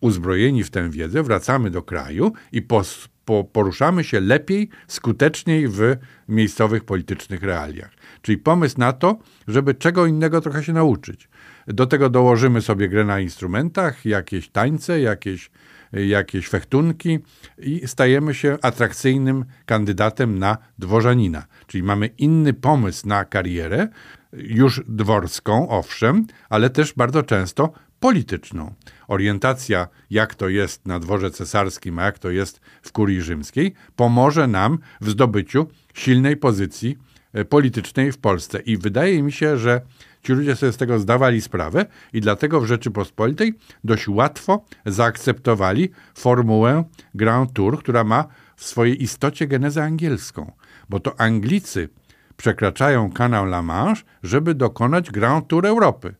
Uzbrojeni 0.00 0.64
w 0.64 0.70
tę 0.70 0.90
wiedzę 0.90 1.22
wracamy 1.22 1.70
do 1.70 1.82
kraju 1.82 2.32
i 2.52 2.62
po, 2.62 2.82
po, 3.24 3.44
poruszamy 3.44 4.04
się 4.04 4.20
lepiej, 4.20 4.68
skuteczniej 4.86 5.68
w 5.68 5.96
miejscowych 6.28 6.84
politycznych 6.84 7.42
realiach. 7.42 7.90
Czyli 8.22 8.38
pomysł 8.38 8.78
na 8.78 8.92
to, 8.92 9.18
żeby 9.48 9.74
czego 9.74 10.06
innego 10.06 10.40
trochę 10.40 10.64
się 10.64 10.72
nauczyć. 10.72 11.28
Do 11.68 11.86
tego 11.86 12.10
dołożymy 12.10 12.62
sobie 12.62 12.88
grę 12.88 13.04
na 13.04 13.20
instrumentach, 13.20 14.04
jakieś 14.04 14.48
tańce, 14.48 15.00
jakieś, 15.00 15.50
jakieś 15.92 16.48
fechtunki 16.48 17.18
i 17.58 17.88
stajemy 17.88 18.34
się 18.34 18.58
atrakcyjnym 18.62 19.44
kandydatem 19.66 20.38
na 20.38 20.58
dworzanina. 20.78 21.46
Czyli 21.66 21.82
mamy 21.82 22.06
inny 22.06 22.52
pomysł 22.52 23.08
na 23.08 23.24
karierę, 23.24 23.88
już 24.32 24.82
dworską, 24.88 25.68
owszem, 25.68 26.26
ale 26.48 26.70
też 26.70 26.94
bardzo 26.94 27.22
często 27.22 27.72
polityczną. 28.00 28.74
Orientacja, 29.08 29.88
jak 30.10 30.34
to 30.34 30.48
jest 30.48 30.86
na 30.86 30.98
dworze 30.98 31.30
cesarskim, 31.30 31.98
a 31.98 32.04
jak 32.04 32.18
to 32.18 32.30
jest 32.30 32.60
w 32.82 32.92
kurii 32.92 33.22
rzymskiej, 33.22 33.74
pomoże 33.96 34.46
nam 34.46 34.78
w 35.00 35.10
zdobyciu 35.10 35.66
silnej 35.94 36.36
pozycji 36.36 36.96
e, 37.32 37.44
politycznej 37.44 38.12
w 38.12 38.18
Polsce. 38.18 38.60
I 38.60 38.76
wydaje 38.76 39.22
mi 39.22 39.32
się, 39.32 39.58
że 39.58 39.80
Ci 40.22 40.32
ludzie 40.32 40.56
sobie 40.56 40.72
z 40.72 40.76
tego 40.76 40.98
zdawali 40.98 41.40
sprawę 41.40 41.86
i 42.12 42.20
dlatego 42.20 42.60
w 42.60 42.66
Rzeczypospolitej 42.66 43.54
dość 43.84 44.08
łatwo 44.08 44.64
zaakceptowali 44.86 45.90
formułę 46.14 46.84
Grand 47.14 47.52
Tour, 47.52 47.78
która 47.78 48.04
ma 48.04 48.24
w 48.56 48.64
swojej 48.64 49.02
istocie 49.02 49.46
genezę 49.46 49.84
angielską, 49.84 50.52
bo 50.88 51.00
to 51.00 51.20
Anglicy 51.20 51.88
przekraczają 52.36 53.12
kanał 53.12 53.44
La 53.44 53.62
Manche, 53.62 54.02
żeby 54.22 54.54
dokonać 54.54 55.10
Grand 55.10 55.48
Tour 55.48 55.66
Europy, 55.66 56.14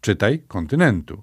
czytaj 0.00 0.42
kontynentu. 0.48 1.22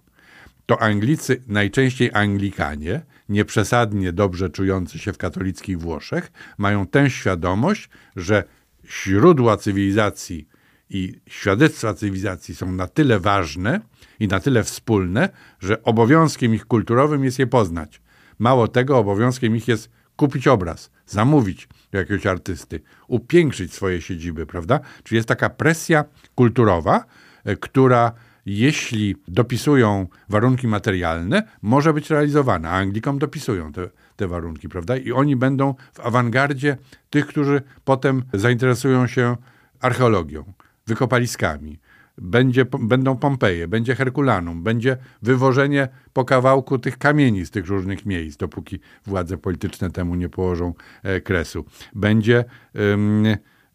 To 0.65 0.81
Anglicy, 0.81 1.43
najczęściej 1.47 2.09
Anglikanie, 2.13 3.01
nieprzesadnie 3.29 4.13
dobrze 4.13 4.49
czujący 4.49 4.99
się 4.99 5.13
w 5.13 5.17
katolickich 5.17 5.79
Włoszech, 5.79 6.31
mają 6.57 6.87
tę 6.87 7.09
świadomość, 7.09 7.89
że 8.15 8.43
źródła 8.85 9.57
cywilizacji 9.57 10.47
i 10.91 11.21
świadectwa 11.27 11.93
cywilizacji 11.93 12.55
są 12.55 12.71
na 12.71 12.87
tyle 12.87 13.19
ważne 13.19 13.79
i 14.19 14.27
na 14.27 14.39
tyle 14.39 14.63
wspólne, 14.63 15.29
że 15.59 15.83
obowiązkiem 15.83 16.55
ich 16.55 16.65
kulturowym 16.65 17.23
jest 17.23 17.39
je 17.39 17.47
poznać. 17.47 18.01
Mało 18.39 18.67
tego, 18.67 18.97
obowiązkiem 18.97 19.55
ich 19.55 19.67
jest 19.67 19.89
kupić 20.15 20.47
obraz, 20.47 20.91
zamówić 21.05 21.67
jakiegoś 21.91 22.25
artysty, 22.25 22.81
upiększyć 23.07 23.73
swoje 23.73 24.01
siedziby, 24.01 24.45
prawda? 24.45 24.79
Czyli 25.03 25.17
jest 25.17 25.27
taka 25.27 25.49
presja 25.49 26.05
kulturowa, 26.35 27.05
e, 27.43 27.55
która 27.55 28.11
jeśli 28.45 29.15
dopisują 29.27 30.07
warunki 30.29 30.67
materialne, 30.67 31.43
może 31.61 31.93
być 31.93 32.09
realizowana. 32.09 32.69
A 32.69 32.77
Anglikom 32.77 33.19
dopisują 33.19 33.73
te, 33.73 33.89
te 34.15 34.27
warunki, 34.27 34.69
prawda? 34.69 34.97
I 34.97 35.11
oni 35.11 35.35
będą 35.35 35.75
w 35.93 35.99
awangardzie 35.99 36.77
tych, 37.09 37.27
którzy 37.27 37.61
potem 37.83 38.23
zainteresują 38.33 39.07
się 39.07 39.37
archeologią, 39.79 40.53
wykopaliskami. 40.91 41.79
Będzie, 42.17 42.65
będą 42.79 43.17
Pompeje, 43.17 43.67
będzie 43.67 43.95
Herkulanum, 43.95 44.63
będzie 44.63 44.97
wywożenie 45.21 45.87
po 46.13 46.25
kawałku 46.25 46.79
tych 46.79 46.97
kamieni 46.97 47.45
z 47.45 47.51
tych 47.51 47.67
różnych 47.67 48.05
miejsc, 48.05 48.37
dopóki 48.37 48.79
władze 49.05 49.37
polityczne 49.37 49.91
temu 49.91 50.15
nie 50.15 50.29
położą 50.29 50.73
e, 51.03 51.21
kresu. 51.21 51.65
Będzie, 51.95 52.45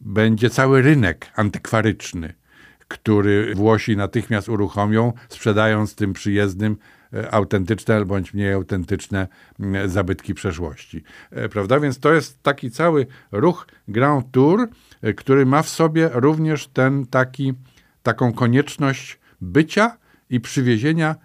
będzie 0.01 0.51
cały 0.51 0.83
rynek 0.83 1.33
antykwaryczny 1.37 2.35
który 2.89 3.55
Włosi 3.55 3.97
natychmiast 3.97 4.49
uruchomią, 4.49 5.13
sprzedając 5.29 5.95
tym 5.95 6.13
przyjezdnym 6.13 6.77
e, 7.13 7.35
autentyczne 7.35 8.05
bądź 8.05 8.35
mniej 8.35 8.53
autentyczne 8.53 9.29
zabytki 9.87 10.35
przeszłości. 10.35 11.03
E, 11.31 11.49
prawda? 11.49 11.81
Więc 11.81 11.99
to 11.99 12.13
jest 12.13 12.43
taki 12.43 12.71
cały 12.71 13.07
ruch 13.33 13.67
Grand 13.89 14.31
Tour, 14.31 14.69
który 15.17 15.47
ma 15.47 15.63
w 15.63 15.69
sobie 15.69 16.11
również 16.13 16.67
ten 16.67 17.07
taki, 17.07 17.53
taką 18.03 18.33
konieczność 18.33 19.19
bycia 19.41 19.97
i 20.31 20.41
przywiezienia 20.41 21.17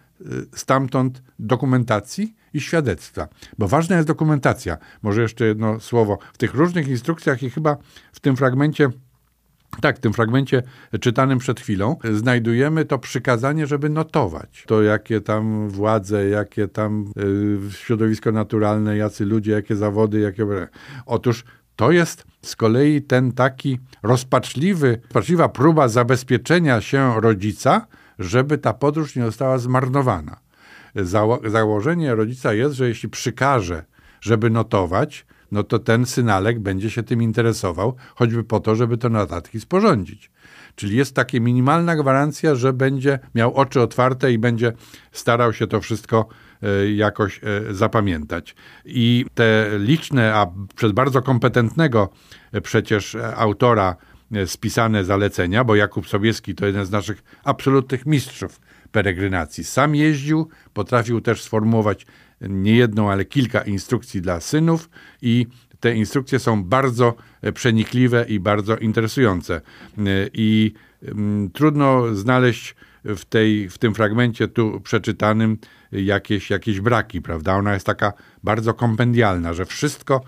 stamtąd 0.53 1.23
dokumentacji 1.39 2.35
i 2.53 2.61
świadectwa. 2.61 3.27
Bo 3.57 3.67
ważna 3.67 3.95
jest 3.95 4.07
dokumentacja. 4.07 4.77
Może 5.01 5.21
jeszcze 5.21 5.45
jedno 5.45 5.79
słowo. 5.79 6.17
W 6.33 6.37
tych 6.37 6.53
różnych 6.53 6.87
instrukcjach 6.87 7.43
i 7.43 7.49
chyba 7.49 7.77
w 8.11 8.19
tym 8.19 8.35
fragmencie 8.35 8.89
tak, 9.81 9.97
w 9.97 9.99
tym 9.99 10.13
fragmencie 10.13 10.63
czytanym 11.01 11.39
przed 11.39 11.59
chwilą 11.59 11.97
znajdujemy 12.13 12.85
to 12.85 12.99
przykazanie, 12.99 13.67
żeby 13.67 13.89
notować 13.89 14.63
to, 14.67 14.81
jakie 14.81 15.21
tam 15.21 15.69
władze, 15.69 16.29
jakie 16.29 16.67
tam 16.67 17.11
y, 17.69 17.71
środowisko 17.71 18.31
naturalne, 18.31 18.97
jacy 18.97 19.25
ludzie, 19.25 19.51
jakie 19.51 19.75
zawody, 19.75 20.19
jakie. 20.19 20.45
Otóż 21.05 21.43
to 21.81 21.91
jest 21.91 22.25
z 22.41 22.55
kolei 22.55 23.01
ten 23.01 23.31
taki 23.31 23.79
rozpaczliwy, 24.03 24.99
rozpaczliwa 25.03 25.49
próba 25.49 25.87
zabezpieczenia 25.87 26.81
się 26.81 27.21
rodzica, 27.21 27.87
żeby 28.19 28.57
ta 28.57 28.73
podróż 28.73 29.15
nie 29.15 29.25
została 29.25 29.57
zmarnowana. 29.57 30.39
Zało 30.95 31.39
założenie 31.49 32.15
rodzica 32.15 32.53
jest, 32.53 32.75
że 32.75 32.87
jeśli 32.87 33.09
przykaże, 33.09 33.85
żeby 34.21 34.49
notować, 34.49 35.25
no 35.51 35.63
to 35.63 35.79
ten 35.79 36.05
synalek 36.05 36.59
będzie 36.59 36.89
się 36.89 37.03
tym 37.03 37.21
interesował, 37.21 37.95
choćby 38.15 38.43
po 38.43 38.59
to, 38.59 38.75
żeby 38.75 38.97
to 38.97 39.09
notatki 39.09 39.59
sporządzić. 39.59 40.31
Czyli 40.75 40.97
jest 40.97 41.15
taka 41.15 41.39
minimalna 41.39 41.95
gwarancja, 41.95 42.55
że 42.55 42.73
będzie 42.73 43.19
miał 43.35 43.53
oczy 43.53 43.81
otwarte 43.81 44.31
i 44.31 44.37
będzie 44.37 44.73
starał 45.11 45.53
się 45.53 45.67
to 45.67 45.81
wszystko 45.81 46.27
jakoś 46.95 47.41
e, 47.43 47.73
zapamiętać. 47.73 48.55
I 48.85 49.25
te 49.33 49.69
liczne, 49.79 50.35
a 50.35 50.47
przez 50.75 50.91
bardzo 50.91 51.21
kompetentnego 51.21 52.09
e, 52.51 52.61
przecież 52.61 53.17
autora 53.35 53.95
spisane 54.45 55.05
zalecenia, 55.05 55.63
bo 55.63 55.75
Jakub 55.75 56.07
Sobieski 56.07 56.55
to 56.55 56.65
jeden 56.65 56.85
z 56.85 56.91
naszych 56.91 57.23
absolutnych 57.43 58.05
mistrzów 58.05 58.61
peregrynacji. 58.91 59.63
Sam 59.63 59.95
jeździł, 59.95 60.49
potrafił 60.73 61.21
też 61.21 61.41
sformułować 61.41 62.05
nie 62.41 62.75
jedną, 62.75 63.11
ale 63.11 63.25
kilka 63.25 63.61
instrukcji 63.61 64.21
dla 64.21 64.39
synów 64.39 64.89
i 65.21 65.47
te 65.79 65.95
instrukcje 65.95 66.39
są 66.39 66.63
bardzo 66.63 67.15
e, 67.41 67.51
przenikliwe 67.51 68.25
i 68.29 68.39
bardzo 68.39 68.77
interesujące. 68.77 69.55
E, 69.55 69.61
I 70.33 70.73
mm, 71.03 71.49
trudno 71.49 72.15
znaleźć 72.15 72.75
w, 73.05 73.25
tej, 73.25 73.69
w 73.69 73.77
tym 73.77 73.95
fragmencie 73.95 74.47
tu 74.47 74.81
przeczytanym 74.81 75.57
jakieś, 75.91 76.49
jakieś 76.49 76.81
braki, 76.81 77.21
prawda? 77.21 77.55
Ona 77.55 77.73
jest 77.73 77.85
taka 77.85 78.13
bardzo 78.43 78.73
kompendialna, 78.73 79.53
że 79.53 79.65
wszystko, 79.65 80.21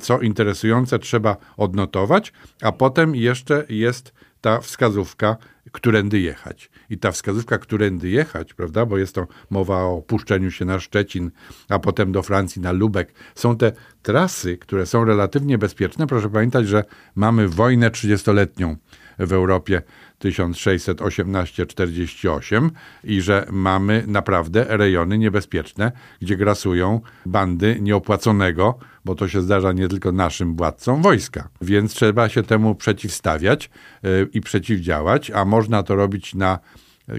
co 0.00 0.20
interesujące, 0.20 0.98
trzeba 0.98 1.36
odnotować, 1.56 2.32
a 2.62 2.72
potem 2.72 3.14
jeszcze 3.14 3.64
jest 3.68 4.12
ta 4.40 4.60
wskazówka, 4.60 5.36
którędy 5.72 6.20
jechać. 6.20 6.70
I 6.90 6.98
ta 6.98 7.12
wskazówka, 7.12 7.58
którędy 7.58 8.08
jechać, 8.08 8.54
prawda, 8.54 8.86
bo 8.86 8.98
jest 8.98 9.14
to 9.14 9.26
mowa 9.50 9.76
o 9.76 9.96
opuszczeniu 9.96 10.50
się 10.50 10.64
na 10.64 10.80
Szczecin, 10.80 11.30
a 11.68 11.78
potem 11.78 12.12
do 12.12 12.22
Francji, 12.22 12.62
na 12.62 12.72
Lubek, 12.72 13.12
są 13.34 13.56
te 13.56 13.72
trasy, 14.02 14.58
które 14.58 14.86
są 14.86 15.04
relatywnie 15.04 15.58
bezpieczne. 15.58 16.06
Proszę 16.06 16.30
pamiętać, 16.30 16.68
że 16.68 16.84
mamy 17.14 17.48
wojnę 17.48 17.90
30-letnią 17.90 18.76
w 19.18 19.32
Europie 19.32 19.82
1618-48 20.24 22.70
i 23.04 23.20
że 23.20 23.46
mamy 23.50 24.04
naprawdę 24.06 24.66
rejony 24.68 25.18
niebezpieczne, 25.18 25.92
gdzie 26.22 26.36
grasują 26.36 27.00
bandy 27.26 27.78
nieopłaconego, 27.80 28.78
bo 29.04 29.14
to 29.14 29.28
się 29.28 29.42
zdarza 29.42 29.72
nie 29.72 29.88
tylko 29.88 30.12
naszym 30.12 30.56
władcom 30.56 31.02
wojska. 31.02 31.48
Więc 31.60 31.94
trzeba 31.94 32.28
się 32.28 32.42
temu 32.42 32.74
przeciwstawiać 32.74 33.70
yy, 34.02 34.28
i 34.32 34.40
przeciwdziałać, 34.40 35.30
a 35.30 35.44
można 35.44 35.82
to 35.82 35.96
robić 35.96 36.34
na 36.34 36.58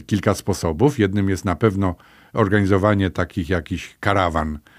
kilka 0.05 0.33
sposobów. 0.33 0.99
Jednym 0.99 1.29
jest 1.29 1.45
na 1.45 1.55
pewno 1.55 1.95
organizowanie 2.33 3.09
takich 3.09 3.49
jakichś 3.49 3.95
karawan 3.99 4.55
E, 4.55 4.74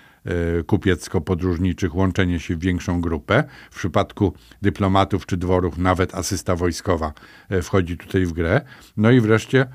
kupiecko-podróżniczych, 0.67 1.95
łączenie 1.95 2.41
się 2.41 2.57
w 2.57 2.59
większą 2.59 3.01
grupę. 3.01 3.45
W 3.71 3.79
przypadku 3.79 4.33
dyplomatów 4.63 5.27
czy 5.27 5.37
dworów 5.37 5.79
nawet 5.79 6.15
asysta 6.15 6.57
wojskowa 6.57 7.13
e, 7.49 7.63
wchodzi 7.63 7.97
tutaj 7.97 8.27
w 8.27 8.33
grę. 8.33 8.61
No 8.97 9.11
i 9.11 9.21
wreszcie 9.21 9.67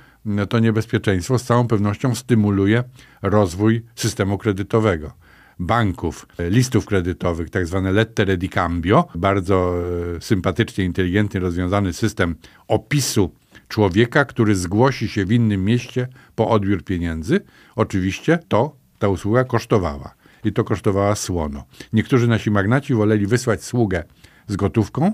to 0.49 0.59
niebezpieczeństwo 0.59 1.39
z 1.39 1.43
całą 1.43 1.67
pewnością 1.67 2.15
stymuluje 2.15 2.83
rozwój 3.21 3.81
systemu 3.95 4.37
kredytowego 4.37 5.13
banków, 5.59 6.27
e, 6.37 6.49
listów 6.49 6.85
kredytowych, 6.85 7.49
tak 7.49 7.67
zwane 7.67 7.91
lettere 7.91 8.37
di 8.37 8.49
cambio, 8.49 9.07
bardzo 9.15 9.73
sympatycznie, 10.19 10.85
inteligentnie 10.85 11.39
rozwiązany 11.39 11.93
system 11.93 12.35
opisu 12.67 13.31
człowieka, 13.67 14.25
który 14.25 14.55
zgłosi 14.55 15.07
się 15.07 15.25
w 15.25 15.31
innym 15.31 15.65
mieście 15.65 16.07
po 16.35 16.49
odbiór 16.49 16.83
pieniędzy. 16.83 17.39
Oczywiście 17.75 18.39
to 18.47 18.75
ta 18.99 19.07
usługa 19.07 19.43
kosztowała 19.43 20.20
i 20.43 20.53
to 20.53 20.63
kosztowała 20.63 21.15
słono. 21.15 21.63
Niektórzy 21.93 22.27
nasi 22.27 22.51
magnaci 22.51 22.93
woleli 22.93 23.27
wysłać 23.27 23.63
sługę 23.63 24.03
z 24.47 24.55
gotówką 24.55 25.11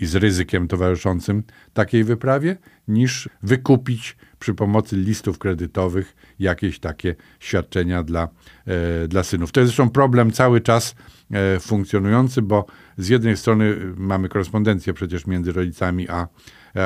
i 0.00 0.06
z 0.06 0.16
ryzykiem 0.16 0.68
towarzyszącym 0.68 1.42
takiej 1.72 2.04
wyprawie, 2.04 2.56
niż 2.88 3.28
wykupić 3.42 4.16
przy 4.38 4.54
pomocy 4.54 4.96
listów 4.96 5.38
kredytowych 5.38 6.16
jakieś 6.38 6.78
takie 6.78 7.14
świadczenia 7.40 8.02
dla, 8.02 8.28
e, 8.66 9.08
dla 9.08 9.22
synów. 9.22 9.52
To 9.52 9.60
jest 9.60 9.68
zresztą 9.68 9.90
problem 9.90 10.32
cały 10.32 10.60
czas 10.60 10.94
e, 11.30 11.60
funkcjonujący, 11.60 12.42
bo 12.42 12.66
z 12.96 13.08
jednej 13.08 13.36
strony 13.36 13.76
mamy 13.96 14.28
korespondencję 14.28 14.92
przecież 14.92 15.26
między 15.26 15.52
rodzicami 15.52 16.08
a, 16.08 16.28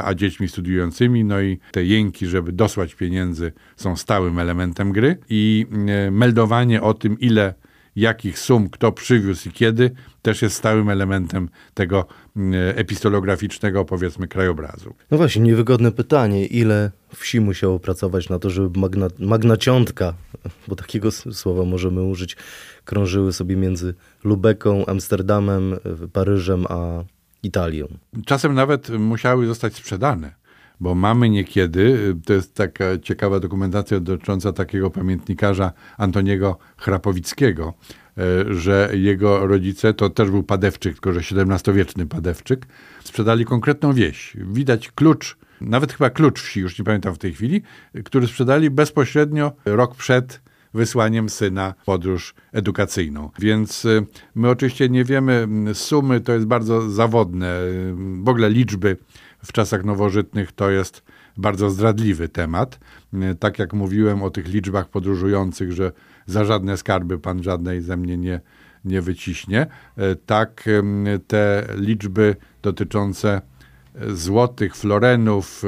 a 0.05 0.14
dziećmi 0.14 0.49
studiującymi, 0.49 1.24
no 1.24 1.40
i 1.40 1.59
te 1.72 1.84
jęki, 1.84 2.26
żeby 2.26 2.53
dosłać 2.53 2.95
pieniędzy 2.95 3.53
są 3.76 3.97
stałym 3.97 4.38
elementem 4.38 4.93
gry 4.93 5.18
i 5.28 5.66
e, 5.88 6.11
meldowanie 6.11 6.82
o 6.82 6.95
tym, 6.95 7.20
ile 7.20 7.55
jakich 7.97 8.38
sum 8.38 8.68
kto 8.68 8.93
przywiózł 8.93 9.49
i 9.49 9.53
kiedy, 9.53 9.90
też 10.22 10.43
jest 10.43 10.57
stałym 10.57 10.90
elementem 10.90 11.49
tego 11.74 12.07
mm, 12.36 12.55
epistolograficznego, 12.78 13.84
powiedzmy, 13.84 14.28
krajobrazu. 14.28 14.95
No 15.11 15.16
właśnie, 15.16 15.43
niewygodne 15.43 15.93
pytanie. 15.93 16.47
Ile 16.47 16.90
wsi 17.14 17.40
musiało 17.40 17.78
pracować 17.78 18.28
na 18.28 18.38
to, 18.38 18.51
żeby 18.51 18.80
magna, 18.80 19.09
magnaciątka, 19.18 20.14
bo 20.68 20.76
takiego 20.76 21.11
słowa 21.11 21.64
możemy 21.64 22.03
użyć, 22.03 22.36
krążyły 22.84 23.32
sobie 23.32 23.57
między 23.57 23.95
Lubeką, 24.24 24.86
Amsterdamem, 24.86 25.76
Paryżem 26.12 26.66
a 26.68 27.05
Italią. 27.43 27.88
Czasem 28.26 28.55
nawet 28.55 28.88
musiały 28.88 29.47
zostać 29.47 29.74
sprzedane 29.74 30.41
bo 30.83 30.95
mamy 30.95 31.30
niekiedy, 31.30 32.16
to 32.24 32.33
jest 32.33 32.55
taka 32.55 32.85
ciekawa 33.03 33.41
dokumentacja 33.41 34.01
dotycząca 34.01 34.53
takiego 34.53 34.91
pamiętnikarza 34.91 35.72
Antoniego 35.99 36.59
Chrapowickiego, 36.76 37.74
e, 38.18 38.55
że 38.55 38.91
jego 38.95 39.47
rodzice, 39.47 39.95
to 39.95 40.11
też 40.11 40.30
był 40.30 40.43
padewczyk, 40.43 40.93
tylko 40.93 41.12
że 41.12 41.20
XVII-wieczny 41.20 42.07
padewczyk, 42.07 42.66
sprzedali 43.05 43.45
konkretną 43.45 43.93
wieś. 43.93 44.37
Widać 44.53 44.91
klucz, 44.91 45.37
nawet 45.61 45.93
chyba 45.93 46.11
klucz 46.11 46.43
wsi, 46.43 46.61
już 46.61 46.78
nie 46.78 46.85
pamiętam 46.85 47.14
w 47.14 47.18
tej 47.18 47.33
chwili, 47.33 47.62
który 48.05 48.26
sprzedali 48.26 48.70
bezpośrednio 48.70 49.53
rok 49.64 49.95
przed 49.95 50.41
wysłaniem 50.74 51.28
syna 51.28 51.74
w 51.83 51.85
podróż 51.85 52.35
edukacyjną. 52.53 53.30
Więc 53.39 53.85
e, 53.85 54.03
my 54.35 54.51
oczywiście 54.51 54.89
nie 54.89 55.05
wiemy 55.05 55.49
sumy, 55.72 56.20
to 56.20 56.33
jest 56.33 56.47
bardzo 56.47 56.91
zawodne, 56.91 57.61
w 58.22 58.28
ogóle 58.28 58.51
liczby 58.51 58.97
w 59.45 59.53
czasach 59.53 59.84
nowożytnych 59.84 60.53
to 60.53 60.70
jest 60.70 61.03
bardzo 61.36 61.70
zdradliwy 61.70 62.28
temat. 62.28 62.78
Tak 63.38 63.59
jak 63.59 63.72
mówiłem 63.72 64.22
o 64.22 64.30
tych 64.30 64.49
liczbach 64.49 64.88
podróżujących, 64.88 65.72
że 65.72 65.93
za 66.26 66.45
żadne 66.45 66.76
skarby 66.76 67.18
pan 67.18 67.43
żadnej 67.43 67.80
ze 67.80 67.97
mnie 67.97 68.18
nie, 68.18 68.40
nie 68.84 69.03
wyciśnie, 69.03 69.66
tak 70.26 70.64
te 71.26 71.66
liczby 71.74 72.36
dotyczące 72.62 73.40
złotych, 74.09 74.76
florenów, 74.76 75.62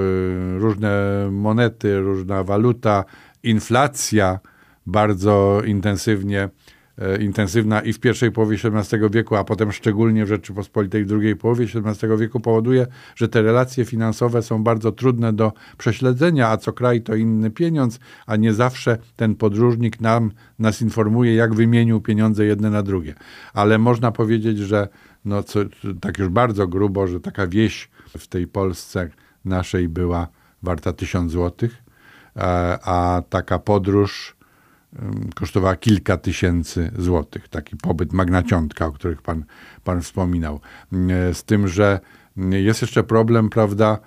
różne 0.59 0.93
monety, 1.31 2.01
różna 2.01 2.45
waluta, 2.45 3.05
inflacja 3.43 4.39
bardzo 4.87 5.63
intensywnie 5.67 6.43
E, 6.45 6.74
intensywna 7.21 7.81
i 7.81 7.93
w 7.93 8.01
pierwszej 8.01 8.33
połowie 8.33 8.57
XVII 8.65 9.01
wieku, 9.11 9.37
a 9.37 9.45
potem 9.45 9.73
szczególnie 9.73 10.25
w 10.25 10.29
Rzeczypospolitej 10.29 11.05
w 11.05 11.09
drugiej 11.09 11.37
połowie 11.37 11.67
XVII 11.75 12.09
wieku 12.19 12.41
powoduje, 12.41 12.87
że 13.17 13.29
te 13.29 13.43
relacje 13.43 13.85
finansowe 13.85 14.43
są 14.43 14.65
bardzo 14.65 14.93
trudne 14.93 15.33
do 15.33 15.53
prześledzenia, 15.79 16.49
a 16.49 16.57
co 16.57 16.73
kraj 16.73 17.03
to 17.03 17.15
inny 17.15 17.51
pieniądz, 17.51 17.99
a 18.27 18.37
nie 18.37 18.53
zawsze 18.53 18.99
ten 19.17 19.35
podróżnik 19.35 20.01
nam, 20.01 20.31
nas 20.59 20.83
informuje, 20.83 21.35
jak 21.35 21.55
wymienił 21.55 22.01
pieniądze 22.01 22.45
jedne 22.45 22.71
na 22.71 22.83
drugie. 22.83 23.15
Ale 23.55 23.79
można 23.79 24.13
powiedzieć, 24.13 24.59
że 24.59 24.89
no 25.25 25.43
co, 25.43 25.61
tak 26.01 26.19
już 26.19 26.29
bardzo 26.29 26.69
grubo, 26.69 27.07
że 27.07 27.21
taka 27.21 27.47
wieś 27.47 27.91
w 28.19 28.27
tej 28.27 28.47
Polsce 28.47 29.11
naszej 29.45 29.89
była 29.89 30.29
warta 30.63 30.93
tysiąc 30.93 31.33
złotych, 31.33 31.83
a, 32.35 32.79
a 33.17 33.23
taka 33.23 33.59
podróż 33.59 34.37
kosztowała 35.35 35.77
kilka 35.77 36.17
tysięcy 36.17 36.91
złotych. 36.99 37.49
Taki 37.49 37.77
pobyt 37.77 38.13
magnaciątka, 38.13 38.87
o 38.87 38.93
których 38.93 39.23
pan, 39.23 39.45
pan 39.85 40.03
wspominał. 40.03 40.61
Z 41.33 41.45
tym, 41.45 41.69
że 41.69 42.01
jest 42.37 42.83
jeszcze 42.83 43.03
problem, 43.03 43.51
prawda, 43.51 43.99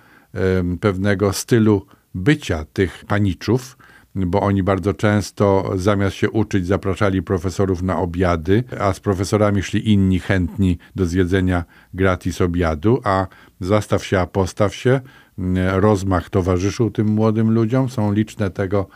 pewnego 0.80 1.32
stylu 1.32 1.86
bycia 2.14 2.64
tych 2.72 3.04
paniczów, 3.04 3.78
bo 4.14 4.40
oni 4.40 4.62
bardzo 4.62 4.94
często 4.94 5.72
zamiast 5.76 6.16
się 6.16 6.30
uczyć 6.30 6.66
zapraszali 6.66 7.22
profesorów 7.22 7.82
na 7.82 7.98
obiady, 7.98 8.64
a 8.80 8.92
z 8.92 9.00
profesorami 9.00 9.62
szli 9.62 9.92
inni 9.92 10.20
chętni 10.20 10.78
do 10.96 11.06
zjedzenia 11.06 11.64
gratis 11.94 12.40
obiadu, 12.40 13.00
a 13.04 13.26
zastaw 13.60 14.04
się, 14.04 14.20
a 14.20 14.26
postaw 14.26 14.74
się, 14.74 15.00
rozmach 15.72 16.30
towarzyszył 16.30 16.90
tym 16.90 17.08
młodym 17.08 17.50
ludziom, 17.50 17.88
są 17.88 18.12
liczne 18.12 18.50
tego 18.50 18.88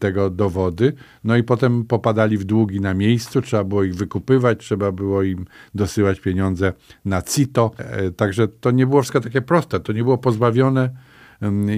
tego 0.00 0.30
dowody. 0.30 0.92
No 1.24 1.36
i 1.36 1.42
potem 1.42 1.84
popadali 1.84 2.38
w 2.38 2.44
długi 2.44 2.80
na 2.80 2.94
miejscu, 2.94 3.42
trzeba 3.42 3.64
było 3.64 3.84
ich 3.84 3.94
wykupywać, 3.94 4.58
trzeba 4.58 4.92
było 4.92 5.22
im 5.22 5.46
dosyłać 5.74 6.20
pieniądze 6.20 6.72
na 7.04 7.22
CITO. 7.22 7.70
E, 7.78 8.10
także 8.10 8.48
to 8.48 8.70
nie 8.70 8.86
było 8.86 9.02
wszystko 9.02 9.20
takie 9.20 9.42
proste, 9.42 9.80
to 9.80 9.92
nie 9.92 10.02
było 10.02 10.18
pozbawione. 10.18 10.90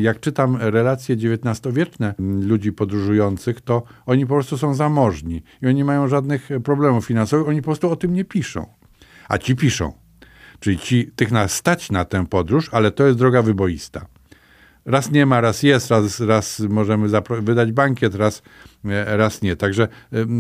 Jak 0.00 0.20
czytam 0.20 0.56
relacje 0.60 1.16
XIX-wieczne 1.16 2.14
ludzi 2.18 2.72
podróżujących, 2.72 3.60
to 3.60 3.82
oni 4.06 4.26
po 4.26 4.34
prostu 4.34 4.58
są 4.58 4.74
zamożni 4.74 5.42
i 5.62 5.66
oni 5.66 5.84
mają 5.84 6.08
żadnych 6.08 6.48
problemów 6.64 7.06
finansowych, 7.06 7.48
oni 7.48 7.62
po 7.62 7.64
prostu 7.64 7.90
o 7.90 7.96
tym 7.96 8.14
nie 8.14 8.24
piszą. 8.24 8.66
A 9.28 9.38
ci 9.38 9.56
piszą. 9.56 9.92
Czyli 10.60 10.78
ci, 10.78 11.10
tych 11.16 11.32
nas 11.32 11.52
stać 11.52 11.90
na 11.90 12.04
tę 12.04 12.26
podróż, 12.26 12.68
ale 12.72 12.90
to 12.90 13.06
jest 13.06 13.18
droga 13.18 13.42
wyboista 13.42 14.06
raz 14.86 15.10
nie 15.10 15.26
ma, 15.26 15.40
raz 15.40 15.62
jest, 15.62 15.90
raz, 15.90 16.20
raz 16.20 16.60
możemy 16.60 17.08
wydać 17.40 17.72
bankiet, 17.72 18.14
raz, 18.14 18.42
e, 18.84 19.16
raz 19.16 19.42
nie. 19.42 19.56
Także 19.56 19.88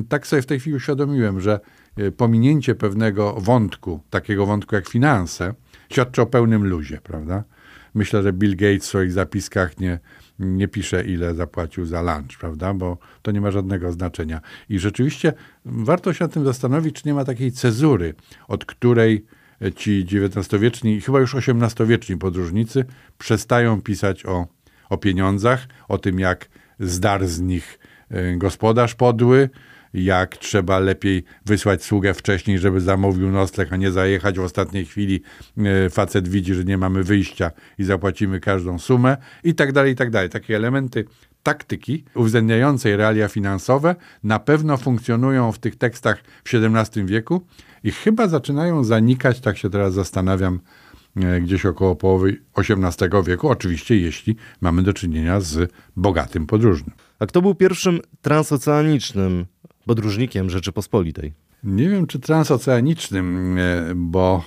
tak 0.08 0.26
sobie 0.26 0.42
w 0.42 0.46
tej 0.46 0.60
chwili 0.60 0.76
uświadomiłem, 0.76 1.40
że 1.40 1.60
e, 1.96 2.10
pominięcie 2.10 2.74
pewnego 2.74 3.32
wątku, 3.32 4.00
takiego 4.10 4.46
wątku 4.46 4.74
jak 4.74 4.88
finanse, 4.88 5.54
świadczy 5.92 6.22
o 6.22 6.26
pełnym 6.26 6.64
luzie, 6.64 7.00
prawda? 7.02 7.44
Myślę, 7.94 8.22
że 8.22 8.32
Bill 8.32 8.56
Gates 8.56 8.82
w 8.82 8.86
swoich 8.86 9.12
zapiskach 9.12 9.78
nie, 9.78 9.98
nie 10.38 10.68
pisze, 10.68 11.04
ile 11.04 11.34
zapłacił 11.34 11.86
za 11.86 12.02
lunch, 12.02 12.38
prawda? 12.40 12.74
Bo 12.74 12.98
to 13.22 13.30
nie 13.30 13.40
ma 13.40 13.50
żadnego 13.50 13.92
znaczenia. 13.92 14.40
I 14.68 14.78
rzeczywiście 14.78 15.32
warto 15.64 16.12
się 16.12 16.24
nad 16.24 16.32
tym 16.32 16.44
zastanowić, 16.44 17.02
czy 17.02 17.08
nie 17.08 17.14
ma 17.14 17.24
takiej 17.24 17.52
cezury, 17.52 18.14
od 18.48 18.64
której 18.64 19.26
ci 19.70 20.06
XIX-wieczni 20.06 21.00
chyba 21.00 21.20
już 21.20 21.34
XVIII-wieczni 21.34 22.16
podróżnicy 22.16 22.84
przestają 23.18 23.82
pisać 23.82 24.26
o, 24.26 24.46
o 24.90 24.98
pieniądzach, 24.98 25.66
o 25.88 25.98
tym, 25.98 26.18
jak 26.18 26.48
zdar 26.80 27.26
z 27.26 27.40
nich 27.40 27.78
e, 28.10 28.36
gospodarz 28.36 28.94
podły, 28.94 29.50
jak 29.94 30.36
trzeba 30.36 30.78
lepiej 30.78 31.24
wysłać 31.46 31.84
sługę 31.84 32.14
wcześniej, 32.14 32.58
żeby 32.58 32.80
zamówił 32.80 33.30
nocleg, 33.30 33.72
a 33.72 33.76
nie 33.76 33.92
zajechać 33.92 34.38
w 34.38 34.42
ostatniej 34.42 34.84
chwili. 34.84 35.22
E, 35.58 35.90
facet 35.90 36.28
widzi, 36.28 36.54
że 36.54 36.64
nie 36.64 36.78
mamy 36.78 37.02
wyjścia 37.02 37.50
i 37.78 37.84
zapłacimy 37.84 38.40
każdą 38.40 38.78
sumę 38.78 39.16
i 39.44 39.54
tak 39.54 39.72
dalej, 39.72 39.92
i 39.92 39.96
tak 39.96 40.10
dalej. 40.10 40.30
Takie 40.30 40.56
elementy 40.56 41.04
taktyki 41.42 42.04
uwzględniającej 42.14 42.96
realia 42.96 43.28
finansowe 43.28 43.96
na 44.22 44.38
pewno 44.38 44.76
funkcjonują 44.76 45.52
w 45.52 45.58
tych 45.58 45.76
tekstach 45.76 46.22
w 46.44 46.54
XVII 46.54 47.04
wieku 47.04 47.46
i 47.84 47.90
chyba 47.90 48.28
zaczynają 48.28 48.84
zanikać, 48.84 49.40
tak 49.40 49.58
się 49.58 49.70
teraz 49.70 49.94
zastanawiam, 49.94 50.60
e, 51.16 51.40
gdzieś 51.40 51.66
około 51.66 51.96
połowy 51.96 52.36
XVIII 52.56 53.10
wieku, 53.26 53.48
oczywiście 53.48 53.96
jeśli 53.96 54.36
mamy 54.60 54.82
do 54.82 54.92
czynienia 54.92 55.40
z 55.40 55.72
bogatym 55.96 56.46
podróżnym. 56.46 56.96
A 57.18 57.26
kto 57.26 57.42
był 57.42 57.54
pierwszym 57.54 58.00
transoceanicznym 58.22 59.46
podróżnikiem 59.86 60.50
Rzeczypospolitej? 60.50 61.32
Nie 61.64 61.88
wiem, 61.88 62.06
czy 62.06 62.20
transoceanicznym, 62.20 63.58
e, 63.58 63.92
bo 63.96 64.44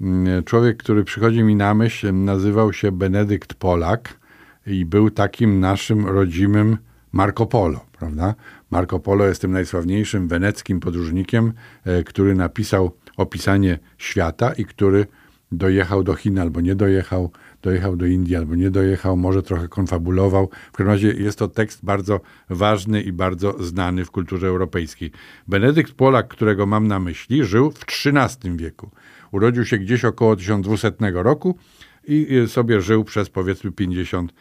mm, 0.00 0.44
człowiek, 0.44 0.76
który 0.76 1.04
przychodzi 1.04 1.42
mi 1.42 1.56
na 1.56 1.74
myśl, 1.74 2.14
nazywał 2.14 2.72
się 2.72 2.92
Benedykt 2.92 3.54
Polak 3.54 4.18
i 4.66 4.84
był 4.84 5.10
takim 5.10 5.60
naszym 5.60 6.06
rodzimym 6.06 6.76
Marco 7.12 7.46
Polo, 7.46 7.80
prawda? 7.98 8.34
Marco 8.70 9.00
Polo 9.00 9.26
jest 9.26 9.40
tym 9.40 9.50
najsławniejszym 9.50 10.28
weneckim 10.28 10.80
podróżnikiem, 10.80 11.52
e, 11.84 12.04
który 12.04 12.34
napisał 12.34 12.96
opisanie 13.16 13.78
świata 13.98 14.52
i 14.52 14.64
który 14.64 15.06
dojechał 15.52 16.02
do 16.02 16.14
Chin 16.14 16.38
albo 16.38 16.60
nie 16.60 16.74
dojechał, 16.74 17.30
dojechał 17.62 17.96
do 17.96 18.06
Indii 18.06 18.36
albo 18.36 18.54
nie 18.54 18.70
dojechał, 18.70 19.16
może 19.16 19.42
trochę 19.42 19.68
konfabulował. 19.68 20.50
W 20.72 20.72
każdym 20.72 20.86
razie 20.86 21.12
jest 21.12 21.38
to 21.38 21.48
tekst 21.48 21.84
bardzo 21.84 22.20
ważny 22.50 23.02
i 23.02 23.12
bardzo 23.12 23.62
znany 23.64 24.04
w 24.04 24.10
kulturze 24.10 24.46
europejskiej. 24.46 25.10
Benedykt 25.48 25.92
Polak, 25.92 26.28
którego 26.28 26.66
mam 26.66 26.86
na 26.86 27.00
myśli, 27.00 27.44
żył 27.44 27.70
w 27.70 28.06
XIII 28.06 28.56
wieku. 28.56 28.90
Urodził 29.32 29.64
się 29.64 29.78
gdzieś 29.78 30.04
około 30.04 30.36
1200 30.36 30.92
roku 31.00 31.58
i 32.04 32.26
sobie 32.46 32.80
żył 32.80 33.04
przez 33.04 33.30
powiedzmy 33.30 33.72
50, 33.72 34.32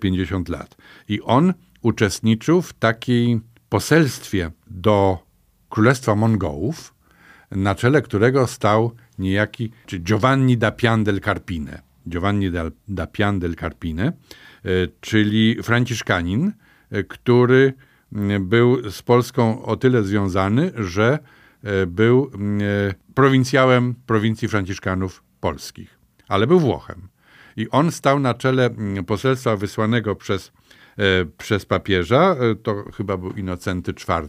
50 0.00 0.48
e, 0.48 0.52
lat. 0.52 0.76
I 1.08 1.20
on 1.20 1.54
uczestniczył 1.82 2.62
w 2.62 2.72
takiej 2.72 3.40
poselstwie 3.68 4.50
do 4.66 5.18
Królestwa 5.68 6.14
Mongołów, 6.14 6.94
na 7.50 7.74
czele 7.74 8.02
którego 8.02 8.46
stał 8.46 8.92
niejaki 9.18 9.72
czy 9.86 9.98
Giovanni 9.98 10.58
da 10.58 10.70
Pian 10.70 11.04
del 11.04 11.20
Carpine. 11.20 11.82
Giovanni 12.08 12.50
da 12.88 13.06
Pian 13.06 13.38
del 13.38 13.56
Carpine, 13.56 14.06
e, 14.06 14.12
czyli 15.00 15.62
franciszkanin, 15.62 16.52
e, 16.90 17.04
który 17.04 17.74
był 18.40 18.90
z 18.90 19.02
Polską 19.02 19.62
o 19.62 19.76
tyle 19.76 20.02
związany, 20.02 20.72
że 20.76 21.18
był 21.86 22.30
prowincjałem 23.14 23.94
prowincji 24.06 24.48
franciszkanów 24.48 25.22
polskich, 25.40 25.98
ale 26.28 26.46
był 26.46 26.60
Włochem. 26.60 27.08
I 27.56 27.70
on 27.70 27.92
stał 27.92 28.18
na 28.18 28.34
czele 28.34 28.70
poselstwa 29.06 29.56
wysłanego 29.56 30.16
przez, 30.16 30.48
e, 30.48 30.55
przez 31.38 31.66
papieża, 31.66 32.36
e, 32.40 32.54
to 32.54 32.84
chyba 32.96 33.16
był 33.16 33.30
Inocenty 33.30 33.92
IV 33.92 34.28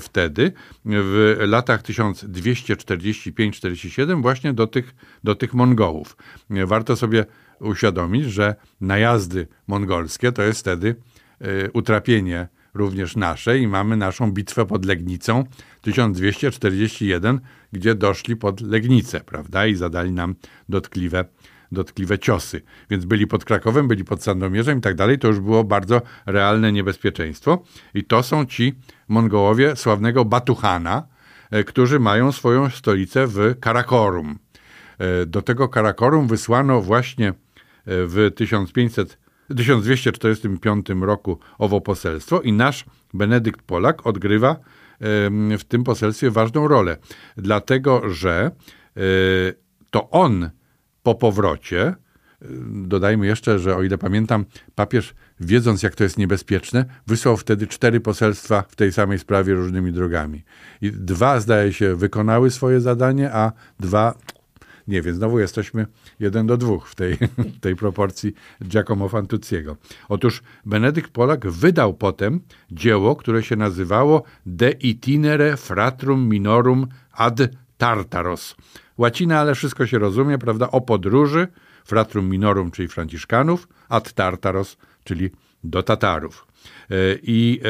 wtedy, 0.00 0.52
w 0.84 1.36
latach 1.40 1.82
1245-47 1.82 4.22
właśnie 4.22 4.52
do 4.52 4.66
tych, 4.66 4.94
do 5.24 5.34
tych 5.34 5.54
Mongołów. 5.54 6.16
Warto 6.50 6.96
sobie 6.96 7.26
uświadomić, 7.60 8.24
że 8.24 8.54
najazdy 8.80 9.46
mongolskie 9.66 10.32
to 10.32 10.42
jest 10.42 10.60
wtedy 10.60 10.96
e, 11.40 11.70
utrapienie 11.70 12.48
również 12.74 13.16
nasze 13.16 13.58
i 13.58 13.66
mamy 13.66 13.96
naszą 13.96 14.32
bitwę 14.32 14.66
pod 14.66 14.84
Legnicą 14.84 15.44
1241, 15.80 17.40
gdzie 17.72 17.94
doszli 17.94 18.36
pod 18.36 18.60
Legnicę, 18.60 19.20
prawda, 19.20 19.66
i 19.66 19.74
zadali 19.74 20.12
nam 20.12 20.34
dotkliwe 20.68 21.24
dotkliwe 21.74 22.18
ciosy. 22.18 22.62
Więc 22.90 23.04
byli 23.04 23.26
pod 23.26 23.44
Krakowem, 23.44 23.88
byli 23.88 24.04
pod 24.04 24.22
Sandomierzem 24.22 24.78
i 24.78 24.80
tak 24.80 24.94
dalej. 24.94 25.18
To 25.18 25.28
już 25.28 25.40
było 25.40 25.64
bardzo 25.64 26.02
realne 26.26 26.72
niebezpieczeństwo. 26.72 27.62
I 27.94 28.04
to 28.04 28.22
są 28.22 28.46
ci 28.46 28.74
Mongołowie 29.08 29.76
sławnego 29.76 30.24
Batuhana, 30.24 31.06
e, 31.50 31.64
którzy 31.64 32.00
mają 32.00 32.32
swoją 32.32 32.70
stolicę 32.70 33.26
w 33.26 33.54
Karakorum. 33.60 34.38
E, 34.98 35.26
do 35.26 35.42
tego 35.42 35.68
Karakorum 35.68 36.26
wysłano 36.26 36.82
właśnie 36.82 37.28
e, 37.28 37.34
w 37.86 38.30
1500 38.36 39.24
1245 39.56 40.86
roku 41.00 41.38
owo 41.58 41.80
poselstwo 41.80 42.40
i 42.40 42.52
nasz 42.52 42.84
Benedykt 43.14 43.62
Polak 43.62 44.06
odgrywa 44.06 44.56
w 45.58 45.64
tym 45.68 45.84
poselstwie 45.84 46.30
ważną 46.30 46.68
rolę, 46.68 46.96
dlatego 47.36 48.10
że 48.10 48.50
to 49.90 50.10
on 50.10 50.50
po 51.04 51.14
powrocie 51.14 51.94
dodajmy 52.66 53.26
jeszcze, 53.26 53.58
że 53.58 53.76
o 53.76 53.82
ile 53.82 53.98
pamiętam, 53.98 54.44
papież, 54.74 55.14
wiedząc 55.40 55.82
jak 55.82 55.94
to 55.94 56.04
jest 56.04 56.18
niebezpieczne, 56.18 56.84
wysłał 57.06 57.36
wtedy 57.36 57.66
cztery 57.66 58.00
poselstwa 58.00 58.64
w 58.68 58.76
tej 58.76 58.92
samej 58.92 59.18
sprawie 59.18 59.54
różnymi 59.54 59.92
drogami. 59.92 60.42
I 60.82 60.92
dwa, 60.92 61.40
zdaje 61.40 61.72
się, 61.72 61.96
wykonały 61.96 62.50
swoje 62.50 62.80
zadanie, 62.80 63.32
a 63.32 63.52
dwa 63.80 64.14
nie, 64.88 65.02
więc 65.02 65.16
znowu 65.16 65.38
jesteśmy 65.38 65.86
jeden 66.20 66.46
do 66.46 66.56
dwóch 66.56 66.88
w 66.88 66.94
tej, 66.94 67.18
tej 67.60 67.76
proporcji 67.76 68.34
Giacomo 68.64 69.08
Fantucciego. 69.08 69.76
Otóż 70.08 70.42
Benedykt 70.66 71.10
Polak 71.10 71.46
wydał 71.46 71.94
potem 71.94 72.40
dzieło, 72.70 73.16
które 73.16 73.42
się 73.42 73.56
nazywało 73.56 74.22
De 74.46 74.70
itinere 74.70 75.56
fratrum 75.56 76.28
minorum 76.28 76.86
ad 77.12 77.38
Tartaros. 77.78 78.56
Łacina, 78.98 79.40
ale 79.40 79.54
wszystko 79.54 79.86
się 79.86 79.98
rozumie, 79.98 80.38
prawda? 80.38 80.70
O 80.70 80.80
podróży, 80.80 81.48
fratrum 81.84 82.30
minorum, 82.30 82.70
czyli 82.70 82.88
Franciszkanów, 82.88 83.68
ad 83.88 84.12
Tartaros, 84.12 84.76
czyli 85.04 85.30
do 85.64 85.82
Tatarów. 85.82 86.46
E, 86.90 86.94
I 87.22 87.60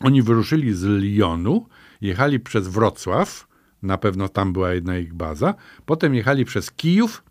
oni 0.00 0.22
wyruszyli 0.22 0.74
z 0.74 0.84
Lyonu, 0.84 1.66
jechali 2.00 2.40
przez 2.40 2.68
Wrocław, 2.68 3.46
na 3.82 3.98
pewno 3.98 4.28
tam 4.28 4.52
była 4.52 4.72
jedna 4.72 4.98
ich 4.98 5.14
baza. 5.14 5.54
Potem 5.86 6.14
jechali 6.14 6.44
przez 6.44 6.72
Kijów, 6.72 7.24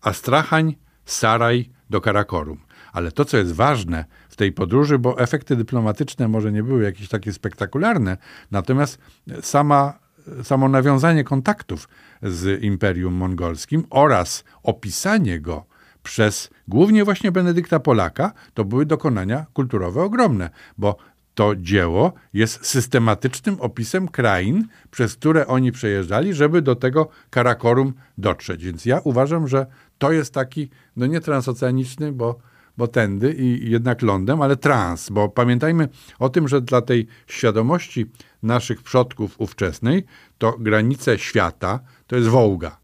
Astrachań, 0.00 0.76
Saraj 1.04 1.70
do 1.90 2.00
Karakorum. 2.00 2.58
Ale 2.92 3.12
to, 3.12 3.24
co 3.24 3.36
jest 3.36 3.52
ważne 3.52 4.04
w 4.28 4.36
tej 4.36 4.52
podróży, 4.52 4.98
bo 4.98 5.18
efekty 5.18 5.56
dyplomatyczne 5.56 6.28
może 6.28 6.52
nie 6.52 6.62
były 6.62 6.82
jakieś 6.82 7.08
takie 7.08 7.32
spektakularne, 7.32 8.16
natomiast 8.50 8.98
sama, 9.40 9.98
samo 10.42 10.68
nawiązanie 10.68 11.24
kontaktów 11.24 11.88
z 12.24 12.62
Imperium 12.62 13.14
Mongolskim 13.14 13.84
oraz 13.90 14.44
opisanie 14.62 15.40
go 15.40 15.66
przez 16.02 16.50
głównie 16.68 17.04
właśnie 17.04 17.32
Benedykta 17.32 17.80
Polaka, 17.80 18.32
to 18.54 18.64
były 18.64 18.86
dokonania 18.86 19.46
kulturowe 19.52 20.02
ogromne, 20.02 20.50
bo 20.78 20.96
to 21.34 21.56
dzieło 21.56 22.12
jest 22.32 22.66
systematycznym 22.66 23.60
opisem 23.60 24.08
krain, 24.08 24.68
przez 24.90 25.16
które 25.16 25.46
oni 25.46 25.72
przejeżdżali, 25.72 26.34
żeby 26.34 26.62
do 26.62 26.76
tego 26.76 27.08
Karakorum 27.30 27.92
dotrzeć. 28.18 28.64
Więc 28.64 28.86
ja 28.86 29.00
uważam, 29.04 29.48
że 29.48 29.66
to 29.98 30.12
jest 30.12 30.34
taki, 30.34 30.70
no 30.96 31.06
nie 31.06 31.20
transoceaniczny, 31.20 32.12
bo, 32.12 32.38
bo 32.76 32.88
tędy 32.88 33.32
i 33.32 33.70
jednak 33.70 34.02
lądem, 34.02 34.42
ale 34.42 34.56
trans, 34.56 35.10
bo 35.10 35.28
pamiętajmy 35.28 35.88
o 36.18 36.28
tym, 36.28 36.48
że 36.48 36.60
dla 36.60 36.82
tej 36.82 37.06
świadomości 37.26 38.06
naszych 38.42 38.82
przodków 38.82 39.40
ówczesnej, 39.40 40.04
to 40.38 40.56
granice 40.58 41.18
świata 41.18 41.80
to 42.06 42.16
jest 42.16 42.28
Wołga. 42.28 42.80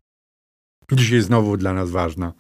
Dzisiaj 0.93 1.21
znowu 1.21 1.57
dla 1.57 1.75
nas 1.75 1.91
ważna 1.91 2.33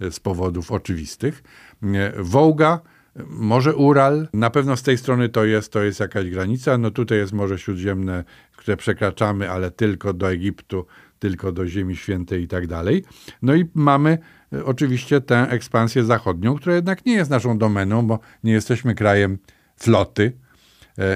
e, 0.00 0.10
z 0.10 0.20
powodów 0.20 0.72
oczywistych. 0.72 1.42
E, 1.82 2.12
Wołga 2.22 2.80
może 3.26 3.74
Ural, 3.74 4.28
na 4.32 4.50
pewno 4.50 4.76
z 4.76 4.82
tej 4.82 4.98
strony 4.98 5.28
to 5.28 5.44
jest, 5.44 5.72
to 5.72 5.82
jest 5.82 6.00
jakaś 6.00 6.30
granica. 6.30 6.78
No 6.78 6.90
tutaj 6.90 7.18
jest 7.18 7.32
Morze 7.32 7.58
Śródziemne, 7.58 8.24
które 8.56 8.76
przekraczamy, 8.76 9.50
ale 9.50 9.70
tylko 9.70 10.12
do 10.12 10.30
Egiptu, 10.30 10.86
tylko 11.18 11.52
do 11.52 11.66
Ziemi 11.66 11.96
Świętej 11.96 12.42
i 12.42 12.48
tak 12.48 12.66
dalej. 12.66 13.04
No 13.42 13.54
i 13.54 13.64
mamy 13.74 14.18
e, 14.52 14.64
oczywiście 14.64 15.20
tę 15.20 15.50
ekspansję 15.50 16.04
zachodnią, 16.04 16.56
która 16.56 16.74
jednak 16.74 17.06
nie 17.06 17.12
jest 17.12 17.30
naszą 17.30 17.58
domeną, 17.58 18.06
bo 18.06 18.18
nie 18.44 18.52
jesteśmy 18.52 18.94
krajem 18.94 19.38
floty, 19.76 20.32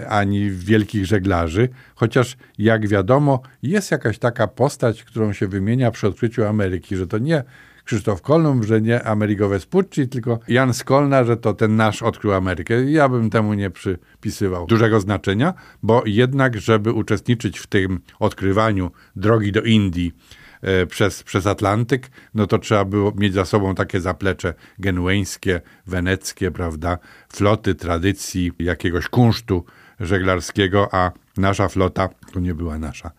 ani 0.09 0.51
wielkich 0.51 1.07
żeglarzy, 1.07 1.69
chociaż 1.95 2.37
jak 2.59 2.89
wiadomo, 2.89 3.41
jest 3.63 3.91
jakaś 3.91 4.19
taka 4.19 4.47
postać, 4.47 5.05
którą 5.05 5.33
się 5.33 5.49
wymienia 5.49 5.91
przy 5.91 6.07
odkryciu 6.07 6.45
Ameryki, 6.45 6.97
że 6.97 7.07
to 7.07 7.19
nie 7.19 7.45
Krzysztof 7.89 8.23
Kolumb, 8.23 8.65
że 8.65 8.81
nie 8.81 9.05
Amerigo 9.05 9.49
Vespucci, 9.49 10.09
tylko 10.09 10.39
Jan 10.49 10.75
Skolna, 10.75 11.25
że 11.25 11.37
to 11.37 11.55
ten 11.55 11.77
nasz 11.77 12.03
odkrył 12.03 12.33
Amerykę. 12.33 12.91
Ja 12.91 13.09
bym 13.09 13.31
temu 13.31 13.55
nie 13.55 13.71
przypisywał 13.71 14.67
dużego 14.67 15.01
znaczenia, 15.01 15.55
bo 15.83 16.03
jednak, 16.07 16.61
żeby 16.61 16.93
uczestniczyć 16.93 17.59
w 17.59 17.67
tym 17.67 18.01
odkrywaniu 18.19 18.91
drogi 19.17 19.53
do 19.53 19.63
Indii, 19.63 20.13
e, 20.13 20.48
przez, 20.89 21.23
przez 21.23 21.47
Atlantyk, 21.47 22.11
no 22.35 22.47
to 22.47 22.59
trzeba 22.59 22.85
było 22.85 23.13
mieć 23.17 23.35
za 23.35 23.45
sobą 23.45 23.75
takie 23.75 24.01
zaplecze 24.01 24.55
genueńskie, 24.79 25.61
weneckie, 25.87 26.51
prawda, 26.51 26.99
floty, 27.33 27.75
tradycji, 27.75 28.53
jakiegoś 28.59 29.09
kunsztu 29.09 29.65
żeglarskiego, 30.01 30.89
a 30.93 31.13
nasza 31.37 31.69
flota 31.69 32.09
to 32.33 32.41
nie 32.41 32.55
była 32.55 32.79
nasza 32.79 33.11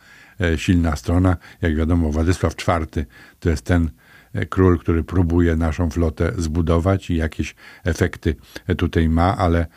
e, 0.41 0.57
silna 0.57 0.95
strona. 0.95 1.37
Jak 1.61 1.75
wiadomo, 1.75 2.11
Władysław 2.11 2.53
IV 2.67 3.05
to 3.39 3.49
jest 3.49 3.65
ten 3.65 3.89
E, 4.33 4.45
król, 4.45 4.79
który 4.79 5.03
próbuje 5.03 5.55
naszą 5.55 5.89
flotę 5.89 6.31
zbudować 6.37 7.09
i 7.09 7.15
jakieś 7.15 7.55
efekty 7.83 8.35
tutaj 8.77 9.09
ma, 9.09 9.37
ale 9.37 9.59
e, 9.59 9.67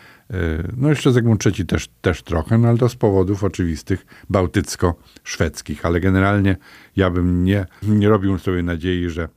no 0.76 0.88
jeszcze 0.88 1.12
Zygmunt 1.12 1.46
III 1.46 1.66
też, 1.66 1.88
też 2.00 2.22
trochę, 2.22 2.58
no 2.58 2.68
ale 2.68 2.78
to 2.78 2.88
z 2.88 2.96
powodów 2.96 3.44
oczywistych 3.44 4.06
bałtycko-szwedzkich. 4.30 5.86
Ale 5.86 6.00
generalnie 6.00 6.56
ja 6.96 7.10
bym 7.10 7.44
nie, 7.44 7.66
nie 7.82 8.08
robił 8.08 8.38
sobie 8.38 8.62
nadziei, 8.62 9.10
że 9.10 9.22
e, 9.22 9.28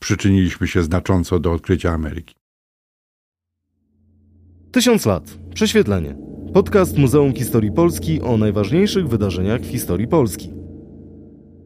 przyczyniliśmy 0.00 0.68
się 0.68 0.82
znacząco 0.82 1.38
do 1.38 1.52
odkrycia 1.52 1.92
Ameryki. 1.92 2.34
Tysiąc 4.72 5.06
lat. 5.06 5.38
Prześwietlenie. 5.54 6.16
Podcast 6.54 6.98
Muzeum 6.98 7.34
Historii 7.34 7.72
Polski 7.72 8.20
o 8.20 8.36
najważniejszych 8.36 9.08
wydarzeniach 9.08 9.60
w 9.60 9.70
historii 9.70 10.08
Polski. 10.08 10.52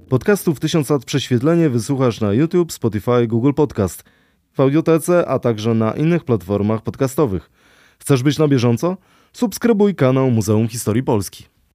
Podcastów 0.08 0.60
1000 0.60 0.90
lat 0.90 1.04
prześwietlenie 1.04 1.70
wysłuchasz 1.70 2.20
na 2.20 2.32
YouTube, 2.32 2.72
Spotify, 2.72 3.26
Google 3.26 3.52
Podcast, 3.52 4.04
w 4.52 4.60
audiotece, 4.60 5.28
a 5.28 5.38
także 5.38 5.74
na 5.74 5.92
innych 5.92 6.24
platformach 6.24 6.82
podcastowych. 6.82 7.50
Chcesz 7.98 8.22
być 8.22 8.38
na 8.38 8.48
bieżąco? 8.48 8.96
Subskrybuj 9.32 9.94
kanał 9.94 10.30
Muzeum 10.30 10.68
Historii 10.68 11.02
Polski. 11.02 11.53